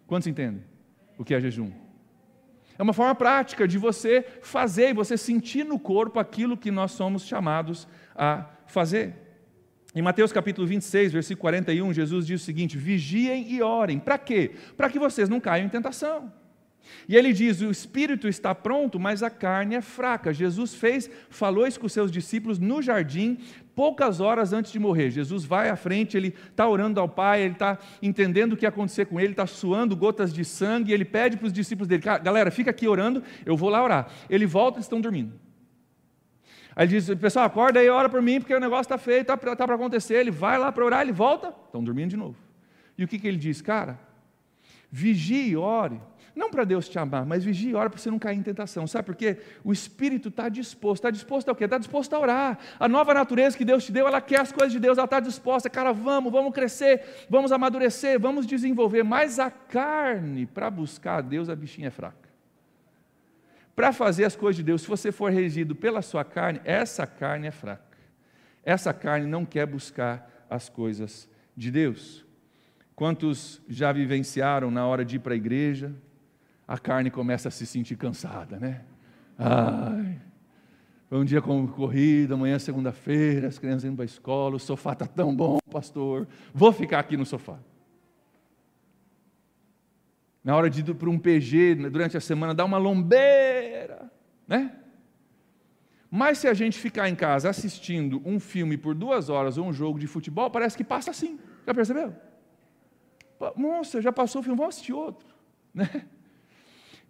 Quantos 0.05 0.27
entendem 0.27 0.61
o 1.17 1.25
que 1.25 1.33
é 1.33 1.41
jejum? 1.41 1.82
É 2.77 2.83
uma 2.83 2.93
forma 2.93 3.13
prática 3.13 3.67
de 3.67 3.77
você 3.77 4.25
fazer 4.41 4.89
e 4.89 4.93
você 4.93 5.17
sentir 5.17 5.63
no 5.63 5.79
corpo 5.79 6.19
aquilo 6.19 6.57
que 6.57 6.71
nós 6.71 6.91
somos 6.91 7.25
chamados 7.25 7.87
a 8.15 8.49
fazer. 8.65 9.15
Em 9.95 10.01
Mateus 10.01 10.31
capítulo 10.31 10.65
26, 10.65 11.13
versículo 11.13 11.41
41, 11.41 11.93
Jesus 11.93 12.25
diz 12.25 12.41
o 12.41 12.45
seguinte: 12.45 12.77
vigiem 12.77 13.51
e 13.51 13.61
orem. 13.61 13.99
Para 13.99 14.17
quê? 14.17 14.51
Para 14.75 14.89
que 14.89 14.97
vocês 14.97 15.29
não 15.29 15.39
caiam 15.39 15.67
em 15.67 15.69
tentação. 15.69 16.33
E 17.07 17.15
ele 17.15 17.31
diz: 17.31 17.61
o 17.61 17.69
espírito 17.69 18.27
está 18.27 18.55
pronto, 18.55 18.99
mas 18.99 19.21
a 19.21 19.29
carne 19.29 19.75
é 19.75 19.81
fraca. 19.81 20.33
Jesus 20.33 20.73
fez, 20.73 21.09
falou 21.29 21.67
isso 21.67 21.79
com 21.79 21.85
os 21.85 21.93
seus 21.93 22.11
discípulos 22.11 22.57
no 22.57 22.81
jardim, 22.81 23.37
poucas 23.75 24.19
horas 24.19 24.53
antes 24.53 24.71
de 24.71 24.79
morrer. 24.79 25.09
Jesus 25.09 25.43
vai 25.45 25.69
à 25.69 25.75
frente, 25.75 26.15
ele 26.15 26.33
está 26.49 26.67
orando 26.67 26.99
ao 26.99 27.09
Pai, 27.09 27.41
ele 27.41 27.53
está 27.53 27.77
entendendo 28.01 28.53
o 28.53 28.57
que 28.57 28.65
ia 28.65 28.69
acontecer 28.69 29.05
com 29.05 29.19
ele, 29.19 29.31
está 29.33 29.45
suando 29.45 29.95
gotas 29.95 30.33
de 30.33 30.45
sangue, 30.45 30.91
e 30.91 30.93
ele 30.93 31.05
pede 31.05 31.37
para 31.37 31.47
os 31.47 31.53
discípulos 31.53 31.87
dele: 31.87 32.01
galera, 32.01 32.51
fica 32.51 32.69
aqui 32.69 32.87
orando, 32.87 33.23
eu 33.45 33.57
vou 33.57 33.69
lá 33.69 33.83
orar. 33.83 34.07
Ele 34.29 34.45
volta, 34.45 34.77
eles 34.77 34.85
estão 34.85 35.01
dormindo. 35.01 35.33
Aí 36.75 36.85
ele 36.85 36.99
diz: 36.99 37.13
pessoal, 37.15 37.45
acorda 37.45 37.79
aí, 37.79 37.89
ora 37.89 38.09
por 38.09 38.21
mim, 38.21 38.39
porque 38.39 38.53
o 38.53 38.59
negócio 38.59 38.83
está 38.83 38.97
feio, 38.97 39.21
está 39.21 39.37
tá 39.37 39.65
para 39.65 39.75
acontecer. 39.75 40.15
Ele 40.15 40.31
vai 40.31 40.57
lá 40.57 40.71
para 40.71 40.85
orar, 40.85 41.01
ele 41.01 41.11
volta, 41.11 41.53
estão 41.65 41.83
dormindo 41.83 42.09
de 42.09 42.17
novo. 42.17 42.37
E 42.97 43.03
o 43.03 43.07
que, 43.07 43.17
que 43.17 43.27
ele 43.27 43.37
diz? 43.37 43.61
Cara, 43.61 43.99
vigie, 44.91 45.55
ore 45.55 45.99
não 46.35 46.49
para 46.49 46.63
Deus 46.63 46.89
te 46.89 46.97
amar, 46.97 47.25
mas 47.25 47.43
vigie 47.43 47.69
e 47.69 47.75
ora 47.75 47.89
para 47.89 47.99
você 47.99 48.09
não 48.09 48.17
cair 48.17 48.37
em 48.37 48.41
tentação. 48.41 48.87
Sabe 48.87 49.05
por 49.05 49.15
quê? 49.15 49.37
O 49.63 49.71
Espírito 49.71 50.29
está 50.29 50.49
disposto. 50.49 51.01
Está 51.01 51.11
disposto 51.11 51.51
a 51.51 51.55
quê? 51.55 51.65
Está 51.65 51.77
disposto 51.77 52.13
a 52.13 52.19
orar. 52.19 52.59
A 52.79 52.87
nova 52.87 53.13
natureza 53.13 53.55
que 53.55 53.63
Deus 53.63 53.85
te 53.85 53.91
deu, 53.91 54.07
ela 54.07 54.19
quer 54.19 54.39
as 54.39 54.51
coisas 54.51 54.71
de 54.71 54.79
Deus, 54.79 54.97
ela 54.97 55.05
está 55.05 55.19
disposta. 55.19 55.69
Cara, 55.69 55.93
vamos, 55.93 56.31
vamos 56.31 56.51
crescer, 56.51 57.27
vamos 57.29 57.51
amadurecer, 57.51 58.19
vamos 58.19 58.47
desenvolver. 58.47 59.03
Mas 59.03 59.37
a 59.37 59.51
carne, 59.51 60.47
para 60.47 60.71
buscar 60.71 61.17
a 61.17 61.21
Deus, 61.21 61.49
a 61.49 61.55
bichinha 61.55 61.89
é 61.89 61.91
fraca. 61.91 62.29
Para 63.75 63.93
fazer 63.93 64.25
as 64.25 64.35
coisas 64.35 64.57
de 64.57 64.63
Deus, 64.63 64.81
se 64.81 64.87
você 64.87 65.11
for 65.11 65.31
regido 65.31 65.75
pela 65.75 66.01
sua 66.01 66.23
carne, 66.23 66.61
essa 66.63 67.05
carne 67.05 67.47
é 67.47 67.51
fraca. 67.51 67.97
Essa 68.63 68.91
carne 68.91 69.27
não 69.27 69.45
quer 69.45 69.67
buscar 69.67 70.45
as 70.49 70.67
coisas 70.67 71.29
de 71.55 71.69
Deus. 71.69 72.25
Quantos 72.95 73.61
já 73.67 73.91
vivenciaram 73.91 74.71
na 74.71 74.85
hora 74.85 75.03
de 75.03 75.17
ir 75.17 75.19
para 75.19 75.33
a 75.33 75.37
igreja, 75.37 75.93
a 76.73 76.77
carne 76.79 77.11
começa 77.11 77.49
a 77.49 77.51
se 77.51 77.67
sentir 77.67 77.95
cansada, 77.95 78.59
né? 78.59 78.81
Ai, 79.37 80.19
foi 81.07 81.19
um 81.19 81.23
dia 81.23 81.39
com 81.39 81.67
corrida, 81.67 82.33
amanhã 82.33 82.55
é 82.55 82.59
segunda-feira, 82.59 83.47
as 83.47 83.59
crianças 83.59 83.83
indo 83.83 83.95
para 83.95 84.03
a 84.03 84.05
escola, 84.05 84.55
o 84.55 84.59
sofá 84.59 84.93
está 84.93 85.05
tão 85.05 85.35
bom, 85.35 85.59
pastor, 85.71 86.27
vou 86.51 86.71
ficar 86.71 86.97
aqui 86.97 87.15
no 87.15 87.27
sofá. 87.27 87.59
Na 90.43 90.55
hora 90.55 90.67
de 90.67 90.81
ir 90.81 90.95
para 90.95 91.11
um 91.11 91.19
PG, 91.19 91.75
durante 91.91 92.17
a 92.17 92.19
semana, 92.19 92.55
dá 92.55 92.65
uma 92.65 92.79
lombeira, 92.79 94.11
né? 94.47 94.75
Mas 96.09 96.39
se 96.39 96.47
a 96.47 96.55
gente 96.55 96.79
ficar 96.79 97.07
em 97.07 97.15
casa 97.15 97.51
assistindo 97.51 98.19
um 98.25 98.39
filme 98.39 98.79
por 98.79 98.95
duas 98.95 99.29
horas 99.29 99.59
ou 99.59 99.67
um 99.67 99.73
jogo 99.73 99.99
de 99.99 100.07
futebol, 100.07 100.49
parece 100.49 100.75
que 100.75 100.83
passa 100.83 101.11
assim. 101.11 101.39
Já 101.67 101.73
percebeu? 101.75 102.15
Nossa, 103.55 104.01
já 104.01 104.11
passou 104.11 104.41
o 104.41 104.43
filme, 104.43 104.57
vamos 104.57 104.73
assistir 104.73 104.93
outro. 104.93 105.27
Né? 105.71 105.87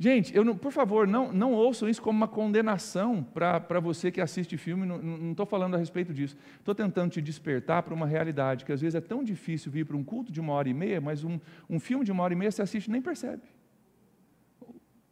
Gente, 0.04 0.34
não, 0.44 0.58
por 0.58 0.74
favor, 0.74 1.08
não, 1.08 1.32
não 1.32 1.54
ouçam 1.54 1.88
isso 1.88 2.02
como 2.02 2.18
uma 2.18 2.28
condenação 2.28 3.24
para 3.24 3.80
você 3.80 4.12
que 4.12 4.20
assiste 4.20 4.58
filme, 4.58 4.86
não 4.86 5.32
estou 5.32 5.46
falando 5.46 5.76
a 5.76 5.78
respeito 5.78 6.14
disso. 6.14 6.36
Estou 6.60 6.76
tentando 6.76 7.10
te 7.10 7.22
despertar 7.22 7.84
para 7.84 7.94
uma 7.94 8.06
realidade 8.06 8.66
que 8.66 8.74
às 8.74 8.82
vezes 8.82 8.96
é 8.96 9.00
tão 9.00 9.24
difícil 9.24 9.72
vir 9.72 9.86
para 9.86 9.96
um 9.96 10.04
culto 10.04 10.30
de 10.30 10.42
uma 10.42 10.52
hora 10.52 10.68
e 10.68 10.74
meia, 10.74 11.00
mas 11.00 11.24
um, 11.24 11.40
um 11.70 11.80
filme 11.80 12.04
de 12.04 12.12
uma 12.12 12.22
hora 12.22 12.34
e 12.34 12.36
meia 12.36 12.52
você 12.52 12.62
assiste 12.62 12.88
e 12.88 12.92
nem 12.92 13.02
percebe. 13.02 13.44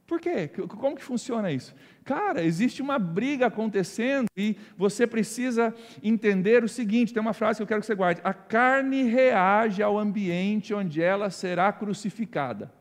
Por 0.05 0.19
quê? 0.19 0.49
Como 0.49 0.97
que 0.97 1.03
funciona 1.05 1.49
isso? 1.49 1.73
Cara, 2.03 2.43
existe 2.43 2.81
uma 2.81 2.99
briga 2.99 3.45
acontecendo 3.45 4.25
e 4.35 4.57
você 4.75 5.07
precisa 5.07 5.73
entender 6.03 6.65
o 6.65 6.67
seguinte: 6.67 7.13
tem 7.13 7.21
uma 7.21 7.31
frase 7.31 7.59
que 7.59 7.63
eu 7.63 7.67
quero 7.67 7.79
que 7.79 7.87
você 7.87 7.95
guarde. 7.95 8.19
A 8.25 8.33
carne 8.33 9.03
reage 9.03 9.81
ao 9.81 9.97
ambiente 9.97 10.73
onde 10.73 11.01
ela 11.01 11.29
será 11.29 11.71
crucificada. 11.71 12.80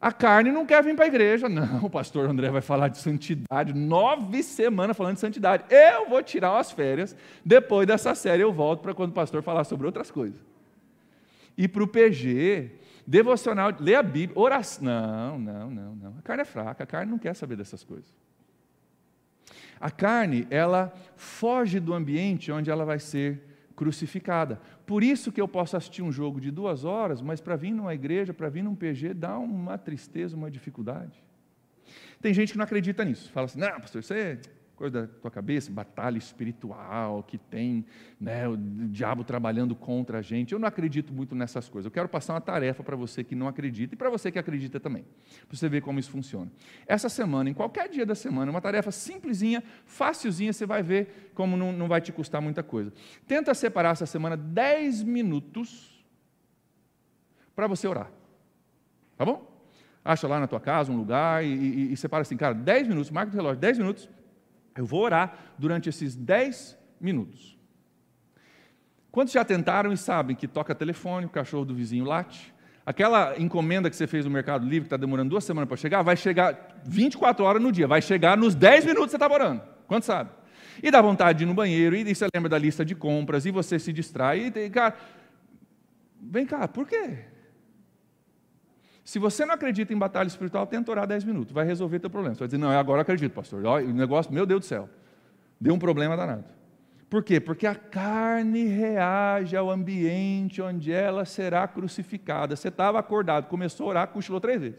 A 0.00 0.12
carne 0.12 0.52
não 0.52 0.64
quer 0.64 0.82
vir 0.82 0.94
para 0.94 1.06
a 1.06 1.08
igreja. 1.08 1.48
Não, 1.48 1.84
o 1.84 1.90
pastor 1.90 2.28
André 2.28 2.50
vai 2.50 2.60
falar 2.60 2.88
de 2.88 2.98
santidade. 2.98 3.72
Nove 3.72 4.42
semanas 4.42 4.96
falando 4.96 5.14
de 5.14 5.20
santidade. 5.20 5.64
Eu 5.68 6.08
vou 6.08 6.22
tirar 6.22 6.52
umas 6.52 6.70
férias. 6.70 7.16
Depois 7.44 7.86
dessa 7.86 8.14
série 8.14 8.42
eu 8.42 8.52
volto 8.52 8.80
para 8.80 8.94
quando 8.94 9.10
o 9.10 9.14
pastor 9.14 9.42
falar 9.42 9.64
sobre 9.64 9.86
outras 9.86 10.10
coisas. 10.10 10.40
E 11.56 11.66
para 11.66 11.82
o 11.82 11.88
PG, 11.88 12.70
devocional, 13.04 13.72
ler 13.80 13.96
a 13.96 14.02
Bíblia, 14.02 14.38
oração. 14.38 14.84
Não, 14.84 15.38
não, 15.38 15.70
não, 15.70 15.94
não. 15.96 16.14
A 16.18 16.22
carne 16.22 16.42
é 16.42 16.44
fraca, 16.44 16.84
a 16.84 16.86
carne 16.86 17.10
não 17.10 17.18
quer 17.18 17.34
saber 17.34 17.56
dessas 17.56 17.82
coisas. 17.82 18.08
A 19.80 19.90
carne, 19.90 20.46
ela 20.50 20.92
foge 21.16 21.80
do 21.80 21.92
ambiente 21.92 22.52
onde 22.52 22.70
ela 22.70 22.84
vai 22.84 23.00
ser 23.00 23.40
crucificada. 23.74 24.60
Por 24.88 25.04
isso 25.04 25.30
que 25.30 25.38
eu 25.38 25.46
posso 25.46 25.76
assistir 25.76 26.00
um 26.00 26.10
jogo 26.10 26.40
de 26.40 26.50
duas 26.50 26.82
horas, 26.82 27.20
mas 27.20 27.42
para 27.42 27.56
vir 27.56 27.72
numa 27.72 27.92
igreja, 27.92 28.32
para 28.32 28.48
vir 28.48 28.62
num 28.62 28.74
PG, 28.74 29.12
dá 29.12 29.38
uma 29.38 29.76
tristeza, 29.76 30.34
uma 30.34 30.50
dificuldade. 30.50 31.22
Tem 32.22 32.32
gente 32.32 32.52
que 32.52 32.56
não 32.56 32.64
acredita 32.64 33.04
nisso. 33.04 33.30
Fala 33.30 33.44
assim, 33.44 33.58
não, 33.58 33.78
pastor, 33.82 34.02
você 34.02 34.40
coisa 34.78 35.02
da 35.02 35.06
tua 35.08 35.30
cabeça, 35.30 35.72
batalha 35.72 36.16
espiritual 36.16 37.24
que 37.24 37.36
tem 37.36 37.84
né, 38.20 38.46
o 38.46 38.56
diabo 38.56 39.24
trabalhando 39.24 39.74
contra 39.74 40.18
a 40.18 40.22
gente. 40.22 40.52
Eu 40.52 40.58
não 40.60 40.68
acredito 40.68 41.12
muito 41.12 41.34
nessas 41.34 41.68
coisas. 41.68 41.86
Eu 41.86 41.90
quero 41.90 42.08
passar 42.08 42.34
uma 42.34 42.40
tarefa 42.40 42.84
para 42.84 42.94
você 42.94 43.24
que 43.24 43.34
não 43.34 43.48
acredita 43.48 43.94
e 43.94 43.98
para 43.98 44.08
você 44.08 44.30
que 44.30 44.38
acredita 44.38 44.78
também, 44.78 45.04
para 45.48 45.56
você 45.56 45.68
ver 45.68 45.82
como 45.82 45.98
isso 45.98 46.10
funciona. 46.12 46.48
Essa 46.86 47.08
semana, 47.08 47.50
em 47.50 47.54
qualquer 47.54 47.88
dia 47.88 48.06
da 48.06 48.14
semana, 48.14 48.52
uma 48.52 48.60
tarefa 48.60 48.92
simplesinha, 48.92 49.64
facilzinha, 49.84 50.52
você 50.52 50.64
vai 50.64 50.80
ver 50.80 51.32
como 51.34 51.56
não, 51.56 51.72
não 51.72 51.88
vai 51.88 52.00
te 52.00 52.12
custar 52.12 52.40
muita 52.40 52.62
coisa. 52.62 52.92
Tenta 53.26 53.52
separar 53.54 53.90
essa 53.90 54.06
semana 54.06 54.36
10 54.36 55.02
minutos 55.02 56.04
para 57.56 57.66
você 57.66 57.88
orar. 57.88 58.12
Tá 59.16 59.24
bom? 59.24 59.44
Acha 60.04 60.28
lá 60.28 60.38
na 60.38 60.46
tua 60.46 60.60
casa 60.60 60.92
um 60.92 60.96
lugar 60.96 61.44
e, 61.44 61.48
e, 61.48 61.92
e 61.92 61.96
separa 61.96 62.22
assim, 62.22 62.36
cara, 62.36 62.54
10 62.54 62.86
minutos, 62.86 63.10
marca 63.10 63.32
o 63.32 63.34
relógio, 63.34 63.58
10 63.58 63.78
minutos 63.78 64.08
eu 64.78 64.86
vou 64.86 65.02
orar 65.02 65.36
durante 65.58 65.90
esses 65.90 66.16
10 66.16 66.78
minutos. 66.98 67.58
Quantos 69.10 69.34
já 69.34 69.44
tentaram 69.44 69.92
e 69.92 69.96
sabem 69.96 70.34
que 70.34 70.48
toca 70.48 70.74
telefone, 70.74 71.26
o 71.26 71.30
cachorro 71.30 71.66
do 71.66 71.74
vizinho 71.74 72.04
late, 72.04 72.54
Aquela 72.88 73.38
encomenda 73.38 73.90
que 73.90 73.96
você 73.96 74.06
fez 74.06 74.24
no 74.24 74.30
Mercado 74.30 74.64
Livre, 74.64 74.80
que 74.80 74.86
está 74.86 74.96
demorando 74.96 75.28
duas 75.28 75.44
semanas 75.44 75.68
para 75.68 75.76
chegar, 75.76 76.00
vai 76.00 76.16
chegar 76.16 76.80
24 76.86 77.44
horas 77.44 77.60
no 77.60 77.70
dia, 77.70 77.86
vai 77.86 78.00
chegar 78.00 78.34
nos 78.34 78.54
10 78.54 78.86
minutos 78.86 79.04
que 79.04 79.10
você 79.10 79.16
está 79.16 79.28
morando. 79.28 79.60
Quanto 79.86 80.06
sabe? 80.06 80.30
E 80.82 80.90
dá 80.90 81.02
vontade 81.02 81.36
de 81.36 81.44
ir 81.44 81.46
no 81.46 81.52
banheiro, 81.52 81.94
e 81.94 82.14
você 82.14 82.26
lembra 82.34 82.48
da 82.48 82.56
lista 82.56 82.86
de 82.86 82.94
compras, 82.94 83.44
e 83.44 83.50
você 83.50 83.78
se 83.78 83.92
distrai. 83.92 84.50
E, 84.56 84.70
cara, 84.70 84.96
vem 86.18 86.46
cá, 86.46 86.66
por 86.66 86.86
quê? 86.86 87.26
Se 89.08 89.18
você 89.18 89.46
não 89.46 89.54
acredita 89.54 89.90
em 89.90 89.96
batalha 89.96 90.26
espiritual, 90.26 90.66
tenta 90.66 90.90
orar 90.90 91.06
10 91.06 91.24
minutos, 91.24 91.50
vai 91.50 91.64
resolver 91.64 91.98
teu 91.98 92.10
problema. 92.10 92.34
Você 92.34 92.40
vai 92.40 92.48
dizer, 92.48 92.58
não, 92.58 92.68
agora 92.68 92.98
eu 92.98 93.00
acredito, 93.00 93.32
pastor. 93.32 93.64
O 93.64 93.80
negócio, 93.94 94.30
meu 94.30 94.44
Deus 94.44 94.60
do 94.60 94.66
céu, 94.66 94.86
deu 95.58 95.72
um 95.72 95.78
problema 95.78 96.14
danado. 96.14 96.44
Por 97.08 97.24
quê? 97.24 97.40
Porque 97.40 97.66
a 97.66 97.74
carne 97.74 98.64
reage 98.66 99.56
ao 99.56 99.70
ambiente 99.70 100.60
onde 100.60 100.92
ela 100.92 101.24
será 101.24 101.66
crucificada. 101.66 102.54
Você 102.54 102.68
estava 102.68 102.98
acordado, 102.98 103.46
começou 103.46 103.86
a 103.86 103.88
orar, 103.88 104.08
cochilou 104.08 104.42
três 104.42 104.60
vezes. 104.60 104.78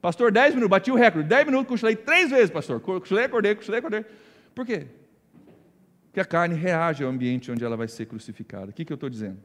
Pastor, 0.00 0.32
dez 0.32 0.54
minutos, 0.54 0.70
bati 0.70 0.90
o 0.90 0.94
recorde. 0.94 1.28
Dez 1.28 1.44
minutos, 1.44 1.68
cochilei 1.68 1.94
três 1.94 2.30
vezes, 2.30 2.48
pastor. 2.48 2.80
Cochilei, 2.80 3.26
acordei, 3.26 3.54
cochilei, 3.54 3.80
acordei. 3.80 4.06
Por 4.54 4.64
quê? 4.64 4.86
Porque 6.06 6.20
a 6.20 6.24
carne 6.24 6.54
reage 6.54 7.04
ao 7.04 7.10
ambiente 7.10 7.52
onde 7.52 7.62
ela 7.62 7.76
vai 7.76 7.86
ser 7.86 8.06
crucificada. 8.06 8.70
O 8.70 8.72
que, 8.72 8.82
que 8.82 8.92
eu 8.94 8.94
estou 8.94 9.10
dizendo? 9.10 9.36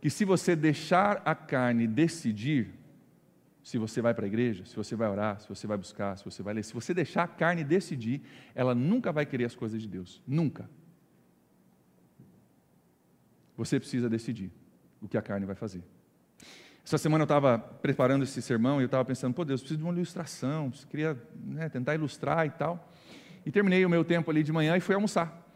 Que 0.00 0.08
se 0.08 0.24
você 0.24 0.56
deixar 0.56 1.20
a 1.24 1.34
carne 1.34 1.86
decidir, 1.86 2.72
se 3.62 3.76
você 3.76 4.00
vai 4.00 4.14
para 4.14 4.24
a 4.24 4.28
igreja, 4.28 4.64
se 4.64 4.74
você 4.74 4.96
vai 4.96 5.08
orar, 5.08 5.38
se 5.40 5.48
você 5.48 5.66
vai 5.66 5.76
buscar, 5.76 6.16
se 6.16 6.24
você 6.24 6.42
vai 6.42 6.54
ler, 6.54 6.64
se 6.64 6.72
você 6.72 6.94
deixar 6.94 7.24
a 7.24 7.28
carne 7.28 7.62
decidir, 7.62 8.22
ela 8.54 8.74
nunca 8.74 9.12
vai 9.12 9.26
querer 9.26 9.44
as 9.44 9.54
coisas 9.54 9.80
de 9.80 9.86
Deus. 9.86 10.22
Nunca. 10.26 10.68
Você 13.58 13.78
precisa 13.78 14.08
decidir 14.08 14.50
o 15.02 15.08
que 15.08 15.18
a 15.18 15.22
carne 15.22 15.44
vai 15.44 15.54
fazer. 15.54 15.82
Essa 16.82 16.96
semana 16.96 17.22
eu 17.22 17.26
estava 17.26 17.58
preparando 17.58 18.22
esse 18.22 18.40
sermão 18.40 18.80
e 18.80 18.84
eu 18.84 18.86
estava 18.86 19.04
pensando, 19.04 19.34
pô 19.34 19.44
Deus, 19.44 19.60
preciso 19.60 19.78
de 19.78 19.84
uma 19.84 19.92
ilustração, 19.92 20.70
queria 20.88 21.16
né, 21.44 21.68
tentar 21.68 21.94
ilustrar 21.94 22.46
e 22.46 22.50
tal. 22.50 22.90
E 23.44 23.50
terminei 23.50 23.84
o 23.84 23.90
meu 23.90 24.02
tempo 24.02 24.30
ali 24.30 24.42
de 24.42 24.50
manhã 24.50 24.78
e 24.78 24.80
fui 24.80 24.94
almoçar. 24.94 25.46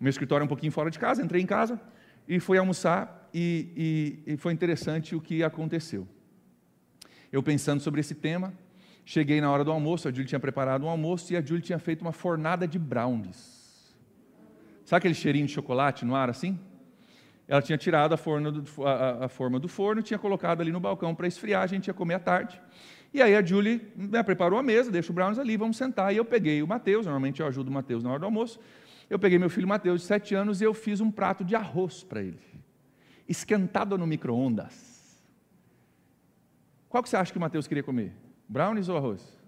Meu 0.00 0.08
escritório 0.08 0.44
é 0.44 0.46
um 0.46 0.48
pouquinho 0.48 0.70
fora 0.70 0.88
de 0.88 1.00
casa, 1.00 1.20
entrei 1.20 1.42
em 1.42 1.46
casa 1.46 1.80
e 2.28 2.38
fui 2.38 2.58
almoçar 2.58 3.30
e, 3.32 4.20
e, 4.26 4.34
e 4.34 4.36
foi 4.36 4.52
interessante 4.52 5.16
o 5.16 5.20
que 5.20 5.42
aconteceu 5.42 6.06
eu 7.30 7.42
pensando 7.42 7.80
sobre 7.80 8.00
esse 8.00 8.14
tema, 8.14 8.52
cheguei 9.04 9.40
na 9.40 9.50
hora 9.50 9.64
do 9.64 9.70
almoço, 9.70 10.08
a 10.08 10.10
Julie 10.10 10.26
tinha 10.26 10.40
preparado 10.40 10.84
um 10.84 10.88
almoço 10.88 11.32
e 11.32 11.36
a 11.36 11.40
Julie 11.40 11.62
tinha 11.62 11.78
feito 11.78 12.02
uma 12.02 12.12
fornada 12.12 12.66
de 12.66 12.78
brownies. 12.78 13.94
Sabe 14.84 14.98
aquele 14.98 15.14
cheirinho 15.14 15.46
de 15.46 15.52
chocolate 15.52 16.04
no 16.04 16.14
ar 16.14 16.30
assim? 16.30 16.58
Ela 17.46 17.62
tinha 17.62 17.78
tirado 17.78 18.14
a, 18.14 18.50
do, 18.50 18.86
a, 18.86 19.24
a 19.26 19.28
forma 19.28 19.58
do 19.58 19.68
forno, 19.68 20.02
tinha 20.02 20.18
colocado 20.18 20.60
ali 20.60 20.72
no 20.72 20.80
balcão 20.80 21.14
para 21.14 21.26
esfriar, 21.26 21.62
a 21.62 21.66
gente 21.66 21.88
ia 21.88 21.94
comer 21.94 22.14
à 22.14 22.18
tarde. 22.18 22.60
E 23.12 23.22
aí 23.22 23.34
a 23.34 23.42
Julie 23.42 23.90
né, 23.96 24.22
preparou 24.22 24.58
a 24.58 24.62
mesa, 24.62 24.90
deixa 24.90 25.10
o 25.10 25.14
brownies 25.14 25.38
ali, 25.38 25.56
vamos 25.56 25.76
sentar. 25.78 26.12
E 26.12 26.18
eu 26.18 26.24
peguei 26.24 26.62
o 26.62 26.68
Mateus, 26.68 27.06
normalmente 27.06 27.40
eu 27.40 27.46
ajudo 27.46 27.68
o 27.68 27.72
Mateus 27.72 28.02
na 28.02 28.10
hora 28.10 28.18
do 28.18 28.26
almoço. 28.26 28.60
Eu 29.08 29.18
peguei 29.18 29.38
meu 29.38 29.48
filho 29.48 29.66
Mateus, 29.66 30.02
de 30.02 30.06
sete 30.06 30.34
anos, 30.34 30.60
e 30.60 30.64
eu 30.64 30.74
fiz 30.74 31.00
um 31.00 31.10
prato 31.10 31.44
de 31.44 31.56
arroz 31.56 32.02
para 32.02 32.22
ele, 32.22 32.40
esquentado 33.28 33.96
no 33.96 34.06
micro-ondas. 34.06 34.98
Qual 36.88 37.02
que 37.02 37.08
você 37.08 37.16
acha 37.16 37.32
que 37.32 37.38
o 37.38 37.40
Mateus 37.40 37.66
queria 37.66 37.82
comer? 37.82 38.12
Brownies 38.48 38.88
ou 38.88 38.96
arroz? 38.96 39.38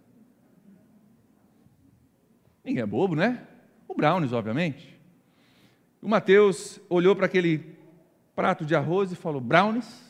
Ninguém 2.64 2.82
é 2.82 2.86
bobo, 2.86 3.14
né? 3.14 3.46
O 3.88 3.94
brownies, 3.94 4.32
obviamente. 4.32 4.98
O 6.02 6.08
Mateus 6.08 6.80
olhou 6.88 7.16
para 7.16 7.26
aquele 7.26 7.76
prato 8.34 8.64
de 8.64 8.74
arroz 8.74 9.12
e 9.12 9.16
falou: 9.16 9.40
brownies? 9.40 10.09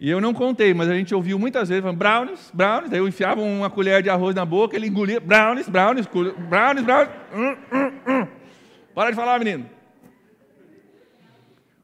E 0.00 0.08
eu 0.08 0.18
não 0.18 0.32
contei, 0.32 0.72
mas 0.72 0.88
a 0.88 0.94
gente 0.94 1.14
ouviu 1.14 1.38
muitas 1.38 1.68
vezes 1.68 1.82
falando, 1.82 1.98
brownies, 1.98 2.50
brownies. 2.54 2.90
Daí 2.90 3.00
eu 3.00 3.06
enfiava 3.06 3.42
uma 3.42 3.68
colher 3.68 4.02
de 4.02 4.08
arroz 4.08 4.34
na 4.34 4.46
boca, 4.46 4.74
ele 4.74 4.86
engolia, 4.86 5.20
brownies, 5.20 5.68
brownies, 5.68 6.06
brownies, 6.06 6.84
brownies. 6.84 7.14
Hum, 7.34 7.56
hum, 7.70 7.92
hum. 8.08 8.26
Para 8.94 9.10
de 9.10 9.16
falar, 9.16 9.38
menino. 9.38 9.68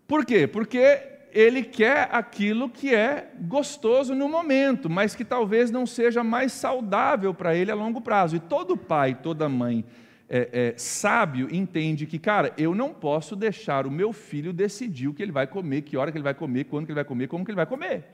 Por 0.08 0.24
quê? 0.24 0.46
Porque 0.46 0.98
ele 1.30 1.62
quer 1.62 2.08
aquilo 2.10 2.70
que 2.70 2.94
é 2.94 3.28
gostoso 3.42 4.14
no 4.14 4.30
momento, 4.30 4.88
mas 4.88 5.14
que 5.14 5.22
talvez 5.22 5.70
não 5.70 5.84
seja 5.84 6.24
mais 6.24 6.52
saudável 6.52 7.34
para 7.34 7.54
ele 7.54 7.70
a 7.70 7.74
longo 7.74 8.00
prazo. 8.00 8.36
E 8.36 8.40
todo 8.40 8.78
pai, 8.78 9.14
toda 9.14 9.46
mãe 9.46 9.84
é, 10.28 10.72
é, 10.74 10.74
sábio 10.76 11.48
entende 11.54 12.06
que, 12.06 12.18
cara, 12.18 12.52
eu 12.58 12.74
não 12.74 12.92
posso 12.92 13.36
deixar 13.36 13.86
o 13.86 13.90
meu 13.90 14.12
filho 14.12 14.52
decidir 14.52 15.08
o 15.08 15.14
que 15.14 15.22
ele 15.22 15.32
vai 15.32 15.46
comer, 15.46 15.82
que 15.82 15.96
hora 15.96 16.10
que 16.10 16.18
ele 16.18 16.24
vai 16.24 16.34
comer, 16.34 16.64
quando 16.64 16.86
que 16.86 16.92
ele 16.92 16.96
vai 16.96 17.04
comer, 17.04 17.28
como 17.28 17.44
que 17.44 17.50
ele 17.50 17.56
vai 17.56 17.66
comer. 17.66 18.04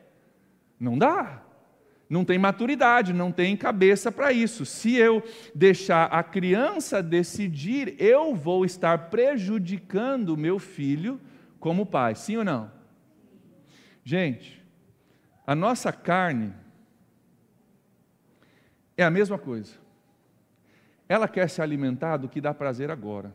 Não 0.79 0.99
dá. 0.99 1.43
Não 2.11 2.27
tem 2.27 2.39
maturidade, 2.39 3.15
não 3.15 3.33
tem 3.33 3.57
cabeça 3.57 4.13
para 4.13 4.33
isso. 4.33 4.67
Se 4.67 4.95
eu 4.97 5.23
deixar 5.55 6.05
a 6.07 6.23
criança 6.23 7.03
decidir, 7.03 7.97
eu 7.99 8.35
vou 8.35 8.67
estar 8.67 9.09
prejudicando 9.09 10.31
o 10.31 10.37
meu 10.37 10.59
filho 10.59 11.19
como 11.59 11.87
pai. 11.87 12.15
Sim 12.15 12.37
ou 12.37 12.45
não? 12.45 12.71
Gente, 14.05 14.63
a 15.47 15.55
nossa 15.55 15.91
carne 15.91 16.53
é 18.95 19.03
a 19.03 19.11
mesma 19.11 19.39
coisa. 19.39 19.82
Ela 21.13 21.29
quer 21.29 21.49
se 21.51 21.61
alimentar 21.61 22.17
do 22.17 22.29
que 22.29 22.41
dá 22.41 22.55
prazer 22.55 22.91
agora. 22.91 23.35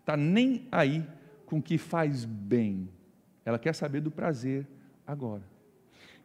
Está 0.00 0.16
nem 0.16 0.68
aí 0.70 1.02
com 1.46 1.58
o 1.58 1.62
que 1.62 1.78
faz 1.78 2.24
bem. 2.24 2.90
Ela 3.44 3.58
quer 3.58 3.74
saber 3.74 4.00
do 4.00 4.10
prazer 4.10 4.66
agora. 5.06 5.42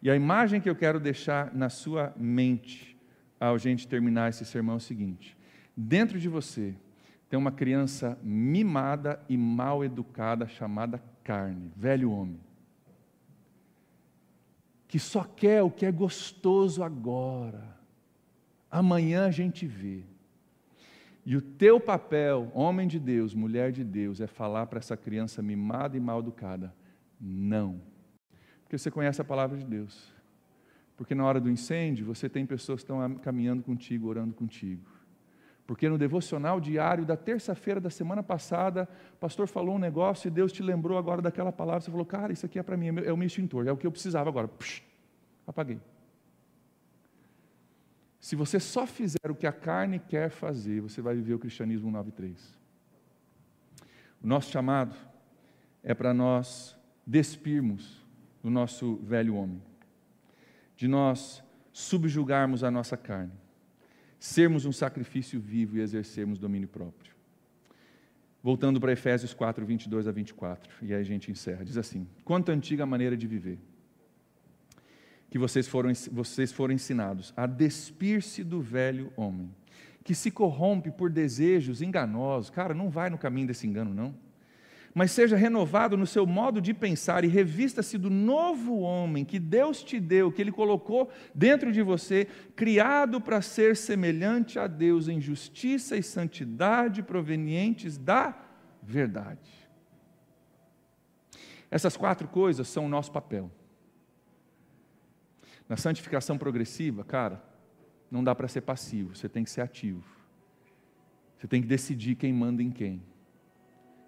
E 0.02 0.10
a 0.10 0.16
imagem 0.16 0.60
que 0.60 0.68
eu 0.68 0.76
quero 0.76 1.00
deixar 1.00 1.54
na 1.54 1.68
sua 1.68 2.12
mente 2.16 2.98
ao 3.38 3.56
gente 3.58 3.88
terminar 3.88 4.28
esse 4.28 4.44
sermão 4.44 4.74
é 4.74 4.78
o 4.78 4.80
seguinte: 4.80 5.36
dentro 5.76 6.18
de 6.20 6.28
você 6.28 6.74
tem 7.30 7.38
uma 7.38 7.52
criança 7.52 8.18
mimada 8.22 9.18
e 9.28 9.36
mal 9.36 9.84
educada 9.84 10.46
chamada 10.46 11.02
carne, 11.24 11.72
velho 11.74 12.10
homem 12.10 12.40
que 14.92 14.98
só 14.98 15.24
quer 15.24 15.62
o 15.62 15.70
que 15.70 15.86
é 15.86 15.90
gostoso 15.90 16.84
agora. 16.84 17.81
Amanhã 18.72 19.26
a 19.26 19.30
gente 19.30 19.66
vê. 19.66 20.02
E 21.26 21.36
o 21.36 21.42
teu 21.42 21.78
papel, 21.78 22.50
homem 22.54 22.88
de 22.88 22.98
Deus, 22.98 23.34
mulher 23.34 23.70
de 23.70 23.84
Deus, 23.84 24.18
é 24.18 24.26
falar 24.26 24.64
para 24.66 24.78
essa 24.78 24.96
criança 24.96 25.42
mimada 25.42 25.94
e 25.94 26.00
mal 26.00 26.20
educada: 26.20 26.74
não. 27.20 27.82
Porque 28.62 28.78
você 28.78 28.90
conhece 28.90 29.20
a 29.20 29.24
palavra 29.24 29.58
de 29.58 29.66
Deus. 29.66 30.10
Porque 30.96 31.14
na 31.14 31.22
hora 31.24 31.38
do 31.38 31.50
incêndio, 31.50 32.06
você 32.06 32.30
tem 32.30 32.46
pessoas 32.46 32.82
que 32.82 32.90
estão 32.90 33.14
caminhando 33.16 33.62
contigo, 33.62 34.08
orando 34.08 34.34
contigo. 34.34 34.90
Porque 35.66 35.88
no 35.88 35.98
devocional 35.98 36.58
diário 36.58 37.04
da 37.04 37.16
terça-feira 37.16 37.80
da 37.80 37.90
semana 37.90 38.22
passada, 38.22 38.88
o 39.14 39.16
pastor 39.18 39.46
falou 39.46 39.76
um 39.76 39.78
negócio 39.78 40.28
e 40.28 40.30
Deus 40.30 40.50
te 40.50 40.62
lembrou 40.62 40.96
agora 40.96 41.20
daquela 41.20 41.52
palavra. 41.52 41.82
Você 41.82 41.90
falou, 41.90 42.06
cara, 42.06 42.32
isso 42.32 42.46
aqui 42.46 42.58
é 42.58 42.62
para 42.62 42.76
mim, 42.76 42.88
é 43.04 43.12
o 43.12 43.16
meu 43.16 43.26
extintor, 43.26 43.66
é 43.66 43.72
o 43.72 43.76
que 43.76 43.86
eu 43.86 43.92
precisava 43.92 44.30
agora. 44.30 44.48
Puxa, 44.48 44.82
apaguei. 45.46 45.78
Se 48.22 48.34
você 48.34 48.58
só 48.58 48.86
fizer 48.86 49.28
o 49.28 49.34
que 49.34 49.46
a 49.46 49.52
carne 49.52 49.98
quer 49.98 50.30
fazer, 50.30 50.80
você 50.80 51.02
vai 51.02 51.14
viver 51.14 51.34
o 51.34 51.38
cristianismo 51.38 51.92
9.3. 51.92 52.34
O 54.22 54.26
nosso 54.26 54.50
chamado 54.50 54.96
é 55.82 55.92
para 55.92 56.14
nós 56.14 56.74
despirmos 57.06 58.00
do 58.42 58.48
nosso 58.48 58.96
velho 59.02 59.34
homem, 59.34 59.60
de 60.74 60.88
nós 60.88 61.42
subjugarmos 61.70 62.64
a 62.64 62.70
nossa 62.70 62.96
carne 62.96 63.42
sermos 64.22 64.64
um 64.64 64.70
sacrifício 64.70 65.40
vivo 65.40 65.76
e 65.76 65.80
exercermos 65.80 66.38
domínio 66.38 66.68
próprio. 66.68 67.12
Voltando 68.40 68.80
para 68.80 68.92
Efésios 68.92 69.34
4, 69.34 69.66
22 69.66 70.06
a 70.06 70.12
24, 70.12 70.72
e 70.80 70.94
aí 70.94 71.00
a 71.00 71.04
gente 71.04 71.28
encerra. 71.28 71.64
Diz 71.64 71.76
assim: 71.76 72.06
Quanto 72.24 72.50
antiga 72.50 72.86
maneira 72.86 73.16
de 73.16 73.26
viver, 73.26 73.58
que 75.32 75.38
vocês 75.38 75.66
foram, 75.66 75.90
vocês 76.12 76.52
foram 76.52 76.74
ensinados 76.74 77.32
a 77.34 77.46
despir-se 77.46 78.44
do 78.44 78.60
velho 78.60 79.10
homem, 79.16 79.50
que 80.04 80.14
se 80.14 80.30
corrompe 80.30 80.90
por 80.90 81.08
desejos 81.08 81.80
enganosos. 81.80 82.50
Cara, 82.50 82.74
não 82.74 82.90
vai 82.90 83.08
no 83.08 83.16
caminho 83.16 83.46
desse 83.46 83.66
engano, 83.66 83.94
não 83.94 84.14
mas 84.94 85.10
seja 85.10 85.36
renovado 85.36 85.96
no 85.96 86.06
seu 86.06 86.26
modo 86.26 86.60
de 86.60 86.74
pensar 86.74 87.24
e 87.24 87.26
revista-se 87.26 87.96
do 87.96 88.10
novo 88.10 88.80
homem 88.80 89.24
que 89.24 89.38
Deus 89.38 89.82
te 89.82 89.98
deu, 89.98 90.30
que 90.30 90.42
Ele 90.42 90.52
colocou 90.52 91.10
dentro 91.34 91.72
de 91.72 91.80
você, 91.80 92.26
criado 92.54 93.18
para 93.18 93.40
ser 93.40 93.74
semelhante 93.74 94.58
a 94.58 94.66
Deus 94.66 95.08
em 95.08 95.18
justiça 95.18 95.96
e 95.96 96.02
santidade 96.02 97.02
provenientes 97.02 97.96
da 97.96 98.38
verdade. 98.82 99.50
Essas 101.70 101.96
quatro 101.96 102.28
coisas 102.28 102.68
são 102.68 102.84
o 102.84 102.88
nosso 102.90 103.10
papel. 103.10 103.50
Na 105.68 105.76
santificação 105.76 106.36
progressiva, 106.36 107.04
cara, 107.04 107.42
não 108.10 108.22
dá 108.22 108.34
para 108.34 108.48
ser 108.48 108.60
passivo, 108.60 109.16
você 109.16 109.28
tem 109.28 109.44
que 109.44 109.50
ser 109.50 109.62
ativo. 109.62 110.04
Você 111.38 111.48
tem 111.48 111.60
que 111.60 111.66
decidir 111.66 112.14
quem 112.14 112.32
manda 112.32 112.62
em 112.62 112.70
quem. 112.70 113.02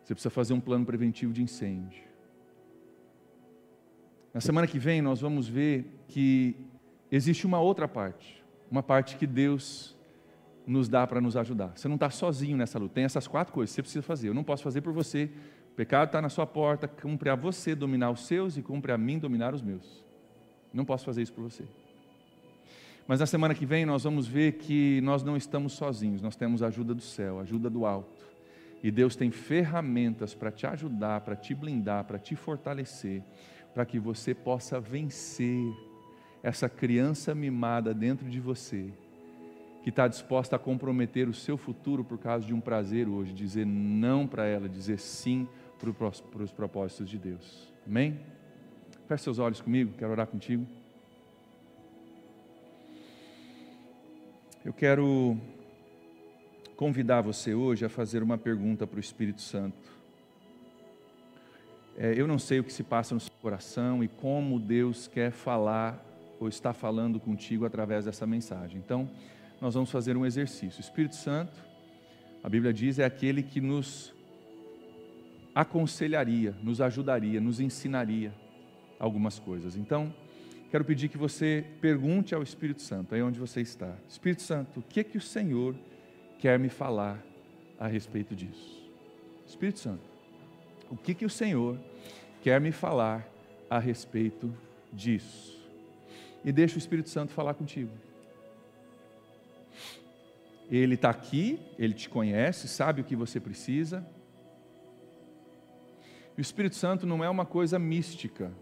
Você 0.05 0.15
precisa 0.15 0.31
fazer 0.31 0.53
um 0.53 0.61
plano 0.61 0.85
preventivo 0.85 1.33
de 1.33 1.43
incêndio. 1.43 2.05
Na 4.33 4.41
semana 4.41 4.67
que 4.67 4.79
vem 4.79 5.01
nós 5.01 5.21
vamos 5.21 5.49
ver 5.49 6.05
que 6.09 6.57
existe 7.11 7.47
uma 7.47 7.59
outra 7.59 7.89
parte, 7.89 8.45
uma 8.71 8.83
parte 8.83 9.17
que 9.17 9.27
Deus 9.27 9.97
nos 10.67 10.89
dá 10.89 11.07
para 11.07 11.21
nos 11.21 11.37
ajudar. 11.37 11.73
Você 11.77 11.89
não 11.89 11.95
está 11.97 12.11
sozinho 12.11 12.57
nessa 12.57 12.79
luta. 12.79 12.95
Tem 12.95 13.05
essas 13.05 13.27
quatro 13.27 13.53
coisas 13.53 13.71
que 13.73 13.77
você 13.77 13.83
precisa 13.83 14.03
fazer. 14.03 14.29
Eu 14.29 14.35
não 14.35 14.45
posso 14.45 14.63
fazer 14.63 14.81
por 14.81 14.93
você. 14.93 15.31
O 15.73 15.75
pecado 15.75 16.09
está 16.09 16.23
na 16.23 16.29
sua 16.29 16.47
porta. 16.47 16.89
Cumpre 16.89 17.29
a 17.31 17.35
você 17.35 17.75
dominar 17.75 18.11
os 18.11 18.27
seus 18.27 18.57
e 18.57 18.63
cumpre 18.63 18.93
a 18.93 18.99
mim 18.99 19.19
dominar 19.19 19.55
os 19.55 19.63
meus. 19.63 20.05
Não 20.75 20.85
posso 20.85 21.05
fazer 21.05 21.22
isso 21.22 21.33
por 21.33 21.45
você. 21.45 21.64
Mas 23.07 23.20
na 23.20 23.27
semana 23.27 23.55
que 23.55 23.64
vem 23.64 23.87
nós 23.87 24.05
vamos 24.05 24.27
ver 24.27 24.53
que 24.53 25.01
nós 25.03 25.22
não 25.22 25.37
estamos 25.37 25.75
sozinhos. 25.75 26.20
Nós 26.20 26.37
temos 26.37 26.62
a 26.62 26.66
ajuda 26.66 26.95
do 26.95 27.03
céu, 27.03 27.39
a 27.39 27.43
ajuda 27.43 27.70
do 27.70 27.87
alto. 27.87 28.25
E 28.83 28.91
Deus 28.91 29.16
tem 29.16 29.31
ferramentas 29.31 30.35
para 30.35 30.51
te 30.51 30.66
ajudar, 30.66 31.20
para 31.20 31.37
te 31.37 31.55
blindar, 31.55 32.05
para 32.05 32.18
te 32.18 32.37
fortalecer, 32.37 33.22
para 33.72 33.87
que 33.87 33.99
você 33.99 34.35
possa 34.35 34.79
vencer 34.81 35.72
essa 36.43 36.68
criança 36.68 37.35
mimada 37.35 37.95
dentro 37.95 38.29
de 38.29 38.41
você 38.41 38.93
que 39.85 39.91
está 39.91 40.09
disposta 40.09 40.57
a 40.57 40.59
comprometer 40.59 41.29
o 41.29 41.35
seu 41.35 41.59
futuro 41.59 42.03
por 42.03 42.16
causa 42.16 42.47
de 42.47 42.55
um 42.55 42.61
prazer 42.61 43.07
hoje, 43.07 43.35
dizer 43.35 43.66
não 43.66 44.27
para 44.27 44.47
ela, 44.47 44.66
dizer 44.66 44.99
sim 44.99 45.47
para 45.79 46.43
os 46.43 46.51
propósitos 46.51 47.07
de 47.07 47.18
Deus. 47.18 47.70
Amém? 47.87 48.18
Feche 49.07 49.25
seus 49.25 49.39
olhos 49.39 49.61
comigo, 49.61 49.93
quero 49.99 50.13
orar 50.13 50.27
contigo. 50.27 50.67
Eu 54.65 54.73
quero 54.73 55.37
convidar 56.75 57.21
você 57.21 57.53
hoje 57.53 57.85
a 57.85 57.91
fazer 57.91 58.23
uma 58.23 58.39
pergunta 58.39 58.87
para 58.87 58.97
o 58.97 59.01
Espírito 59.01 59.43
Santo. 59.43 59.77
É, 61.99 62.19
eu 62.19 62.27
não 62.27 62.39
sei 62.39 62.61
o 62.61 62.65
que 62.65 62.73
se 62.73 62.83
passa 62.83 63.15
no 63.15 63.21
seu 63.21 63.35
coração 63.43 64.03
e 64.03 64.09
como 64.09 64.59
Deus 64.59 65.07
quer 65.07 65.31
falar 65.31 66.03
ou 66.41 66.49
está 66.49 66.73
falando 66.73 67.21
contigo 67.21 67.67
através 67.67 68.07
dessa 68.07 68.27
mensagem. 68.27 68.79
Então, 68.79 69.11
nós 69.61 69.75
vamos 69.75 69.91
fazer 69.91 70.17
um 70.17 70.25
exercício. 70.25 70.79
O 70.79 70.81
Espírito 70.81 71.17
Santo, 71.17 71.63
a 72.43 72.49
Bíblia 72.49 72.73
diz, 72.73 72.99
é 72.99 73.05
aquele 73.05 73.43
que 73.43 73.61
nos 73.61 74.15
aconselharia, 75.55 76.57
nos 76.63 76.81
ajudaria, 76.81 77.39
nos 77.39 77.61
ensinaria 77.61 78.33
algumas 78.99 79.39
coisas. 79.39 79.77
Então, 79.77 80.15
quero 80.71 80.85
pedir 80.85 81.09
que 81.09 81.19
você 81.19 81.65
pergunte 81.81 82.35
ao 82.35 82.43
Espírito 82.43 82.83
Santo, 82.83 83.15
aí 83.15 83.23
onde 83.23 83.39
você 83.39 83.61
está. 83.61 83.95
Espírito 84.09 84.43
Santo, 84.43 84.81
o 84.81 84.83
que 84.83 85.01
é 85.01 85.05
que 85.05 85.19
o 85.19 85.21
Senhor 85.21 85.75
quer 86.39 86.59
me 86.59 86.69
falar 86.69 87.23
a 87.79 87.87
respeito 87.87 88.35
disso? 88.35 88.83
Espírito 89.47 89.79
Santo, 89.79 90.03
o 90.91 90.97
que 90.97 91.13
é 91.13 91.15
que 91.15 91.25
o 91.25 91.31
Senhor 91.31 91.79
quer 92.43 92.61
me 92.61 92.73
falar 92.73 93.29
a 93.69 93.79
respeito 93.79 94.53
disso? 94.93 95.63
E 96.45 96.53
deixa 96.53 96.77
o 96.77 96.79
Espírito 96.79 97.09
Santo 97.09 97.33
falar 97.33 97.55
contigo. 97.55 97.91
Ele 100.71 100.95
está 100.95 101.11
aqui, 101.11 101.59
ele 101.79 101.95
te 101.95 102.09
conhece, 102.09 102.69
sabe 102.69 103.01
o 103.01 103.05
que 103.05 103.15
você 103.15 103.39
precisa. 103.39 104.07
O 106.37 106.41
Espírito 106.41 106.75
Santo 106.77 107.07
não 107.07 107.23
é 107.23 107.29
uma 107.29 107.47
coisa 107.47 107.79
mística. 107.79 108.53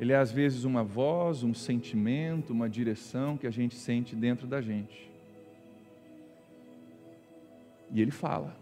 Ele 0.00 0.14
é 0.14 0.16
às 0.16 0.32
vezes 0.32 0.64
uma 0.64 0.82
voz, 0.82 1.42
um 1.42 1.52
sentimento, 1.52 2.54
uma 2.54 2.70
direção 2.70 3.36
que 3.36 3.46
a 3.46 3.50
gente 3.50 3.74
sente 3.74 4.16
dentro 4.16 4.46
da 4.46 4.62
gente. 4.62 5.10
E 7.92 8.00
ele 8.00 8.10
fala. 8.10 8.56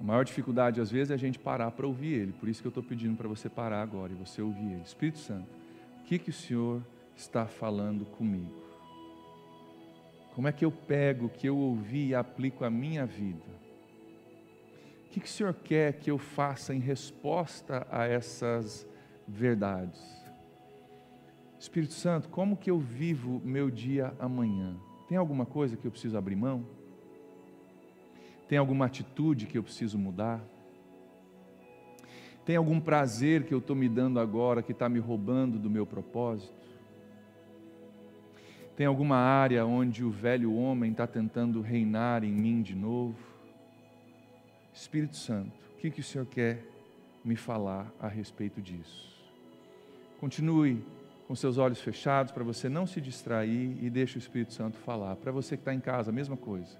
A 0.00 0.02
maior 0.02 0.24
dificuldade 0.24 0.80
às 0.80 0.90
vezes 0.90 1.10
é 1.10 1.14
a 1.14 1.18
gente 1.18 1.38
parar 1.38 1.70
para 1.72 1.86
ouvir 1.86 2.14
ele. 2.14 2.32
Por 2.32 2.48
isso 2.48 2.62
que 2.62 2.66
eu 2.66 2.70
estou 2.70 2.82
pedindo 2.82 3.14
para 3.14 3.28
você 3.28 3.46
parar 3.46 3.82
agora 3.82 4.10
e 4.10 4.16
você 4.16 4.40
ouvir 4.40 4.72
ele. 4.72 4.82
Espírito 4.86 5.18
Santo, 5.18 5.46
o 6.00 6.04
que, 6.04 6.18
que 6.18 6.30
o 6.30 6.32
Senhor 6.32 6.82
está 7.14 7.44
falando 7.44 8.06
comigo? 8.06 8.58
Como 10.34 10.48
é 10.48 10.52
que 10.52 10.64
eu 10.64 10.72
pego 10.72 11.26
o 11.26 11.28
que 11.28 11.46
eu 11.46 11.58
ouvi 11.58 12.06
e 12.06 12.14
aplico 12.14 12.64
à 12.64 12.70
minha 12.70 13.04
vida? 13.04 13.60
O 15.10 15.12
que, 15.12 15.18
que 15.18 15.26
o 15.26 15.28
Senhor 15.28 15.52
quer 15.52 15.94
que 15.94 16.08
eu 16.08 16.18
faça 16.18 16.72
em 16.72 16.78
resposta 16.78 17.84
a 17.90 18.06
essas 18.06 18.86
verdades? 19.26 20.00
Espírito 21.58 21.94
Santo, 21.94 22.28
como 22.28 22.56
que 22.56 22.70
eu 22.70 22.78
vivo 22.78 23.42
meu 23.44 23.72
dia 23.72 24.14
amanhã? 24.20 24.76
Tem 25.08 25.18
alguma 25.18 25.44
coisa 25.44 25.76
que 25.76 25.84
eu 25.84 25.90
preciso 25.90 26.16
abrir 26.16 26.36
mão? 26.36 26.64
Tem 28.48 28.56
alguma 28.56 28.86
atitude 28.86 29.46
que 29.46 29.58
eu 29.58 29.64
preciso 29.64 29.98
mudar? 29.98 30.40
Tem 32.44 32.54
algum 32.54 32.78
prazer 32.78 33.42
que 33.42 33.52
eu 33.52 33.58
estou 33.58 33.74
me 33.74 33.88
dando 33.88 34.20
agora 34.20 34.62
que 34.62 34.70
está 34.70 34.88
me 34.88 35.00
roubando 35.00 35.58
do 35.58 35.68
meu 35.68 35.84
propósito? 35.84 36.54
Tem 38.76 38.86
alguma 38.86 39.16
área 39.16 39.66
onde 39.66 40.04
o 40.04 40.10
velho 40.10 40.54
homem 40.54 40.92
está 40.92 41.04
tentando 41.04 41.60
reinar 41.60 42.22
em 42.22 42.30
mim 42.30 42.62
de 42.62 42.76
novo? 42.76 43.29
Espírito 44.80 45.14
Santo, 45.14 45.52
o 45.74 45.76
que, 45.76 45.90
que 45.90 46.00
o 46.00 46.02
Senhor 46.02 46.24
quer 46.24 46.64
me 47.22 47.36
falar 47.36 47.92
a 48.00 48.08
respeito 48.08 48.62
disso? 48.62 49.14
Continue 50.18 50.82
com 51.28 51.36
seus 51.36 51.58
olhos 51.58 51.82
fechados 51.82 52.32
para 52.32 52.42
você 52.42 52.66
não 52.66 52.86
se 52.86 52.98
distrair 52.98 53.76
e 53.84 53.90
deixe 53.90 54.16
o 54.16 54.18
Espírito 54.18 54.54
Santo 54.54 54.78
falar. 54.78 55.16
Para 55.16 55.30
você 55.30 55.54
que 55.54 55.60
está 55.60 55.74
em 55.74 55.80
casa, 55.80 56.10
a 56.10 56.14
mesma 56.14 56.34
coisa. 56.34 56.78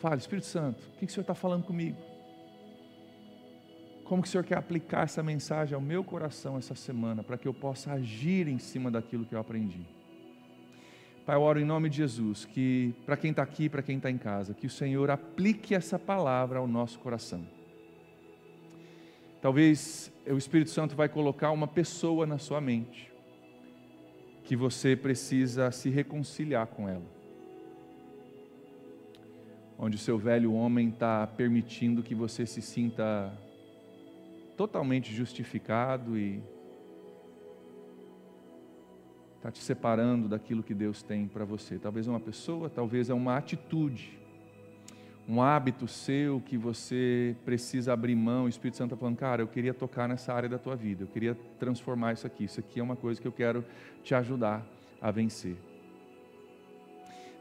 Fale, 0.00 0.16
Espírito 0.16 0.48
Santo, 0.48 0.82
o 0.82 0.90
que, 0.98 1.06
que 1.06 1.12
o 1.12 1.14
Senhor 1.14 1.22
está 1.22 1.36
falando 1.36 1.62
comigo? 1.62 1.96
Como 4.02 4.20
que 4.20 4.28
o 4.28 4.30
Senhor 4.30 4.42
quer 4.42 4.58
aplicar 4.58 5.04
essa 5.04 5.22
mensagem 5.22 5.76
ao 5.76 5.80
meu 5.80 6.02
coração 6.02 6.58
essa 6.58 6.74
semana 6.74 7.22
para 7.22 7.38
que 7.38 7.46
eu 7.46 7.54
possa 7.54 7.92
agir 7.92 8.48
em 8.48 8.58
cima 8.58 8.90
daquilo 8.90 9.24
que 9.24 9.36
eu 9.36 9.40
aprendi? 9.40 9.86
Pai, 11.26 11.36
eu 11.36 11.40
oro 11.40 11.58
em 11.58 11.64
nome 11.64 11.88
de 11.88 11.96
Jesus, 11.96 12.44
que 12.44 12.94
para 13.06 13.16
quem 13.16 13.30
está 13.30 13.42
aqui, 13.42 13.66
para 13.66 13.82
quem 13.82 13.96
está 13.96 14.10
em 14.10 14.18
casa, 14.18 14.52
que 14.52 14.66
o 14.66 14.70
Senhor 14.70 15.10
aplique 15.10 15.74
essa 15.74 15.98
palavra 15.98 16.58
ao 16.58 16.66
nosso 16.66 16.98
coração. 16.98 17.46
Talvez 19.40 20.12
o 20.26 20.36
Espírito 20.36 20.68
Santo 20.68 20.94
vai 20.94 21.08
colocar 21.08 21.50
uma 21.50 21.66
pessoa 21.66 22.26
na 22.26 22.36
sua 22.36 22.60
mente, 22.60 23.10
que 24.44 24.54
você 24.54 24.94
precisa 24.94 25.70
se 25.70 25.88
reconciliar 25.88 26.66
com 26.66 26.86
ela. 26.86 27.10
Onde 29.78 29.96
o 29.96 29.98
seu 29.98 30.18
velho 30.18 30.52
homem 30.52 30.90
está 30.90 31.26
permitindo 31.26 32.02
que 32.02 32.14
você 32.14 32.44
se 32.44 32.60
sinta 32.60 33.32
totalmente 34.58 35.14
justificado 35.14 36.18
e 36.18 36.42
está 39.44 39.50
te 39.50 39.62
separando 39.62 40.26
daquilo 40.26 40.62
que 40.62 40.72
Deus 40.72 41.02
tem 41.02 41.28
para 41.28 41.44
você. 41.44 41.78
Talvez 41.78 42.06
é 42.06 42.10
uma 42.10 42.18
pessoa, 42.18 42.70
talvez 42.70 43.10
é 43.10 43.14
uma 43.14 43.36
atitude, 43.36 44.18
um 45.28 45.42
hábito 45.42 45.86
seu 45.86 46.40
que 46.40 46.56
você 46.56 47.36
precisa 47.44 47.92
abrir 47.92 48.16
mão. 48.16 48.46
O 48.46 48.48
Espírito 48.48 48.78
Santo 48.78 48.94
está 48.94 48.96
falando, 48.96 49.18
cara, 49.18 49.42
eu 49.42 49.46
queria 49.46 49.74
tocar 49.74 50.08
nessa 50.08 50.32
área 50.32 50.48
da 50.48 50.56
tua 50.56 50.74
vida, 50.74 51.02
eu 51.02 51.08
queria 51.08 51.36
transformar 51.58 52.14
isso 52.14 52.26
aqui. 52.26 52.44
Isso 52.44 52.58
aqui 52.58 52.80
é 52.80 52.82
uma 52.82 52.96
coisa 52.96 53.20
que 53.20 53.28
eu 53.28 53.32
quero 53.32 53.62
te 54.02 54.14
ajudar 54.14 54.66
a 54.98 55.10
vencer. 55.10 55.56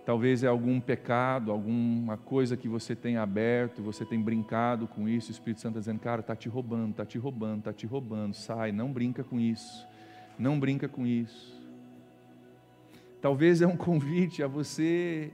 Talvez 0.06 0.44
é 0.44 0.48
algum 0.48 0.82
pecado, 0.82 1.54
alguma 1.54 2.18
coisa 2.18 2.58
que 2.58 2.68
você 2.68 2.94
tem 2.94 3.16
aberto, 3.16 3.82
você 3.82 4.04
tem 4.04 4.20
brincado 4.20 4.88
com 4.88 5.08
isso. 5.08 5.30
O 5.30 5.32
Espírito 5.32 5.62
Santo 5.62 5.80
está 5.80 5.80
dizendo, 5.80 6.02
cara, 6.02 6.20
está 6.20 6.36
te 6.36 6.50
roubando, 6.50 6.92
está 6.92 7.06
te 7.06 7.18
roubando, 7.18 7.60
está 7.60 7.72
te 7.72 7.86
roubando. 7.86 8.34
Sai, 8.34 8.74
não 8.74 8.92
brinca 8.92 9.24
com 9.24 9.40
isso. 9.40 9.88
Não 10.38 10.60
brinca 10.60 10.90
com 10.90 11.08
isso. 11.08 11.63
Talvez 13.24 13.62
é 13.62 13.66
um 13.66 13.78
convite 13.78 14.44
a 14.44 14.48
você 14.48 15.32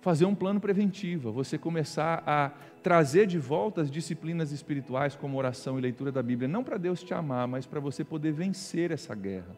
fazer 0.00 0.24
um 0.24 0.34
plano 0.34 0.58
preventivo, 0.58 1.28
a 1.28 1.32
você 1.32 1.58
começar 1.58 2.22
a 2.26 2.50
trazer 2.82 3.26
de 3.26 3.38
volta 3.38 3.82
as 3.82 3.90
disciplinas 3.90 4.52
espirituais 4.52 5.14
como 5.14 5.36
oração 5.36 5.78
e 5.78 5.82
leitura 5.82 6.10
da 6.10 6.22
Bíblia, 6.22 6.48
não 6.48 6.64
para 6.64 6.78
Deus 6.78 7.02
te 7.02 7.12
amar, 7.12 7.46
mas 7.46 7.66
para 7.66 7.78
você 7.78 8.02
poder 8.02 8.32
vencer 8.32 8.90
essa 8.90 9.14
guerra. 9.14 9.54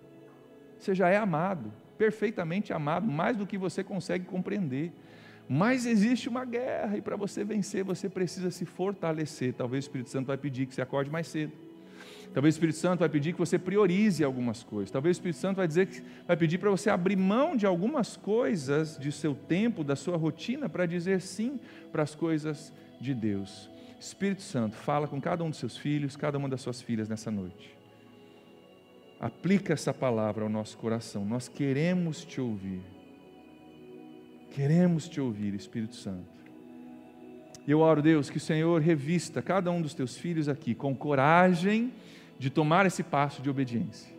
Você 0.76 0.92
já 0.92 1.08
é 1.08 1.18
amado, 1.18 1.72
perfeitamente 1.96 2.72
amado, 2.72 3.06
mais 3.06 3.36
do 3.36 3.46
que 3.46 3.56
você 3.56 3.84
consegue 3.84 4.24
compreender. 4.24 4.92
Mas 5.48 5.86
existe 5.86 6.28
uma 6.28 6.44
guerra 6.44 6.96
e 6.96 7.00
para 7.00 7.14
você 7.14 7.44
vencer 7.44 7.84
você 7.84 8.08
precisa 8.08 8.50
se 8.50 8.64
fortalecer. 8.64 9.54
Talvez 9.54 9.84
o 9.84 9.86
Espírito 9.86 10.10
Santo 10.10 10.26
vai 10.26 10.36
pedir 10.36 10.66
que 10.66 10.74
você 10.74 10.82
acorde 10.82 11.08
mais 11.08 11.28
cedo 11.28 11.52
Talvez 12.32 12.54
o 12.54 12.56
Espírito 12.56 12.78
Santo 12.78 13.00
vai 13.00 13.08
pedir 13.08 13.32
que 13.32 13.38
você 13.38 13.58
priorize 13.58 14.22
algumas 14.22 14.62
coisas. 14.62 14.90
Talvez 14.90 15.16
o 15.16 15.18
Espírito 15.18 15.38
Santo 15.38 15.56
vai 15.56 15.66
dizer 15.66 15.86
que 15.86 16.02
vai 16.26 16.36
pedir 16.36 16.58
para 16.58 16.70
você 16.70 16.88
abrir 16.88 17.16
mão 17.16 17.56
de 17.56 17.66
algumas 17.66 18.16
coisas 18.16 18.96
de 18.98 19.10
seu 19.10 19.34
tempo, 19.34 19.82
da 19.82 19.96
sua 19.96 20.16
rotina, 20.16 20.68
para 20.68 20.86
dizer 20.86 21.20
sim 21.20 21.58
para 21.90 22.04
as 22.04 22.14
coisas 22.14 22.72
de 23.00 23.14
Deus. 23.14 23.68
Espírito 23.98 24.42
Santo, 24.42 24.76
fala 24.76 25.08
com 25.08 25.20
cada 25.20 25.42
um 25.42 25.50
dos 25.50 25.58
seus 25.58 25.76
filhos, 25.76 26.16
cada 26.16 26.38
uma 26.38 26.48
das 26.48 26.60
suas 26.60 26.80
filhas 26.80 27.08
nessa 27.08 27.30
noite. 27.30 27.76
Aplica 29.18 29.72
essa 29.72 29.92
palavra 29.92 30.44
ao 30.44 30.48
nosso 30.48 30.78
coração. 30.78 31.24
Nós 31.24 31.48
queremos 31.48 32.24
te 32.24 32.40
ouvir. 32.40 32.80
Queremos 34.52 35.08
te 35.08 35.20
ouvir, 35.20 35.52
Espírito 35.54 35.96
Santo. 35.96 36.40
E 37.66 37.70
eu 37.70 37.80
oro, 37.80 38.00
Deus, 38.00 38.30
que 38.30 38.38
o 38.38 38.40
Senhor 38.40 38.80
revista 38.80 39.42
cada 39.42 39.70
um 39.70 39.82
dos 39.82 39.94
teus 39.94 40.16
filhos 40.16 40.48
aqui 40.48 40.74
com 40.74 40.94
coragem 40.94 41.92
de 42.40 42.48
tomar 42.48 42.86
esse 42.86 43.02
passo 43.02 43.42
de 43.42 43.50
obediência. 43.50 44.10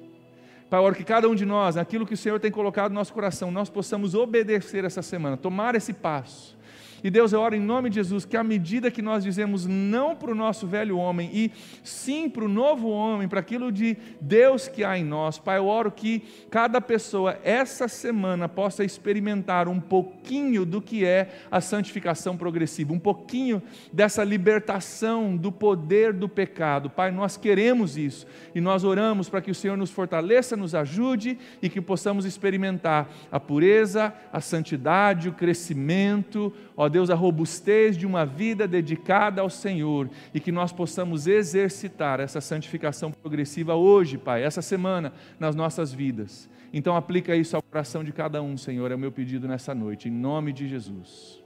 Pai, 0.69 0.79
eu 0.79 0.83
oro 0.83 0.95
que 0.95 1.03
cada 1.03 1.27
um 1.27 1.33
de 1.33 1.43
nós, 1.43 1.75
aquilo 1.75 2.05
que 2.05 2.13
o 2.13 2.17
Senhor 2.17 2.39
tem 2.39 2.51
colocado 2.51 2.91
no 2.91 2.95
nosso 2.95 3.11
coração, 3.11 3.49
nós 3.49 3.67
possamos 3.67 4.13
obedecer 4.13 4.85
essa 4.85 5.01
semana, 5.01 5.35
tomar 5.35 5.73
esse 5.73 5.91
passo 5.91 6.55
e 7.03 7.09
Deus, 7.09 7.33
eu 7.33 7.39
oro 7.39 7.55
em 7.55 7.59
nome 7.59 7.89
de 7.89 7.95
Jesus 7.95 8.25
que 8.25 8.37
à 8.37 8.43
medida 8.43 8.91
que 8.91 9.01
nós 9.01 9.23
dizemos 9.23 9.65
não 9.65 10.15
para 10.15 10.31
o 10.31 10.35
nosso 10.35 10.67
velho 10.67 10.97
homem 10.97 11.29
e 11.33 11.51
sim 11.83 12.29
para 12.29 12.45
o 12.45 12.47
novo 12.47 12.89
homem, 12.89 13.27
para 13.27 13.39
aquilo 13.39 13.71
de 13.71 13.97
Deus 14.19 14.67
que 14.67 14.83
há 14.83 14.97
em 14.97 15.03
nós, 15.03 15.39
Pai, 15.39 15.57
eu 15.57 15.65
oro 15.65 15.91
que 15.91 16.23
cada 16.49 16.79
pessoa 16.79 17.39
essa 17.43 17.87
semana 17.87 18.47
possa 18.47 18.83
experimentar 18.83 19.67
um 19.67 19.79
pouquinho 19.79 20.65
do 20.65 20.81
que 20.81 21.05
é 21.05 21.29
a 21.49 21.59
santificação 21.59 22.37
progressiva, 22.37 22.93
um 22.93 22.99
pouquinho 22.99 23.61
dessa 23.91 24.23
libertação 24.23 25.35
do 25.35 25.51
poder 25.51 26.13
do 26.13 26.29
pecado. 26.29 26.89
Pai, 26.89 27.11
nós 27.11 27.37
queremos 27.37 27.97
isso 27.97 28.27
e 28.53 28.61
nós 28.61 28.83
oramos 28.83 29.29
para 29.29 29.41
que 29.41 29.51
o 29.51 29.55
Senhor 29.55 29.77
nos 29.77 29.91
fortaleça, 29.91 30.55
nos 30.55 30.75
ajude 30.75 31.37
e 31.61 31.69
que 31.69 31.81
possamos 31.81 32.25
experimentar 32.25 33.09
a 33.31 33.39
pureza, 33.39 34.13
a 34.31 34.39
santidade, 34.41 35.29
o 35.29 35.33
crescimento, 35.33 36.53
ó 36.81 36.89
Deus, 36.89 37.11
a 37.11 37.15
robustez 37.15 37.95
de 37.95 38.07
uma 38.07 38.25
vida 38.25 38.67
dedicada 38.67 39.39
ao 39.39 39.51
Senhor 39.51 40.09
e 40.33 40.39
que 40.39 40.51
nós 40.51 40.71
possamos 40.71 41.27
exercitar 41.27 42.19
essa 42.19 42.41
santificação 42.41 43.11
progressiva 43.11 43.75
hoje, 43.75 44.17
Pai, 44.17 44.41
essa 44.43 44.63
semana, 44.63 45.13
nas 45.39 45.55
nossas 45.55 45.93
vidas. 45.93 46.49
Então, 46.73 46.95
aplica 46.95 47.35
isso 47.35 47.55
ao 47.55 47.61
coração 47.61 48.03
de 48.03 48.11
cada 48.11 48.41
um, 48.41 48.57
Senhor, 48.57 48.89
é 48.89 48.95
o 48.95 48.99
meu 48.99 49.11
pedido 49.11 49.47
nessa 49.47 49.75
noite, 49.75 50.09
em 50.09 50.11
nome 50.11 50.51
de 50.51 50.67
Jesus. 50.67 51.43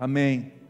Amém. 0.00 0.61